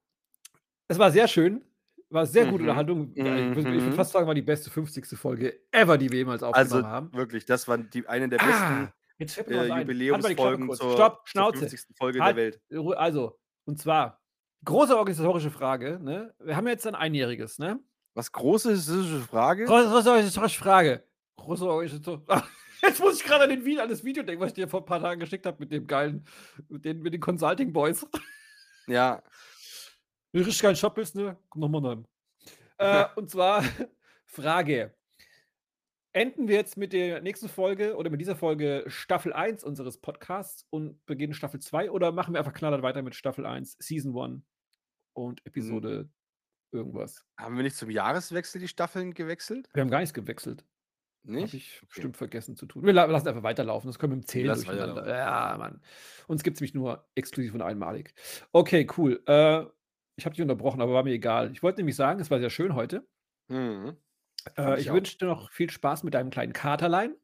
Es 0.88 0.98
war 0.98 1.10
sehr 1.10 1.26
schön. 1.28 1.64
War 2.10 2.26
sehr 2.26 2.44
gute 2.46 2.64
Mhm. 2.64 2.68
Unterhaltung. 2.68 3.12
Ich, 3.14 3.22
würd- 3.24 3.48
ich 3.58 3.64
würde 3.64 3.70
Mhm. 3.86 3.92
fast 3.94 4.12
sagen, 4.12 4.26
war 4.26 4.34
die 4.34 4.42
beste 4.42 4.68
50. 4.70 5.16
Folge 5.16 5.60
ever, 5.70 5.96
die 5.96 6.10
wir 6.10 6.18
jemals 6.18 6.42
aufgenommen 6.42 6.72
Also 6.72 6.86
haben. 6.88 7.12
wirklich, 7.14 7.44
das 7.46 7.68
war 7.68 7.78
die, 7.78 8.06
eine 8.08 8.28
der 8.28 8.38
besten 8.38 8.52
Ah, 8.52 8.92
jetzt 9.18 9.34
fällt 9.34 9.48
mir 9.48 9.56
äh, 9.56 9.60
ein. 9.60 9.72
Halt 9.72 9.82
Jubiläumsfolgen 9.82 10.72
zur, 10.74 10.92
Stopp, 10.92 11.18
zur 11.18 11.28
Schnauze. 11.28 11.58
50. 11.68 11.96
Folge 11.96 12.20
Halt. 12.20 12.36
der 12.36 12.44
Welt. 12.70 12.96
Also, 12.98 13.38
und 13.64 13.78
zwar, 13.78 14.20
große 14.64 14.96
organisatorische 14.96 15.50
Frage. 15.52 16.00
Ne? 16.02 16.34
Wir 16.40 16.56
haben 16.56 16.66
jetzt 16.66 16.84
ein 16.86 16.96
einjähriges, 16.96 17.58
ne? 17.60 17.78
Was 18.14 18.32
große 18.32 18.70
eine 18.70 19.20
Frage? 19.20 19.64
Große, 19.66 19.88
große 19.88 20.10
organisatorische 20.10 20.58
Frage. 20.60 21.04
Große 21.40 21.66
organisatorische 21.66 22.24
Ah, 22.28 22.42
Jetzt 22.82 23.00
muss 23.00 23.20
ich 23.20 23.26
gerade 23.26 23.44
an, 23.44 23.50
den 23.50 23.80
an 23.80 23.88
das 23.88 24.04
Video 24.04 24.22
denken, 24.22 24.40
was 24.40 24.48
ich 24.48 24.54
dir 24.54 24.68
vor 24.68 24.80
ein 24.80 24.86
paar 24.86 25.00
Tagen 25.00 25.20
geschickt 25.20 25.46
habe 25.46 25.56
mit 25.60 25.72
dem 25.72 25.86
geilen, 25.86 26.24
mit 26.68 26.84
den, 26.84 27.00
mit 27.00 27.14
den 27.14 27.20
Consulting 27.20 27.72
Boys. 27.72 28.06
Ja, 28.86 29.22
richtig 30.34 30.60
geilen 30.60 30.74
Shop 30.74 30.96
bist, 30.96 31.14
ne? 31.14 31.38
Komm 31.48 31.60
nochmal 31.60 31.86
rein. 31.86 32.08
Äh, 32.78 33.04
und 33.14 33.30
zwar 33.30 33.62
Frage. 34.24 34.96
Enden 36.12 36.48
wir 36.48 36.56
jetzt 36.56 36.76
mit 36.76 36.92
der 36.92 37.20
nächsten 37.20 37.48
Folge 37.48 37.94
oder 37.94 38.10
mit 38.10 38.20
dieser 38.20 38.34
Folge 38.34 38.82
Staffel 38.88 39.32
1 39.32 39.62
unseres 39.62 39.98
Podcasts 39.98 40.66
und 40.70 41.06
beginnen 41.06 41.34
Staffel 41.34 41.60
2 41.60 41.92
oder 41.92 42.10
machen 42.10 42.34
wir 42.34 42.40
einfach 42.40 42.54
knallhart 42.54 42.82
weiter 42.82 43.02
mit 43.02 43.14
Staffel 43.14 43.46
1, 43.46 43.76
Season 43.78 44.18
1 44.18 44.42
und 45.12 45.46
Episode 45.46 46.10
irgendwas? 46.72 47.24
haben 47.38 47.54
wir 47.54 47.62
nicht 47.62 47.76
zum 47.76 47.90
Jahreswechsel 47.90 48.60
die 48.60 48.66
Staffeln 48.66 49.14
gewechselt? 49.14 49.68
Wir 49.72 49.82
haben 49.82 49.90
gar 49.90 50.00
nichts 50.00 50.14
gewechselt. 50.14 50.64
Habe 51.40 51.44
Nicht? 51.44 51.56
ich 51.56 51.82
Okay. 51.84 51.88
bestimmt 51.88 52.16
vergessen 52.16 52.56
zu 52.56 52.66
tun. 52.66 52.84
Wir 52.84 52.92
la 52.92 53.04
lassen 53.06 53.28
einfach 53.28 53.42
weiterlaufen. 53.42 53.88
Das 53.88 53.98
können 53.98 54.12
wir 54.12 54.16
im 54.18 54.26
Zählen 54.26 54.46
lassen 54.48 54.66
durcheinander. 54.66 55.08
Ja, 55.08 55.56
Mann. 55.58 55.82
Uns 56.26 56.42
gibt 56.42 56.56
es 56.56 56.60
nämlich 56.60 56.74
nur 56.74 57.08
exklusiv 57.14 57.54
und 57.54 57.62
einmalig. 57.62 58.14
Okay, 58.52 58.86
cool. 58.96 59.22
Äh, 59.26 59.64
ich 60.16 60.24
habe 60.26 60.34
dich 60.34 60.42
unterbrochen, 60.42 60.80
aber 60.80 60.92
war 60.94 61.02
mir 61.04 61.12
egal. 61.12 61.50
Ich 61.52 61.62
wollte 61.62 61.80
nämlich 61.80 61.96
sagen, 61.96 62.20
es 62.20 62.30
war 62.30 62.38
sehr 62.40 62.50
schön 62.50 62.74
heute. 62.74 63.06
Mhm. 63.48 63.96
Äh, 64.56 64.80
ich 64.80 64.86
ich 64.86 64.92
wünsche 64.92 65.18
dir 65.18 65.26
noch 65.26 65.50
viel 65.50 65.70
Spaß 65.70 66.02
mit 66.04 66.14
deinem 66.14 66.30
kleinen 66.30 66.52
Katerlein. 66.52 67.16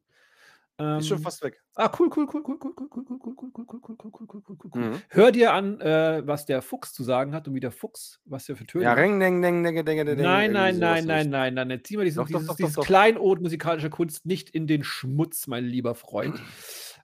Ist 0.79 1.09
schon 1.09 1.17
Ähm, 1.17 1.23
fast 1.23 1.43
weg. 1.43 1.63
Ah, 1.75 1.91
cool, 1.99 2.11
cool, 2.15 2.27
cool, 2.31 2.43
cool, 2.47 2.59
cool, 2.61 2.75
cool, 2.77 2.89
cool, 2.91 3.07
cool, 3.09 3.19
cool, 3.25 3.35
cool, 3.35 3.53
cool, 3.55 3.65
cool, 3.65 3.81
cool, 3.81 3.97
cool, 3.97 4.27
cool, 4.29 4.43
cool, 4.47 4.57
cool, 4.63 4.71
cool. 4.75 4.81
Mhm. 4.91 5.03
Hör 5.09 5.33
dir 5.33 5.55
an, 5.55 5.81
äh, 5.81 6.23
was 6.27 6.45
der 6.45 6.61
Fuchs 6.61 6.93
zu 6.93 7.03
sagen 7.03 7.35
hat 7.35 7.49
und 7.49 7.55
wie 7.55 7.61
der 7.61 7.71
Fuchs, 7.71 8.21
was 8.27 8.47
er 8.51 8.57
für 8.57 8.67
Töne 8.67 8.85
Ja, 8.85 8.93
ring, 8.93 9.19
deng, 9.19 9.41
deng, 9.41 9.63
deng, 9.65 9.75
deng, 9.85 9.85
deng, 9.87 10.17
Nein, 10.21 10.53
nein, 10.53 10.53
nein, 10.53 10.75
in 10.75 11.07
nein, 11.09 11.31
nein, 11.31 11.55
nein, 11.55 11.69
nein. 11.69 11.81
Zieh 11.83 11.97
mal 11.97 12.05
diesen, 12.05 12.19
Doch, 12.19 12.27
dieses, 12.27 12.43
doch, 12.43 12.49
doch, 12.49 12.57
dieses 12.59 12.75
doch. 12.75 12.85
Kleinod 12.85 13.41
musikalischer 13.41 13.89
Kunst 13.89 14.27
nicht 14.27 14.51
in 14.51 14.67
den 14.67 14.85
Schmutz, 14.85 15.47
mein 15.47 15.65
lieber 15.65 15.95
Freund. 15.95 16.39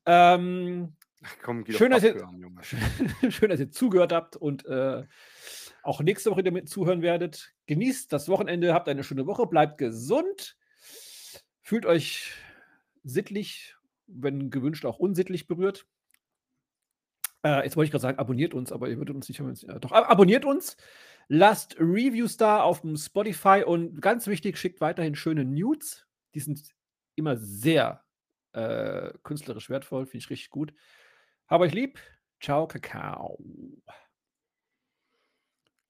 ähm, 0.05 0.95
Ach, 1.25 1.35
Komm, 1.43 1.65
geh 1.65 1.73
Schön, 1.73 1.93
dass 1.93 2.03
ihr- 2.03 2.11
abhören, 2.17 2.41
Junge. 2.41 2.61
schön, 3.31 3.49
dass 3.49 3.61
ihr 3.61 3.71
zugehört 3.71 4.13
habt 4.13 4.37
und 4.37 4.67
äh, 4.67 5.05
auch 5.83 6.01
nächste 6.03 6.31
Woche 6.31 6.41
wieder 6.41 6.51
mit 6.51 6.69
zuhören 6.69 7.01
werdet. 7.01 7.53
Genießt 7.69 8.13
das 8.13 8.29
Wochenende, 8.29 8.75
habt 8.75 8.87
eine 8.89 9.03
schöne 9.03 9.27
Woche, 9.27 9.47
bleibt 9.47 9.79
gesund, 9.79 10.57
fühlt 11.63 11.87
euch 11.87 12.33
sittlich, 13.05 13.77
wenn 14.07 14.51
gewünscht 14.51 14.85
auch 14.85 14.99
unsittlich 14.99 15.47
berührt. 15.47 15.87
Äh, 17.45 17.65
jetzt 17.65 17.77
wollte 17.77 17.87
ich 17.87 17.91
gerade 17.91 18.03
sagen, 18.03 18.19
abonniert 18.19 18.55
uns, 18.55 18.73
aber 18.73 18.89
ihr 18.89 18.99
würdet 18.99 19.17
uns 19.17 19.29
nicht 19.29 19.41
hören. 19.41 19.55
Ja, 19.63 19.79
doch, 19.79 19.93
ab- 19.93 20.09
abonniert 20.09 20.45
uns, 20.45 20.77
lasst 21.29 21.77
Reviews 21.79 22.37
da 22.37 22.63
auf 22.63 22.83
dem 22.83 22.97
Spotify 22.97 23.65
und 23.67 24.01
ganz 24.01 24.27
wichtig, 24.27 24.59
schickt 24.59 24.81
weiterhin 24.81 25.15
schöne 25.15 25.45
Nudes. 25.45 26.07
Die 26.35 26.41
sind 26.41 26.63
immer 27.17 27.37
sehr 27.37 28.05
äh, 28.53 29.13
künstlerisch 29.23 29.71
wertvoll, 29.71 30.07
finde 30.07 30.19
ich 30.19 30.31
richtig 30.31 30.51
gut. 30.51 30.73
Hab 31.49 31.61
euch 31.61 31.73
lieb. 31.73 31.99
Ciao, 32.41 32.67
Kakao. 32.67 33.39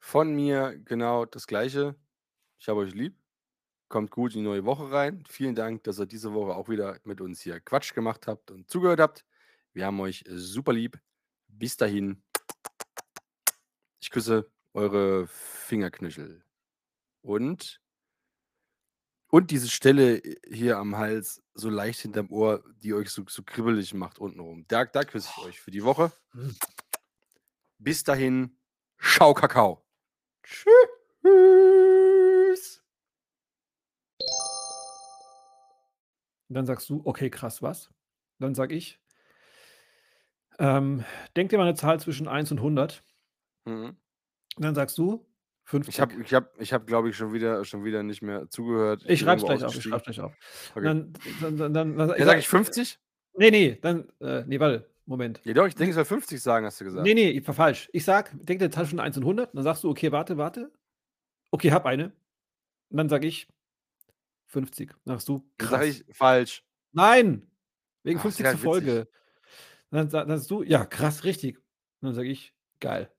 Von 0.01 0.35
mir 0.35 0.79
genau 0.85 1.25
das 1.25 1.47
Gleiche. 1.47 1.97
Ich 2.59 2.69
habe 2.69 2.81
euch 2.81 2.95
lieb. 2.95 3.22
Kommt 3.93 4.11
gut 4.11 4.35
in 4.35 4.39
die 4.41 4.49
neue 4.49 4.65
Woche 4.65 4.91
rein. 4.91 5.23
Vielen 5.29 5.55
Dank, 5.55 5.85
dass 5.85 5.99
ihr 5.99 6.07
diese 6.07 6.33
Woche 6.33 6.55
auch 6.55 6.71
wieder 6.71 6.99
mit 7.05 7.21
uns 7.21 7.43
hier 7.43 7.61
Quatsch 7.61 7.93
gemacht 7.93 8.27
habt 8.27 8.51
und 8.51 8.71
zugehört 8.71 9.01
habt. 9.01 9.27
Wir 9.75 9.85
haben 9.85 10.01
euch 10.01 10.25
super 10.27 10.73
lieb. 10.73 10.99
Bis 11.47 11.77
dahin. 11.77 12.23
Ich 14.01 14.09
küsse 14.09 14.51
eure 14.73 15.27
Fingerknöchel. 15.27 16.43
Und 17.21 17.83
und 19.29 19.51
diese 19.51 19.69
Stelle 19.69 20.23
hier 20.51 20.79
am 20.79 20.97
Hals, 20.97 21.43
so 21.53 21.69
leicht 21.69 22.01
hinterm 22.01 22.31
Ohr, 22.31 22.65
die 22.83 22.95
euch 22.95 23.11
so, 23.11 23.25
so 23.29 23.43
kribbelig 23.43 23.93
macht 23.93 24.19
untenrum. 24.19 24.65
Da, 24.69 24.87
da 24.87 25.05
küsse 25.05 25.29
ich 25.37 25.45
euch 25.45 25.61
für 25.61 25.71
die 25.71 25.85
Woche. 25.85 26.11
Bis 27.79 28.05
dahin. 28.05 28.57
Schau 28.97 29.35
Kakao. 29.35 29.85
Tschüss. 30.43 31.69
Und 36.53 36.57
dann 36.57 36.67
sagst 36.67 36.91
du, 36.91 37.01
okay, 37.07 37.31
krass, 37.31 37.63
was? 37.63 37.89
Dann 38.39 38.55
sag 38.55 38.73
ich, 38.73 39.01
ähm, 40.59 41.03
denk 41.35 41.49
dir 41.49 41.57
mal 41.57 41.63
eine 41.63 41.75
Zahl 41.75 41.99
zwischen 41.99 42.29
1 42.29 42.53
und 42.53 42.59
100. 42.59 43.03
Mhm. 43.65 43.85
Und 43.85 43.97
dann 44.59 44.75
sagst 44.75 44.99
du, 44.99 45.27
50. 45.65 45.95
Ich 45.95 46.01
habe, 46.03 46.23
ich 46.23 46.35
hab, 46.35 46.61
ich 46.61 46.73
hab, 46.75 46.87
glaube 46.87 47.09
ich, 47.09 47.17
schon 47.17 47.33
wieder, 47.33 47.65
schon 47.65 47.85
wieder 47.85 48.03
nicht 48.03 48.21
mehr 48.21 48.51
zugehört. 48.51 49.01
ich 49.01 49.07
bin 49.07 49.17
schreib's 49.17 49.43
irgendwo 49.43 49.61
gleich 49.61 49.65
auf. 49.67 49.75
Ich 49.75 49.83
schreib's 49.83 50.05
gleich 50.05 50.21
auf. 50.21 50.35
Okay. 50.75 50.85
Dann, 50.85 51.15
dann, 51.41 51.57
dann, 51.57 51.73
dann, 51.73 51.97
dann, 51.97 52.19
Ja, 52.19 52.27
sag 52.27 52.39
ich 52.39 52.49
50? 52.49 52.99
Nee, 53.39 53.51
nee, 53.51 53.79
dann, 53.81 54.13
äh, 54.21 54.45
nee, 54.47 54.61
warte, 54.61 54.91
Moment. 55.07 55.41
Ja, 55.45 55.55
doch, 55.55 55.67
ich 55.67 55.75
denke, 55.75 55.89
ich 55.89 55.95
soll 55.95 56.05
50 56.05 56.39
sagen, 56.39 56.67
hast 56.67 56.79
du 56.83 56.85
gesagt. 56.85 57.07
Nee, 57.07 57.15
nee, 57.15 57.31
ich 57.31 57.47
war 57.47 57.55
falsch. 57.55 57.89
Ich 57.95 58.05
sag, 58.05 58.31
denk 58.45 58.61
dir 58.61 58.71
zwischen 58.71 59.01
1 59.01 59.17
und 59.17 59.23
100, 59.23 59.55
dann 59.55 59.65
sagst 59.65 59.85
du, 59.85 59.89
okay, 59.89 60.13
warte, 60.13 60.37
warte. 60.37 60.71
Okay, 61.51 61.73
hab 61.73 61.87
eine. 61.87 62.13
Und 62.91 62.99
dann 62.99 63.09
sag 63.09 63.25
ich 63.25 63.49
50. 64.53 64.95
Dann 65.05 65.17
sagst 65.17 65.29
du, 65.29 65.51
krass. 65.59 65.71
sage 65.71 65.87
ich 65.87 66.05
falsch. 66.17 66.65
Nein! 66.93 67.51
Wegen 68.03 68.19
Ach, 68.19 68.23
50. 68.23 68.45
sehr 68.45 68.53
witzig. 68.53 68.65
Folge. 68.65 69.09
Dann, 69.91 70.09
dann 70.09 70.29
sagst 70.29 70.51
du, 70.51 70.63
ja, 70.63 70.85
krass, 70.85 71.25
richtig. 71.25 71.57
Und 71.57 72.09
dann 72.09 72.15
sag 72.15 72.25
ich, 72.27 72.55
geil. 72.81 73.11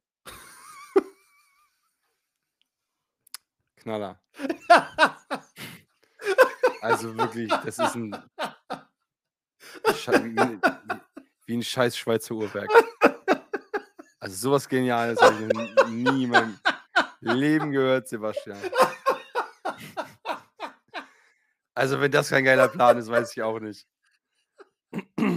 Knaller. 3.78 4.22
Also 6.82 7.16
wirklich, 7.18 7.50
das 7.50 7.80
ist 7.80 7.96
ein. 7.96 8.16
Wie, 10.08 10.60
wie 11.46 11.58
ein 11.58 11.64
scheiß 11.64 11.98
Schweizer 11.98 12.36
Uhrwerk. 12.36 12.70
Also 14.20 14.36
sowas 14.36 14.68
Geniales 14.68 15.22
habe 15.22 15.36
ich 15.44 15.54
noch 15.54 15.88
nie 15.88 16.24
in 16.26 16.30
meinem 16.30 16.58
Leben 17.20 17.72
gehört, 17.72 18.08
Sebastian. 18.08 18.58
Also, 21.76 22.00
wenn 22.02 22.12
das 22.12 22.30
kein 22.30 22.44
geiler 22.44 22.68
Plan 22.68 22.98
ist, 22.98 23.10
weiß 23.10 23.32
ich 23.36 23.42
auch 23.44 23.60
nicht. 23.60 23.86